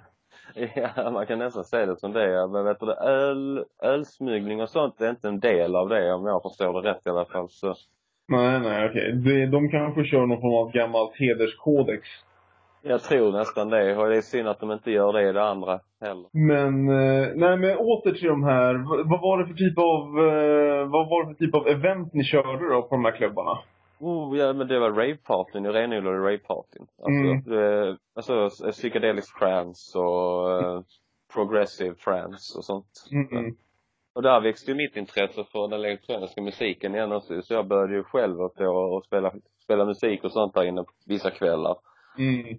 ja, 0.75 1.11
man 1.11 1.27
kan 1.27 1.39
nästan 1.39 1.65
säga 1.65 1.87
det 1.87 1.97
som 1.97 2.13
det 2.13 2.23
är. 2.23 2.49
Men 2.49 2.65
vet 2.65 2.81
du, 2.81 2.93
öl, 2.93 3.65
ölsmuggling 3.83 4.63
och 4.63 4.71
sånt 4.71 5.01
är 5.01 5.11
inte 5.11 5.29
en 5.29 5.41
del 5.41 5.77
av 5.77 5.89
det 5.89 6.13
om 6.13 6.27
jag 6.27 6.43
förstår 6.43 6.83
det 6.83 6.91
rätt 6.91 7.07
i 7.07 7.11
alla 7.11 7.25
fall. 7.25 7.49
Så. 7.49 7.75
Nej, 8.29 8.61
nej, 8.61 8.89
okej. 8.91 9.19
Okay. 9.21 9.47
De 9.47 9.69
kanske 9.69 10.05
kör 10.05 10.27
någon 10.27 10.41
form 10.41 10.55
av 10.55 10.73
gammalt 10.73 11.13
hederskodex. 11.15 12.09
Jag 12.89 13.03
tror 13.03 13.33
nästan 13.33 13.69
det 13.69 13.97
och 13.97 14.09
det 14.09 14.17
är 14.17 14.21
synd 14.21 14.49
att 14.49 14.61
de 14.61 14.73
inte 14.73 14.91
gör 14.91 15.13
det 15.13 15.29
i 15.29 15.33
det 15.33 15.45
andra 15.45 15.81
heller. 16.01 16.29
Men, 16.33 16.89
eh, 16.89 17.29
nej 17.35 17.57
men 17.57 17.77
åter 17.77 18.13
till 18.13 18.29
de 18.29 18.45
här. 18.45 18.75
Vad 19.11 19.21
var 19.21 19.39
det 19.39 19.47
för 19.47 19.55
typ 19.55 19.79
av, 19.79 20.03
eh, 20.29 20.91
vad 20.95 21.09
var 21.09 21.25
det 21.25 21.35
för 21.35 21.45
typ 21.45 21.55
av 21.55 21.69
event 21.69 22.13
ni 22.13 22.25
körde 22.25 22.75
då 22.75 22.83
på 22.83 22.95
de 22.95 23.05
här 23.05 23.17
klubbarna? 23.17 23.59
Oh, 24.01 24.39
ja 24.39 24.53
men 24.53 24.69
det 24.69 24.79
var 24.79 24.91
ravepartyn, 24.91 25.67
renodlade 25.67 26.19
ravepartyn. 26.19 26.87
Alltså, 27.03 27.25
mm. 27.25 27.43
det, 27.45 27.97
alltså 28.15 28.49
psychedelic 28.71 29.33
trance 29.41 29.99
och 29.99 30.85
progressive 31.35 31.95
trance 31.95 32.59
och 32.59 32.65
sånt. 32.65 32.93
Mm 33.13 33.29
-mm. 33.29 33.57
Och 34.15 34.23
där 34.23 34.41
växte 34.41 34.71
ju 34.71 34.77
mitt 34.77 34.97
intresse 34.97 35.45
för 35.53 35.69
den 35.69 35.81
elektroniska 35.81 36.43
musiken 36.43 36.95
igen 36.95 37.13
också. 37.13 37.43
Så 37.43 37.55
jag 37.55 37.67
började 37.67 37.95
ju 37.95 38.03
själv 38.03 38.41
att 38.41 38.61
och 38.61 39.05
spela, 39.05 39.33
spela 39.63 39.85
musik 39.85 40.25
och 40.25 40.33
sånt 40.33 40.55
där 40.55 40.65
inne 40.65 40.85
vissa 41.07 41.31
kvällar. 41.31 41.77
Mm. 42.19 42.59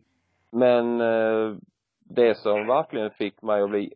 Men 0.57 1.01
eh, 1.01 1.55
det 1.99 2.37
som 2.37 2.67
verkligen 2.67 3.11
fick 3.11 3.41
mig 3.41 3.61
att 3.61 3.69
bli 3.69 3.93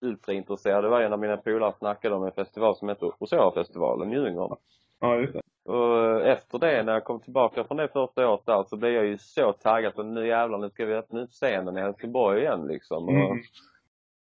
ultraintresserad, 0.00 0.84
det 0.84 0.88
var 0.88 1.00
en 1.00 1.12
av 1.12 1.18
mina 1.18 1.36
polare 1.36 1.72
snackade 1.78 2.14
om 2.14 2.24
en 2.24 2.32
festival 2.32 2.76
som 2.76 2.88
heter 2.88 3.12
Osorafestivalen 3.18 4.12
i 4.12 4.14
Djurgården. 4.14 4.56
Ja, 5.00 5.16
just 5.16 5.32
det. 5.32 5.40
Och 5.72 6.26
efter 6.26 6.58
det, 6.58 6.82
när 6.82 6.92
jag 6.92 7.04
kom 7.04 7.20
tillbaka 7.20 7.64
från 7.64 7.76
det 7.76 7.88
första 7.88 8.28
året 8.28 8.46
där, 8.46 8.62
så 8.62 8.76
blev 8.76 8.92
jag 8.92 9.06
ju 9.06 9.18
så 9.18 9.52
taggad 9.52 9.94
på 9.94 10.02
nu 10.02 10.26
jävlar, 10.26 10.58
nu 10.58 10.70
ska 10.70 10.86
vi 10.86 10.94
öppna 10.94 11.22
upp 11.22 11.30
scenen 11.30 11.78
i 11.78 11.80
Helsingborg 11.80 12.40
igen 12.40 12.66
liksom. 12.66 13.08
Mm. 13.08 13.30
Och, 13.30 13.36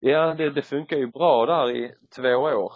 ja, 0.00 0.34
det, 0.34 0.50
det 0.50 0.62
funkar 0.62 0.96
ju 0.96 1.06
bra 1.06 1.46
där 1.46 1.70
i 1.70 1.94
två 2.16 2.36
år. 2.36 2.72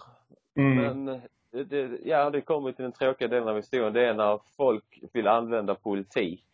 Mm. 0.58 0.76
Men 0.76 1.20
det, 1.52 1.64
det, 1.64 1.98
ja, 2.04 2.30
det 2.30 2.40
kommer 2.40 2.72
till 2.72 2.82
den 2.82 2.92
tråkiga 2.92 3.28
delen 3.28 3.48
av 3.48 3.56
historien. 3.56 3.92
Det 3.92 4.06
är 4.06 4.14
när 4.14 4.40
folk 4.56 5.00
vill 5.12 5.28
använda 5.28 5.74
politik 5.74 6.44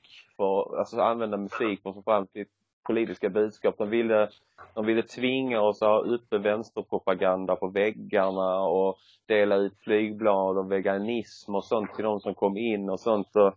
för, 0.43 0.79
alltså 0.79 1.01
använda 1.01 1.37
musik 1.37 1.83
för 1.83 1.91
att 1.91 1.97
få 1.97 2.03
fram 2.03 2.27
sitt 2.27 2.49
politiska 2.87 3.29
budskap. 3.29 3.75
De 3.79 3.91
ville, 3.91 4.29
de 4.75 4.87
ville 4.87 5.03
tvinga 5.03 5.61
oss 5.61 5.83
att 5.83 5.89
ha 5.89 5.99
uppe 5.99 6.39
vänsterpropaganda 6.39 7.57
på 7.57 7.69
väggarna 7.69 8.61
och 8.61 8.97
dela 9.29 9.57
ut 9.57 9.79
flygblad 9.85 10.59
och 10.59 10.73
veganism 10.73 11.55
och 11.55 11.65
sånt 11.65 11.95
till 11.95 12.05
de 12.05 12.21
som 12.21 12.35
kom 12.35 12.57
in 12.57 12.91
och 12.91 13.01
sånt. 13.01 13.37
Och 13.37 13.55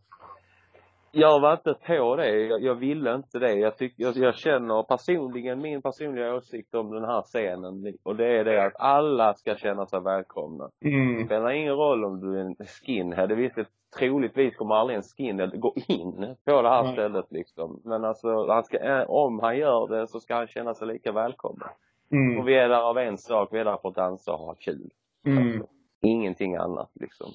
jag 1.11 1.39
var 1.39 1.53
inte 1.53 1.73
på 1.87 2.15
det. 2.15 2.29
Jag, 2.29 2.61
jag 2.61 2.75
ville 2.75 3.15
inte 3.15 3.39
det. 3.39 3.53
Jag, 3.53 3.77
tyck, 3.77 3.93
jag, 3.97 4.17
jag 4.17 4.35
känner 4.35 4.83
personligen, 4.83 5.61
min 5.61 5.81
personliga 5.81 6.35
åsikt 6.35 6.75
om 6.75 6.91
den 6.91 7.05
här 7.05 7.21
scenen 7.21 7.93
och 8.03 8.15
det 8.15 8.39
är 8.39 8.43
det 8.43 8.65
att 8.65 8.75
alla 8.79 9.33
ska 9.33 9.55
känna 9.55 9.85
sig 9.85 10.01
välkomna. 10.01 10.69
Mm. 10.85 11.17
Det 11.17 11.25
spelar 11.25 11.51
ingen 11.51 11.75
roll 11.75 12.05
om 12.05 12.19
du 12.19 12.39
är 12.39 12.43
en 12.45 12.55
skinhead. 12.55 13.27
Det 13.27 13.35
visst, 13.35 13.57
troligtvis 13.99 14.55
kommer 14.55 14.75
aldrig 14.75 14.97
en 14.97 15.03
skinhead 15.03 15.59
gå 15.59 15.73
in 15.87 16.35
på 16.45 16.61
det 16.61 16.69
här 16.69 16.83
Nej. 16.83 16.93
stället 16.93 17.31
liksom. 17.31 17.81
Men 17.83 18.05
alltså, 18.05 18.47
han 18.47 18.63
ska, 18.63 18.77
eh, 18.77 19.09
om 19.09 19.39
han 19.39 19.57
gör 19.57 19.87
det 19.87 20.07
så 20.07 20.19
ska 20.19 20.35
han 20.35 20.47
känna 20.47 20.73
sig 20.73 20.87
lika 20.87 21.11
välkommen. 21.11 21.67
Mm. 22.11 22.39
Och 22.39 22.47
vi 22.47 22.55
är 22.55 22.69
där 22.69 22.81
av 22.81 22.97
en 22.97 23.17
sak, 23.17 23.49
vi 23.51 23.59
är 23.59 23.65
där 23.65 23.77
för 23.77 23.89
att 23.89 23.95
dansa 23.95 24.33
och 24.33 24.39
ha 24.39 24.55
kul. 24.59 24.89
Mm. 25.25 25.63
Ingenting 26.01 26.55
annat 26.55 26.91
liksom. 26.93 27.27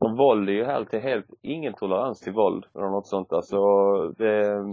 Och 0.00 0.16
våld 0.16 0.48
är 0.48 0.52
ju 0.52 0.64
helt, 0.64 0.92
helt, 0.92 1.26
ingen 1.42 1.74
tolerans 1.74 2.20
till 2.20 2.32
våld 2.32 2.66
eller 2.74 2.88
något 2.88 3.06
sånt 3.06 3.32
alltså. 3.32 3.58
Det, 4.08 4.64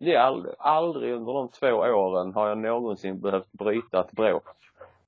det 0.00 0.14
är 0.14 0.20
aldrig, 0.20 0.54
aldrig 0.58 1.14
under 1.14 1.32
de 1.32 1.48
två 1.48 1.66
åren 1.76 2.34
har 2.34 2.48
jag 2.48 2.58
någonsin 2.58 3.20
behövt 3.20 3.52
bryta 3.52 4.00
ett 4.00 4.12
bråk. 4.12 4.44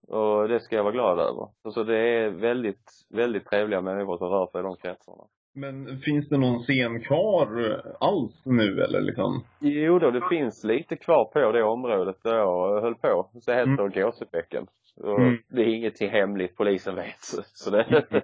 Och 0.09 0.49
det 0.49 0.61
ska 0.61 0.77
jag 0.77 0.83
vara 0.83 0.93
glad 0.93 1.19
över. 1.19 1.49
Så 1.75 1.83
det 1.83 1.99
är 1.99 2.31
väldigt, 2.31 3.07
väldigt 3.11 3.47
trevliga 3.47 3.81
människor 3.81 4.17
som 4.17 4.29
rör 4.29 4.47
sig 4.47 4.61
i 4.61 4.63
de 4.63 4.77
kretsarna. 4.77 5.25
Men 5.55 5.99
finns 5.99 6.29
det 6.29 6.39
någon 6.39 6.59
scen 6.63 7.01
kvar 7.01 7.81
alls 8.01 8.43
nu 8.45 8.81
eller 8.83 9.01
liksom? 9.01 9.45
Jo 9.61 9.99
då, 9.99 10.11
det 10.11 10.29
finns 10.29 10.65
lite 10.65 10.97
kvar 10.97 11.25
på 11.25 11.53
det 11.53 11.63
området 11.63 12.17
där 12.23 12.37
jag 12.37 12.81
höll 12.81 12.95
på. 12.95 13.31
Så 13.41 13.53
heter 13.53 13.89
det 13.89 14.03
Gåsebäcken. 14.03 14.67
Och 14.97 15.19
Mm. 15.21 15.39
Det 15.49 15.61
är 15.63 15.75
ingenting 15.75 16.11
hemligt, 16.11 16.57
polisen 16.57 16.95
vet. 16.95 17.25
Så 17.55 17.71
det, 17.71 17.87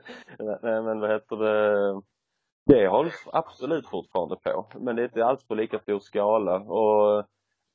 nej 0.63 0.83
men 0.83 1.01
vad 1.01 1.11
heter 1.11 1.37
det, 1.37 2.01
det 2.67 2.89
hålls 2.89 3.29
absolut 3.33 3.87
fortfarande 3.89 4.37
på. 4.37 4.67
Men 4.79 4.97
det 4.97 5.03
är 5.03 5.05
inte 5.05 5.25
alls 5.25 5.47
på 5.49 5.55
lika 5.55 5.79
stor 5.79 5.99
skala. 5.99 6.57
Och 6.57 7.25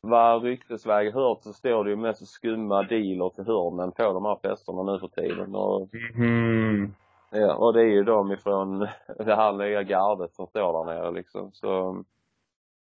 vad 0.02 0.44
ryktesväg 0.44 1.14
hört 1.14 1.44
så 1.44 1.54
står 1.54 1.84
det 1.84 1.90
ju 1.90 1.96
mest 1.96 2.28
skumma 2.28 2.84
dealer 2.84 3.30
till 3.30 3.44
hörnen 3.46 3.92
på 3.92 4.04
de 4.14 4.26
här 4.26 4.38
festerna 4.50 4.84
nu 4.84 5.00
för 5.00 5.08
tiden. 5.08 5.56
Och, 5.56 5.90
Mm. 6.16 6.94
Ja, 7.32 7.56
och 7.56 7.74
det 7.74 7.82
är 7.82 7.86
ju 7.86 8.04
de 8.04 8.32
ifrån 8.32 8.80
det 9.18 9.36
här 9.36 9.54
nya 9.54 9.84
gardet 9.84 10.34
som 10.34 10.48
står 10.48 10.86
där 10.86 10.94
nere 10.94 11.12
liksom. 11.12 11.52
Så 11.54 12.04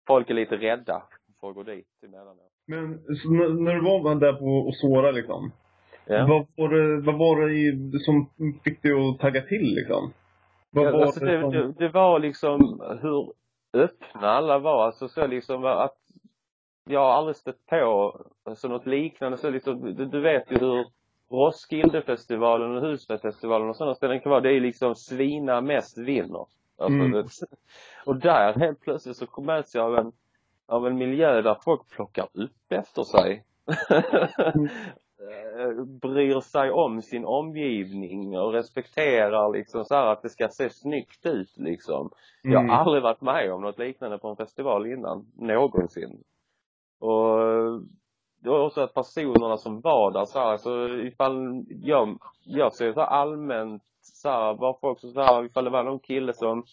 folk 0.07 0.31
är 0.31 0.35
lite 0.35 0.57
rädda 0.57 1.03
för 1.41 1.49
att 1.49 1.55
gå 1.55 1.63
dit 1.63 1.87
emellanåt. 2.07 2.53
Men 2.67 2.91
när 3.65 3.75
du 3.75 3.81
var 3.81 4.15
där 4.15 4.33
på 4.33 4.69
Osora 4.69 5.11
liksom. 5.11 5.53
Ja. 6.07 6.27
Vad 6.27 6.47
var 6.57 6.69
det, 6.69 7.01
vad 7.01 7.19
var 7.19 7.41
det 7.41 7.53
i, 7.55 7.99
som 7.99 8.31
fick 8.65 8.83
dig 8.83 8.93
att 8.93 9.19
tagga 9.19 9.43
till 9.43 9.75
liksom? 9.75 10.13
Vad 10.71 10.87
Ja, 10.87 10.91
var 10.91 11.03
alltså 11.03 11.25
det, 11.25 11.41
som... 11.41 11.51
det, 11.51 11.73
det 11.73 11.89
var 11.89 12.19
liksom 12.19 12.83
hur 13.03 13.33
öppna 13.73 14.29
alla 14.31 14.59
var. 14.59 14.87
Alltså 14.87 15.09
så 15.09 15.27
liksom 15.27 15.65
att 15.65 15.97
jag 16.85 17.01
har 17.01 17.13
aldrig 17.13 17.37
stött 17.37 17.67
på 17.67 18.17
alltså 18.45 18.69
något 18.69 18.87
liknande. 18.87 19.39
Så 19.39 19.51
liksom, 19.51 19.95
du, 19.95 20.05
du 20.05 20.21
vet 20.21 20.51
ju 20.51 20.59
hur 20.59 20.87
Roskildefestivalen 21.31 22.77
och 22.77 22.83
Husbergsfestivalen 22.83 23.69
och 23.69 23.77
sådana 23.77 23.95
ställen 23.95 24.21
kan 24.21 24.31
vara. 24.31 24.41
Det 24.41 24.53
är 24.53 24.61
liksom 24.61 24.95
svina 24.95 25.61
mest 25.61 25.99
vinner. 25.99 26.47
Alltså 26.79 26.99
Mm. 26.99 27.13
det, 27.13 27.25
och 28.07 28.17
där 28.17 28.55
helt 28.55 28.81
plötsligt 28.81 29.17
så 29.17 29.41
möts 29.41 29.75
jag 29.75 29.85
av 29.87 29.99
en, 29.99 30.13
av 30.67 30.87
en 30.87 30.97
miljö 30.97 31.43
där 31.43 31.57
folk 31.65 31.89
plockar 31.91 32.29
upp 32.33 32.73
efter 32.73 33.03
sig. 33.03 33.45
Eh, 35.19 35.85
bryr 36.01 36.41
sig 36.41 36.71
om 36.71 37.03
sin 37.03 37.25
omgivning 37.25 38.39
och 38.39 38.53
respekterar 38.53 39.53
liksom 39.53 39.85
så 39.85 39.95
att 39.95 40.23
det 40.23 40.29
ska 40.29 40.49
se 40.49 40.71
snyggt 40.71 41.27
ut 41.27 41.53
liksom. 41.57 42.11
Jag 42.43 42.61
Mm. 42.63 42.69
har 42.71 42.77
aldrig 42.77 43.03
varit 43.03 43.21
med 43.21 43.53
om 43.53 43.63
något 43.63 43.79
liknande 43.79 44.19
på 44.19 44.29
en 44.29 44.37
festival 44.37 44.87
innan, 44.87 45.27
någonsin. 45.37 46.23
Och 47.01 47.39
det 48.45 48.51
var 48.51 48.67
också 48.67 48.81
att 48.81 48.95
personerna 48.95 49.57
som 49.57 49.81
var 49.81 50.11
där 50.11 50.25
så 50.25 50.39
här, 50.39 50.57
så 50.57 50.89
ifall 50.89 51.65
jag, 51.69 52.19
jag 52.45 52.75
ser 52.75 52.93
så 52.93 53.01
här 53.01 53.07
allmänt 53.07 53.83
så 54.03 54.29
här, 54.29 54.55
var 54.55 54.79
folk 54.81 55.01
så 55.01 55.21
här, 55.21 55.45
ifall 55.45 55.65
det 55.65 55.71
var 55.71 55.85
någon 55.85 55.99
kille 55.99 56.33
som 56.33 56.65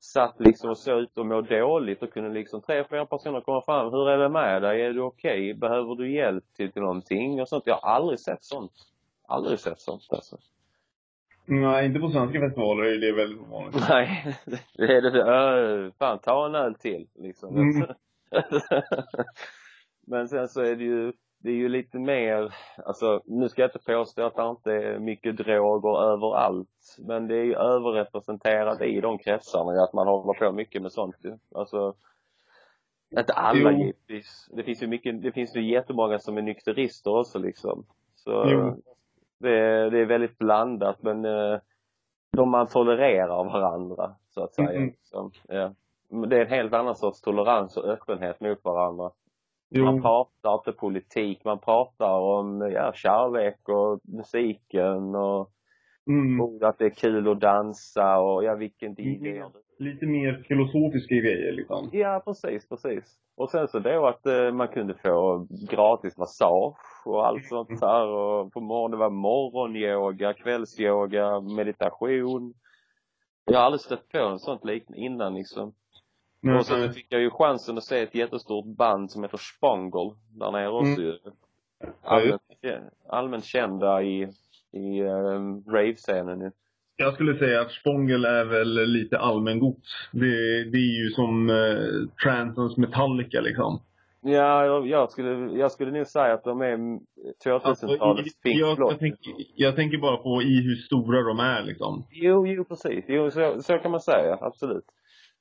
satt 0.00 0.34
liksom 0.38 0.70
och 0.70 0.78
såg 0.78 1.00
ut 1.00 1.18
att 1.18 1.26
må 1.26 1.40
dåligt 1.40 2.02
och 2.02 2.12
kunde 2.12 2.30
liksom 2.30 2.62
tre, 2.62 2.84
fyra 2.90 3.06
personer 3.06 3.40
komma 3.40 3.62
fram. 3.62 3.92
Hur 3.92 4.08
är 4.08 4.18
det 4.18 4.28
med 4.28 4.62
dig? 4.62 4.82
Är 4.82 4.92
du 4.92 5.00
okej? 5.00 5.54
Behöver 5.54 5.94
du 5.94 6.14
hjälp 6.14 6.44
till, 6.56 6.72
till 6.72 6.82
någonting? 6.82 7.40
Och 7.40 7.48
sånt. 7.48 7.66
Jag 7.66 7.74
har 7.74 7.90
aldrig 7.90 8.20
sett 8.20 8.44
sånt. 8.44 8.72
Aldrig 9.28 9.58
sett 9.58 9.80
sånt 9.80 10.02
alltså. 10.10 10.36
Nej, 11.46 11.86
inte 11.86 12.00
på 12.00 12.08
svenska 12.08 12.40
festivaler 12.40 12.84
är 12.84 13.00
det 13.00 13.12
väldigt 13.12 13.40
ovanligt. 13.40 13.84
Nej, 13.88 14.36
det 14.74 14.96
är 14.96 15.02
det. 15.02 15.22
Öh, 15.22 15.92
fan, 15.98 16.18
ta 16.18 16.46
en 16.46 16.54
öl 16.54 16.74
till 16.74 17.06
liksom. 17.14 17.56
Mm. 17.56 17.88
Men 20.06 20.28
sen 20.28 20.48
så 20.48 20.60
är 20.60 20.76
det 20.76 20.84
ju, 20.84 21.12
det 21.38 21.50
är 21.50 21.54
ju 21.54 21.68
lite 21.68 21.98
mer, 21.98 22.54
alltså 22.86 23.22
nu 23.24 23.48
ska 23.48 23.62
jag 23.62 23.68
inte 23.68 23.92
påstå 23.92 24.22
att 24.26 24.34
det 24.36 24.48
inte 24.50 24.72
är 24.72 24.98
mycket 24.98 25.36
droger 25.36 26.02
överallt. 26.02 26.96
Men 26.98 27.28
det 27.28 27.34
är 27.36 27.44
ju 27.44 27.54
överrepresenterat 27.54 28.80
i 28.82 29.00
de 29.00 29.18
kretsarna 29.18 29.82
att 29.82 29.92
man 29.92 30.06
håller 30.06 30.38
på 30.38 30.52
mycket 30.52 30.82
med 30.82 30.92
sånt 30.92 31.16
ju. 31.24 31.38
Alltså, 31.54 31.94
inte 33.18 33.32
alla 33.32 33.72
Jo. 33.72 33.78
givetvis. 33.78 34.48
Det 34.52 34.62
finns 34.62 34.82
ju 34.82 34.86
mycket, 34.86 35.22
det 35.22 35.32
finns 35.32 35.56
ju 35.56 35.70
jättemånga 35.72 36.18
som 36.18 36.36
är 36.38 36.42
nykterister 36.42 37.18
också 37.18 37.38
liksom. 37.38 37.86
Så 38.14 38.30
Jo. 38.48 38.82
det, 39.40 39.58
är- 39.58 39.90
det 39.90 39.98
är 40.00 40.06
väldigt 40.06 40.38
blandat 40.38 41.02
men 41.02 41.24
eh, 41.24 41.58
de 42.36 42.50
man 42.50 42.66
tolererar 42.66 43.44
varandra 43.44 44.14
så 44.30 44.42
att 44.44 44.54
säga. 44.54 44.70
Mm. 44.72 44.92
Så, 45.02 45.30
ja. 45.48 45.74
Men 46.08 46.28
Det 46.28 46.36
är 46.36 46.40
en 46.40 46.50
helt 46.50 46.72
annan 46.74 46.94
sorts 46.96 47.20
tolerans 47.20 47.76
och 47.76 47.84
öppenhet 47.84 48.40
mot 48.40 48.64
varandra. 48.64 49.10
Man 49.70 49.96
Jo. 49.96 50.02
pratar 50.02 50.54
inte 50.54 50.72
politik, 50.72 51.44
man 51.44 51.58
pratar 51.58 52.10
om 52.20 52.70
ja, 52.74 52.92
kärlek 52.94 53.68
och 53.68 54.00
musiken 54.04 55.14
och, 55.14 55.50
Mm. 56.08 56.40
och 56.40 56.62
att 56.68 56.78
det 56.78 56.84
är 56.84 56.90
kul 56.90 57.28
att 57.28 57.40
dansa 57.40 58.18
och 58.18 58.44
ja, 58.44 58.54
vilken. 58.54 58.92
DJ 58.92 59.18
du? 59.78 59.84
Lite 59.84 60.06
mer 60.06 60.44
filosofiska 60.48 61.14
grejer 61.14 61.52
liksom. 61.52 61.88
Ja, 61.92 62.22
precis, 62.24 62.68
precis. 62.68 63.04
Och 63.36 63.50
sen 63.50 63.68
så 63.68 63.78
då 63.78 64.06
att 64.06 64.26
eh, 64.26 64.52
man 64.52 64.68
kunde 64.68 64.94
få 64.94 65.46
gratis 65.70 66.18
massage 66.18 67.02
och 67.06 67.26
allt 67.26 67.44
sånt 67.48 67.80
där 67.80 68.06
och 68.08 68.52
på 68.52 68.60
morgonen 68.60 68.98
var 68.98 69.10
morgonyoga, 69.10 70.32
kvällsyoga, 70.34 71.40
meditation. 71.40 72.54
Jag 73.44 73.58
har 73.58 73.64
aldrig 73.64 73.80
stött 73.80 74.08
på 74.08 74.18
en 74.18 74.38
sånt 74.38 74.64
liknande 74.64 75.00
innan 75.04 75.34
liksom. 75.34 75.74
Men, 76.46 76.56
Och 76.56 76.66
sen 76.66 76.92
fick 76.92 77.06
jag 77.08 77.20
ju 77.20 77.30
chansen 77.30 77.78
att 77.78 77.84
se 77.84 78.02
ett 78.02 78.14
jättestort 78.14 78.66
band 78.66 79.10
som 79.10 79.22
heter 79.22 79.38
Spangle 79.38 80.10
där 80.28 80.52
nere 80.52 80.68
också 80.68 81.02
ju. 81.02 81.18
Allmänt, 82.02 82.42
allmänt 83.08 83.44
kända 83.44 84.02
i, 84.02 84.28
i 84.72 85.02
um, 85.02 85.64
rave-scenen 85.64 86.40
ju. 86.40 86.50
jag 86.96 87.14
skulle 87.14 87.38
säga 87.38 87.60
att 87.60 87.72
Spångel 87.72 88.24
är 88.24 88.44
väl 88.44 88.86
lite 88.86 89.18
allmängods. 89.18 90.08
Det, 90.12 90.64
det 90.70 90.78
är 90.78 91.04
ju 91.04 91.10
som 91.10 91.50
eh, 91.50 92.24
Transons 92.24 92.76
Metallica 92.76 93.40
liksom. 93.40 93.80
Ja, 94.20 94.64
jag, 94.64 94.86
jag 94.86 95.10
skulle, 95.10 95.58
jag 95.58 95.72
skulle 95.72 95.90
nog 95.90 96.06
säga 96.06 96.34
att 96.34 96.44
de 96.44 96.60
är 96.60 96.76
2000-talets 96.76 97.64
Alltså, 97.64 97.86
Pink 98.42 98.60
jag, 98.60 98.78
jag, 98.78 98.98
tänker, 98.98 99.32
jag 99.54 99.76
tänker 99.76 99.98
bara 99.98 100.16
på 100.16 100.42
i 100.42 100.60
hur 100.62 100.76
stora 100.76 101.22
de 101.22 101.38
är 101.38 101.62
liksom. 101.62 102.06
Jo, 102.10 102.46
jo 102.46 102.64
precis. 102.64 103.04
Jo, 103.08 103.30
så, 103.30 103.62
så 103.62 103.78
kan 103.78 103.90
man 103.90 104.00
säga. 104.00 104.38
Absolut. 104.40 104.84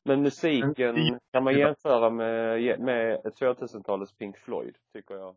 Men 0.05 0.21
musiken 0.21 1.19
kan 1.31 1.43
man 1.43 1.57
jämföra 1.57 2.09
med, 2.09 2.79
med 2.79 3.19
2000-talets 3.21 4.17
Pink 4.17 4.37
Floyd, 4.37 4.75
tycker 4.93 5.15
jag. 5.15 5.35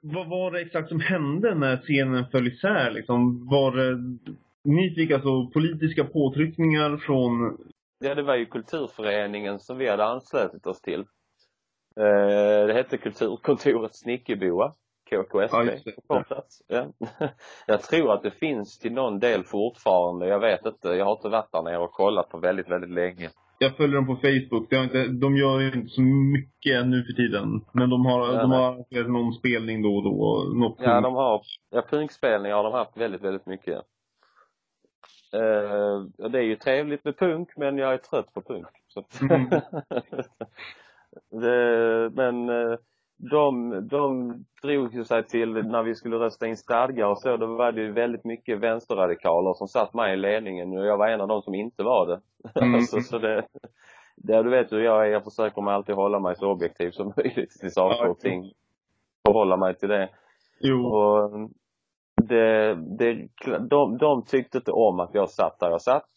Vad 0.00 0.28
var 0.28 0.50
det 0.50 0.60
exakt 0.60 0.88
som 0.88 1.00
hände 1.00 1.54
när 1.54 1.76
scenen 1.76 2.26
föll 2.30 2.48
isär 2.48 2.90
liksom? 2.90 3.46
Var 3.46 3.76
det, 3.76 4.18
ni 4.64 4.94
fick 4.94 5.10
alltså 5.10 5.46
politiska 5.46 6.04
påtryckningar 6.04 6.96
från... 6.96 7.58
Ja, 7.98 8.14
det 8.14 8.22
var 8.22 8.36
ju 8.36 8.46
kulturföreningen 8.46 9.58
som 9.58 9.78
vi 9.78 9.88
hade 9.88 10.04
anslutit 10.04 10.66
oss 10.66 10.80
till. 10.80 11.00
Eh, 11.96 12.66
det 12.66 12.72
hette 12.74 12.98
Kulturkontoret 12.98 13.96
Snickerboa. 13.96 14.72
KKSB 15.10 15.92
ja. 16.08 16.24
Ja. 16.66 16.86
Jag 17.66 17.82
tror 17.82 18.12
att 18.12 18.22
det 18.22 18.30
finns 18.30 18.78
till 18.78 18.92
någon 18.92 19.18
del 19.18 19.44
fortfarande. 19.44 20.26
Jag 20.28 20.40
vet 20.40 20.66
inte. 20.66 20.88
Jag 20.88 21.04
har 21.04 21.12
inte 21.12 21.28
varit 21.28 21.52
där 21.52 21.62
nere 21.62 21.78
och 21.78 21.92
kollat 21.92 22.28
på 22.28 22.38
väldigt, 22.38 22.70
väldigt 22.70 22.90
länge. 22.90 23.30
Jag 23.58 23.76
följer 23.76 23.96
dem 23.96 24.06
på 24.06 24.16
Facebook. 24.16 24.70
De, 24.70 24.76
inte, 24.76 25.06
de 25.06 25.36
gör 25.36 25.60
ju 25.60 25.72
inte 25.72 25.88
så 25.88 26.00
mycket 26.00 26.86
nu 26.86 27.04
för 27.04 27.12
tiden. 27.12 27.64
Men 27.72 27.90
de 27.90 28.06
har, 28.06 28.34
ja, 28.34 28.42
de 28.42 28.50
har 28.50 29.08
någon 29.08 29.32
spelning 29.32 29.82
då 29.82 29.96
och 29.96 30.04
då. 30.04 30.50
Något 30.54 30.76
ja, 30.80 31.00
de 31.00 31.14
har, 31.14 31.42
ja 31.70 31.82
punkspelningar 31.90 32.56
har 32.56 32.64
de 32.64 32.72
haft 32.72 32.96
väldigt, 32.96 33.22
väldigt 33.22 33.46
mycket. 33.46 33.82
Uh, 35.34 36.28
det 36.28 36.38
är 36.38 36.42
ju 36.42 36.56
trevligt 36.56 37.04
med 37.04 37.18
punk 37.18 37.56
men 37.56 37.78
jag 37.78 37.94
är 37.94 37.98
trött 37.98 38.34
på 38.34 38.42
punk. 38.42 38.66
Så. 38.88 39.04
Mm. 39.22 39.50
det, 41.42 42.10
men 42.14 42.48
uh, 42.48 42.78
de, 43.18 43.70
de 43.88 44.34
drog 44.62 45.06
sig 45.06 45.24
till, 45.24 45.52
när 45.52 45.82
vi 45.82 45.94
skulle 45.94 46.16
rösta 46.16 46.46
in 46.46 46.56
stadgar 46.56 47.06
och 47.06 47.18
så, 47.18 47.36
då 47.36 47.46
var 47.46 47.72
det 47.72 47.80
ju 47.80 47.92
väldigt 47.92 48.24
mycket 48.24 48.60
vänsterradikaler 48.60 49.54
som 49.54 49.68
satt 49.68 49.94
med 49.94 50.14
i 50.14 50.16
ledningen 50.16 50.78
och 50.78 50.86
jag 50.86 50.96
var 50.96 51.08
en 51.08 51.20
av 51.20 51.28
de 51.28 51.42
som 51.42 51.54
inte 51.54 51.82
var 51.82 52.06
det. 52.06 52.20
Mm. 52.60 52.74
alltså, 52.74 53.00
så 53.00 53.18
det, 53.18 53.46
det, 54.16 54.42
du 54.42 54.50
vet 54.50 54.72
hur 54.72 54.80
jag 54.80 55.06
är, 55.06 55.10
jag 55.10 55.24
försöker 55.24 55.62
mig 55.62 55.74
alltid 55.74 55.94
hålla 55.94 56.20
mig 56.20 56.36
så 56.36 56.50
objektiv 56.50 56.90
som 56.90 57.06
möjligt 57.16 57.50
till 57.60 57.72
saker 57.72 58.08
och 58.08 58.18
ting. 58.18 58.52
Förhålla 59.26 59.56
mig 59.56 59.74
till 59.74 59.88
det. 59.88 60.08
Jo. 60.60 60.86
Och 60.86 61.50
det, 62.22 62.74
det, 62.74 63.28
de, 63.70 63.98
de 63.98 64.24
tyckte 64.24 64.58
inte 64.58 64.72
om 64.72 65.00
att 65.00 65.14
jag 65.14 65.30
satt 65.30 65.58
där 65.58 65.70
jag 65.70 65.82
satt. 65.82 66.10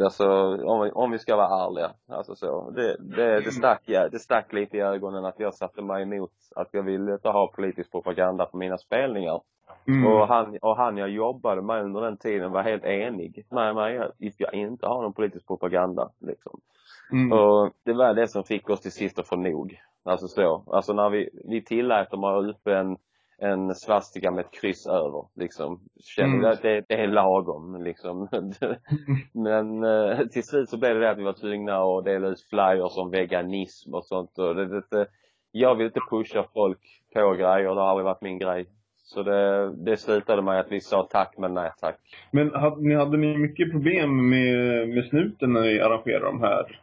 Alltså 0.00 0.26
om 0.64 0.80
vi, 0.80 0.90
om 0.90 1.10
vi 1.10 1.18
ska 1.18 1.36
vara 1.36 1.66
ärliga. 1.66 1.90
Alltså 2.08 2.34
så. 2.34 2.70
Det, 2.70 2.96
det, 3.00 3.40
det, 3.40 3.52
stack, 3.52 3.82
det 3.86 4.18
stack 4.18 4.52
lite 4.52 4.76
i 4.76 4.80
ögonen 4.80 5.24
att 5.24 5.40
jag 5.40 5.54
satte 5.54 5.82
mig 5.82 6.02
emot 6.02 6.30
att 6.56 6.68
jag 6.70 6.82
ville 6.82 7.12
inte 7.12 7.28
ha 7.28 7.46
politisk 7.46 7.90
propaganda 7.90 8.46
på 8.46 8.56
mina 8.56 8.78
spelningar. 8.78 9.40
Mm. 9.88 10.06
Och, 10.06 10.28
han, 10.28 10.58
och 10.62 10.76
han 10.76 10.96
jag 10.96 11.10
jobbade 11.10 11.62
med 11.62 11.84
under 11.84 12.00
den 12.00 12.16
tiden 12.16 12.52
var 12.52 12.62
helt 12.62 12.84
enig 12.84 13.46
med 13.50 13.74
mig 13.74 13.98
att 13.98 14.12
jag 14.38 14.54
inte 14.54 14.86
har 14.86 15.02
någon 15.02 15.12
politisk 15.12 15.46
propaganda 15.46 16.10
liksom. 16.18 16.60
Mm. 17.12 17.32
Och 17.32 17.70
det 17.84 17.92
var 17.92 18.14
det 18.14 18.28
som 18.28 18.44
fick 18.44 18.70
oss 18.70 18.80
till 18.80 18.92
sist 18.92 19.18
att 19.18 19.28
få 19.28 19.36
nog. 19.36 19.80
Alltså 20.04 20.28
så. 20.28 20.64
Alltså 20.66 20.92
när 20.92 21.10
vi, 21.10 21.30
vi 21.44 21.64
tillät 21.64 22.10
dem 22.10 22.24
att 22.24 22.32
ha 22.34 22.50
upp 22.50 22.68
en 23.42 23.74
svastika 23.74 24.30
med 24.30 24.44
ett 24.44 24.60
kryss 24.60 24.86
över 24.86 25.24
liksom. 25.34 25.80
Känner 26.00 26.34
mm. 26.34 26.50
att 26.50 26.62
det, 26.62 26.84
det 26.88 26.94
är 26.94 27.06
lagom 27.06 27.82
liksom. 27.82 28.28
Men 29.32 29.84
eh, 29.84 30.26
till 30.26 30.44
slut 30.44 30.68
så 30.68 30.78
blev 30.78 30.94
det 30.94 31.00
det 31.00 31.10
att 31.10 31.18
vi 31.18 31.22
var 31.22 31.32
tvungna 31.32 31.76
att 31.76 32.04
dela 32.04 32.28
ut 32.28 32.46
flyers 32.50 32.98
om 32.98 33.10
veganism 33.10 33.94
och 33.94 34.04
sånt 34.04 34.38
och 34.38 34.54
det, 34.54 34.82
det, 34.90 35.06
jag 35.52 35.74
vill 35.74 35.86
inte 35.86 36.00
pusha 36.10 36.44
folk 36.54 36.80
på 37.14 37.32
grejer, 37.32 37.74
det 37.74 37.80
har 37.80 37.88
aldrig 37.88 38.04
varit 38.04 38.22
min 38.22 38.38
grej. 38.38 38.66
Så 39.04 39.22
det, 39.22 39.72
det 39.76 39.96
slutade 39.96 40.42
med 40.42 40.60
att 40.60 40.72
vi 40.72 40.80
sa 40.80 41.08
tack 41.10 41.34
men 41.38 41.54
nej 41.54 41.70
tack. 41.80 41.98
Men 42.30 42.54
hade 42.54 42.88
ni, 42.88 42.94
hade 42.94 43.16
ni 43.16 43.38
mycket 43.38 43.72
problem 43.72 44.30
med, 44.30 44.88
med 44.88 45.04
snuten 45.04 45.52
när 45.52 45.62
ni 45.62 45.80
arrangerade 45.80 46.24
de 46.24 46.40
här 46.40 46.78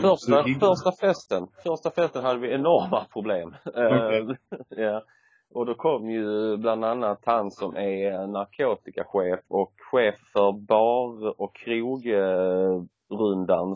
Första, 0.00 0.44
första 0.60 0.92
festen, 1.06 1.46
första 1.62 1.90
festen 1.90 2.24
hade 2.24 2.40
vi 2.40 2.52
enorma 2.52 3.04
problem. 3.12 3.54
Okay. 3.64 4.36
ja. 4.68 5.02
Och 5.50 5.66
då 5.66 5.74
kom 5.74 6.10
ju 6.10 6.56
bland 6.56 6.84
annat 6.84 7.20
han 7.24 7.50
som 7.50 7.76
är 7.76 8.26
narkotikachef 8.26 9.40
och 9.48 9.72
chef 9.90 10.14
för 10.32 10.52
bar 10.52 11.40
och 11.40 11.54
krogrundan 11.56 12.86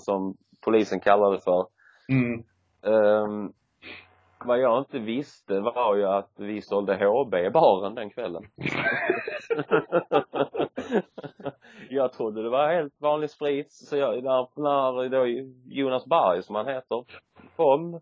som 0.00 0.36
polisen 0.64 1.00
kallar 1.00 1.32
det 1.32 1.40
för. 1.40 1.66
Mm. 2.08 2.44
Um, 2.82 3.52
vad 4.44 4.60
jag 4.60 4.78
inte 4.78 4.98
visste 4.98 5.60
var 5.60 5.96
ju 5.96 6.04
att 6.04 6.32
vi 6.36 6.62
sålde 6.62 6.94
HB 6.94 7.34
i 7.34 7.50
baren 7.50 7.94
den 7.94 8.10
kvällen. 8.10 8.42
jag 11.90 12.12
trodde 12.12 12.42
det 12.42 12.50
var 12.50 12.74
helt 12.74 13.00
vanlig 13.00 13.30
sprit, 13.30 13.72
så 13.72 13.96
jag, 13.96 14.24
när, 14.24 14.60
när 14.60 15.08
då 15.08 15.26
Jonas 15.64 16.06
Berg, 16.06 16.42
som 16.42 16.54
han 16.54 16.66
heter, 16.66 17.04
kom 17.56 18.00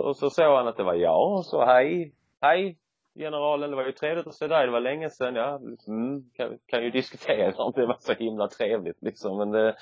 och 0.00 0.16
så 0.16 0.30
såg 0.30 0.56
han 0.56 0.68
att 0.68 0.76
det 0.76 0.82
var 0.82 0.94
jag 0.94 1.32
och 1.32 1.46
så 1.46 1.64
hej, 1.64 2.14
hej 2.40 2.78
generalen, 3.18 3.70
det 3.70 3.76
var 3.76 3.86
ju 3.86 3.92
trevligt 3.92 4.26
att 4.26 4.34
se 4.34 4.46
dig, 4.46 4.66
det 4.66 4.72
var 4.72 4.80
länge 4.80 5.10
sedan, 5.10 5.34
ja, 5.34 5.60
mm, 5.88 6.30
kan, 6.36 6.58
kan 6.66 6.84
ju 6.84 6.90
diskutera 6.90 7.54
om 7.62 7.72
det 7.76 7.86
var 7.86 7.96
så 8.00 8.12
himla 8.12 8.48
trevligt 8.48 9.02
liksom. 9.02 9.38
Men 9.38 9.50
det 9.50 9.76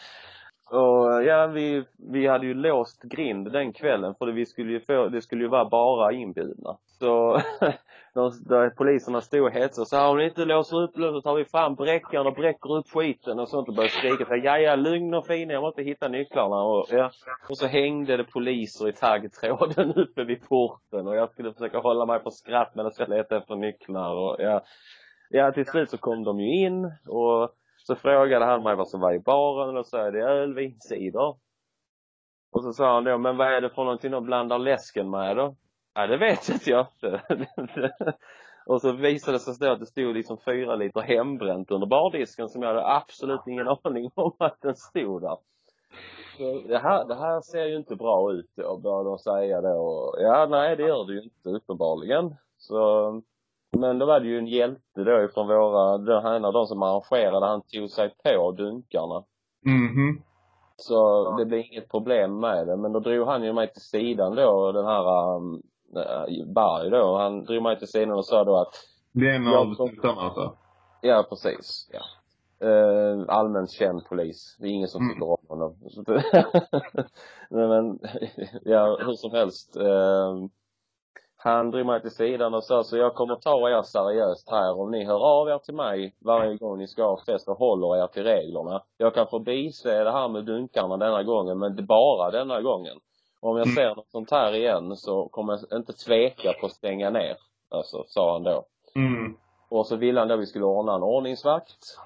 och 0.71 1.25
ja, 1.25 1.47
vi, 1.47 1.85
vi 2.13 2.27
hade 2.27 2.47
ju 2.47 2.55
låst 2.55 3.03
grind 3.03 3.53
den 3.53 3.73
kvällen 3.73 4.15
för 4.15 4.27
det, 4.27 4.33
vi 4.33 4.47
skulle 4.47 4.73
ju 4.73 4.81
få, 4.81 5.09
det 5.09 5.23
skulle 5.23 5.43
ju 5.43 5.49
vara 5.49 5.69
bara 5.69 6.13
inbjudna. 6.13 6.79
Så 6.99 7.41
de, 8.15 8.31
de, 8.49 8.71
poliserna 8.77 9.21
stod 9.21 9.43
och 9.43 9.51
hetsade 9.51 9.83
och 9.83 9.89
sa 9.89 10.11
om 10.11 10.19
ni 10.19 10.25
inte 10.25 10.45
låser 10.45 10.83
upp 10.83 10.95
så 10.95 11.21
tar 11.21 11.35
vi 11.35 11.45
fram 11.45 11.75
bräckaren 11.75 12.27
och 12.27 12.35
bräcker 12.35 12.77
upp 12.77 12.89
skiten 12.89 13.39
och 13.39 13.49
sånt 13.49 13.69
och 13.69 13.75
började 13.75 13.95
skrika 13.95 14.25
så 14.25 14.37
ja 14.37 14.59
ja 14.59 14.77
lugn 14.77 15.15
och 15.15 15.27
fin 15.27 15.51
jag 15.51 15.63
måste 15.63 15.83
hitta 15.83 16.09
nycklarna 16.09 16.57
och 16.57 16.87
ja. 16.91 17.11
Och 17.49 17.59
så 17.59 17.67
hängde 17.67 18.17
det 18.17 18.25
poliser 18.25 18.89
i 18.89 18.93
taggtråden 18.93 19.93
uppe 19.97 20.25
vid 20.25 20.49
porten 20.49 21.07
och 21.07 21.17
jag 21.17 21.31
skulle 21.31 21.53
försöka 21.53 21.79
hålla 21.79 22.07
mig 22.07 22.23
för 22.23 22.31
skratt 22.31 22.75
medan 22.75 22.93
jag 22.99 23.09
letade 23.09 23.41
efter 23.41 23.57
nycklar 23.57 24.15
och 24.15 24.37
ja. 24.39 24.63
Ja 25.31 25.53
till 25.53 25.67
slut 25.67 25.91
så 25.91 25.99
kom 25.99 26.25
de 26.25 26.41
ju 26.41 26.67
in 26.67 26.85
och 27.09 27.51
så 27.77 27.95
frågade 27.97 28.45
han 28.45 28.63
mig 28.63 28.77
vad 28.77 28.89
som 28.89 29.01
var 29.01 29.15
i 29.15 29.21
baren 29.21 29.69
och 29.69 29.75
då 29.75 29.85
sa 29.85 29.99
jag 29.99 30.13
det 30.13 30.21
är 30.21 30.29
öl, 30.29 30.55
vin, 30.55 30.77
cider. 30.81 31.35
Och 32.53 32.63
så 32.63 32.73
sa 32.73 32.95
han 32.95 33.05
då, 33.05 33.19
men 33.19 33.37
vad 33.37 33.47
är 33.53 33.61
det 33.61 33.71
för 33.71 33.85
någonting 33.85 34.11
de 34.11 34.25
blandar 34.25 34.59
läsken 34.59 35.11
med 35.11 35.37
då? 35.37 35.57
Ja, 35.99 36.07
det 36.07 36.17
vet 36.17 36.49
inte 36.49 36.71
jag 36.71 36.87
inte. 36.95 37.23
och 38.67 38.81
så 38.81 38.93
visade 38.93 39.37
det 39.37 39.41
sig 39.41 39.69
att 39.69 39.81
det 39.81 39.87
stod 39.87 40.15
liksom 40.15 40.39
fyra 40.45 40.77
liter 40.77 41.01
hembränt 41.01 41.71
under 41.71 41.87
bardisken 41.87 42.49
som 42.49 42.63
jag 42.63 42.69
hade 42.69 42.87
absolut 42.87 43.47
ingen 43.47 43.69
aning 43.69 44.11
om 44.15 44.33
att 44.39 44.61
den 44.61 44.75
stod 44.75 45.23
där. 45.23 45.39
Det 46.69 46.79
här, 46.79 47.05
det 47.09 47.15
här 47.15 47.41
ser 47.41 47.65
ju 47.65 47.77
inte 47.77 47.97
bra 47.97 48.33
ut 48.33 48.51
då, 48.57 48.81
började 48.83 49.09
de 49.09 49.19
säga 49.19 49.61
då. 49.61 50.15
Ja, 50.19 50.47
nej 50.51 50.77
det 50.77 50.83
gör 50.83 51.07
det 51.07 51.13
ju 51.13 51.23
inte 51.23 51.49
uppenbarligen. 51.49 52.35
Så 52.57 52.79
men 53.79 53.99
då 53.99 54.07
var 54.07 54.21
det 54.21 54.27
ju 54.27 54.39
en 54.39 54.47
hjälte 54.47 55.05
då 55.05 55.29
från 55.35 55.47
våra, 55.47 55.99
då, 55.99 56.21
han 56.21 56.45
av 56.45 56.53
de 56.53 56.67
som 56.67 56.83
arrangerade, 56.83 57.47
han 57.47 57.63
tog 57.63 57.91
sig 57.91 58.15
på 58.25 58.53
dunkarna. 58.53 59.25
Mhm. 59.67 60.23
Så 60.77 61.31
det 61.39 61.45
blev 61.45 61.61
inget 61.61 61.91
problem 61.91 62.41
med 62.41 62.67
det. 62.67 62.77
Men 62.77 62.93
då 62.93 63.01
drog 63.01 63.29
han 63.29 63.45
ju 63.45 63.53
mig 63.53 63.73
till 63.73 63.83
sidan 63.83 64.35
då, 64.35 64.73
den 64.73 64.87
här 64.87 65.35
um, 65.37 65.63
Berg 66.47 66.91
då. 66.91 67.17
Han 67.17 67.45
drog 67.45 67.63
mig 67.63 67.79
till 67.79 67.89
sidan 67.89 68.13
och 68.13 68.27
sa 68.27 68.45
då 68.45 68.57
att 68.57 68.75
Det 69.13 69.31
är 69.31 69.35
en 69.35 69.47
av 69.47 69.75
snuttarna 69.75 70.21
alltså? 70.21 70.57
Ja, 71.01 71.27
precis. 71.29 71.91
Ja. 71.93 72.01
Uh, 72.65 73.25
allmänt 73.29 73.71
känd 73.71 74.05
polis. 74.05 74.57
Det 74.59 74.67
är 74.67 74.71
ingen 74.71 74.89
som 74.89 75.03
mm. 75.03 75.15
tycker 75.15 75.29
om 75.31 75.45
honom. 75.49 75.77
men, 77.51 77.69
men, 77.69 77.99
ja, 78.65 78.99
hur 79.01 79.13
som 79.13 79.31
helst. 79.31 79.77
Uh, 79.77 80.49
han 81.41 81.71
drog 81.71 81.87
mig 81.87 82.01
till 82.01 82.11
sidan 82.11 82.55
och 82.55 82.65
sa 82.65 82.83
så 82.85 82.97
jag 82.97 83.15
kommer 83.15 83.35
ta 83.35 83.71
er 83.71 83.83
seriöst 83.83 84.51
här 84.51 84.81
om 84.81 84.91
ni 84.91 85.05
hör 85.05 85.41
av 85.41 85.49
er 85.49 85.59
till 85.59 85.75
mig 85.75 86.15
varje 86.25 86.57
gång 86.57 86.79
ni 86.79 86.87
ska 86.87 87.03
ha 87.03 87.21
fest 87.27 87.49
och 87.49 87.59
håller 87.59 88.05
er 88.05 88.07
till 88.07 88.23
reglerna. 88.23 88.83
Jag 88.97 89.15
kan 89.15 89.27
förbise 89.27 90.05
det 90.05 90.13
här 90.13 90.29
med 90.29 90.45
dunkarna 90.45 90.97
denna 90.97 91.23
gången 91.23 91.59
men 91.59 91.87
bara 91.87 92.31
denna 92.31 92.61
gången. 92.61 92.97
Om 93.41 93.57
jag 93.57 93.69
ser 93.69 93.95
något 93.95 94.11
sånt 94.11 94.31
här 94.31 94.55
igen 94.55 94.97
så 94.97 95.29
kommer 95.29 95.59
jag 95.71 95.79
inte 95.79 95.93
tveka 95.93 96.53
på 96.53 96.67
att 96.67 96.73
stänga 96.73 97.11
ner. 97.11 97.37
Alltså, 97.71 98.05
sa 98.07 98.33
han 98.33 98.43
då. 98.43 98.65
Mm. 98.95 99.37
Och 99.69 99.87
så 99.87 99.97
ville 99.97 100.21
han 100.21 100.29
då 100.29 100.37
vi 100.37 100.47
skulle 100.47 100.65
ordna 100.65 100.95
en 100.95 101.03
ordningsvakt. 101.03 101.99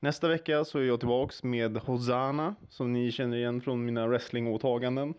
Nästa 0.00 0.28
vecka 0.28 0.64
så 0.64 0.78
är 0.78 0.82
jag 0.82 1.00
tillbaks 1.00 1.42
med 1.42 1.76
Hosanna 1.76 2.54
som 2.68 2.92
ni 2.92 3.12
känner 3.12 3.36
igen 3.36 3.60
från 3.60 3.84
mina 3.84 4.06
wrestlingåtaganden. 4.06 5.14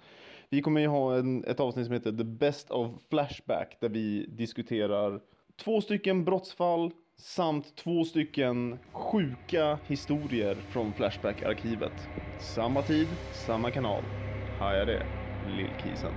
Vi 0.50 0.62
kommer 0.62 0.82
ju 0.82 0.88
ha 0.88 1.16
en, 1.16 1.44
ett 1.44 1.60
avsnitt 1.60 1.86
som 1.86 1.94
heter 1.94 2.12
The 2.12 2.24
Best 2.24 2.72
of 2.72 2.92
Flashback 3.10 3.78
där 3.80 3.90
vi 3.90 4.26
diskuterar 4.26 5.22
två 5.64 5.82
stycken 5.82 6.26
brottsfall 6.26 6.92
samt 7.18 7.76
två 7.78 8.06
stycken 8.06 8.80
sjuka 8.92 9.80
historier 9.86 10.62
från 10.70 10.94
Flashback-arkivet. 10.94 12.10
Samma 12.38 12.82
tid, 12.84 13.18
samma 13.30 13.72
kanal. 13.72 14.10
Haja 14.60 14.86
det, 14.86 15.08
Lillkisen. 15.42 16.14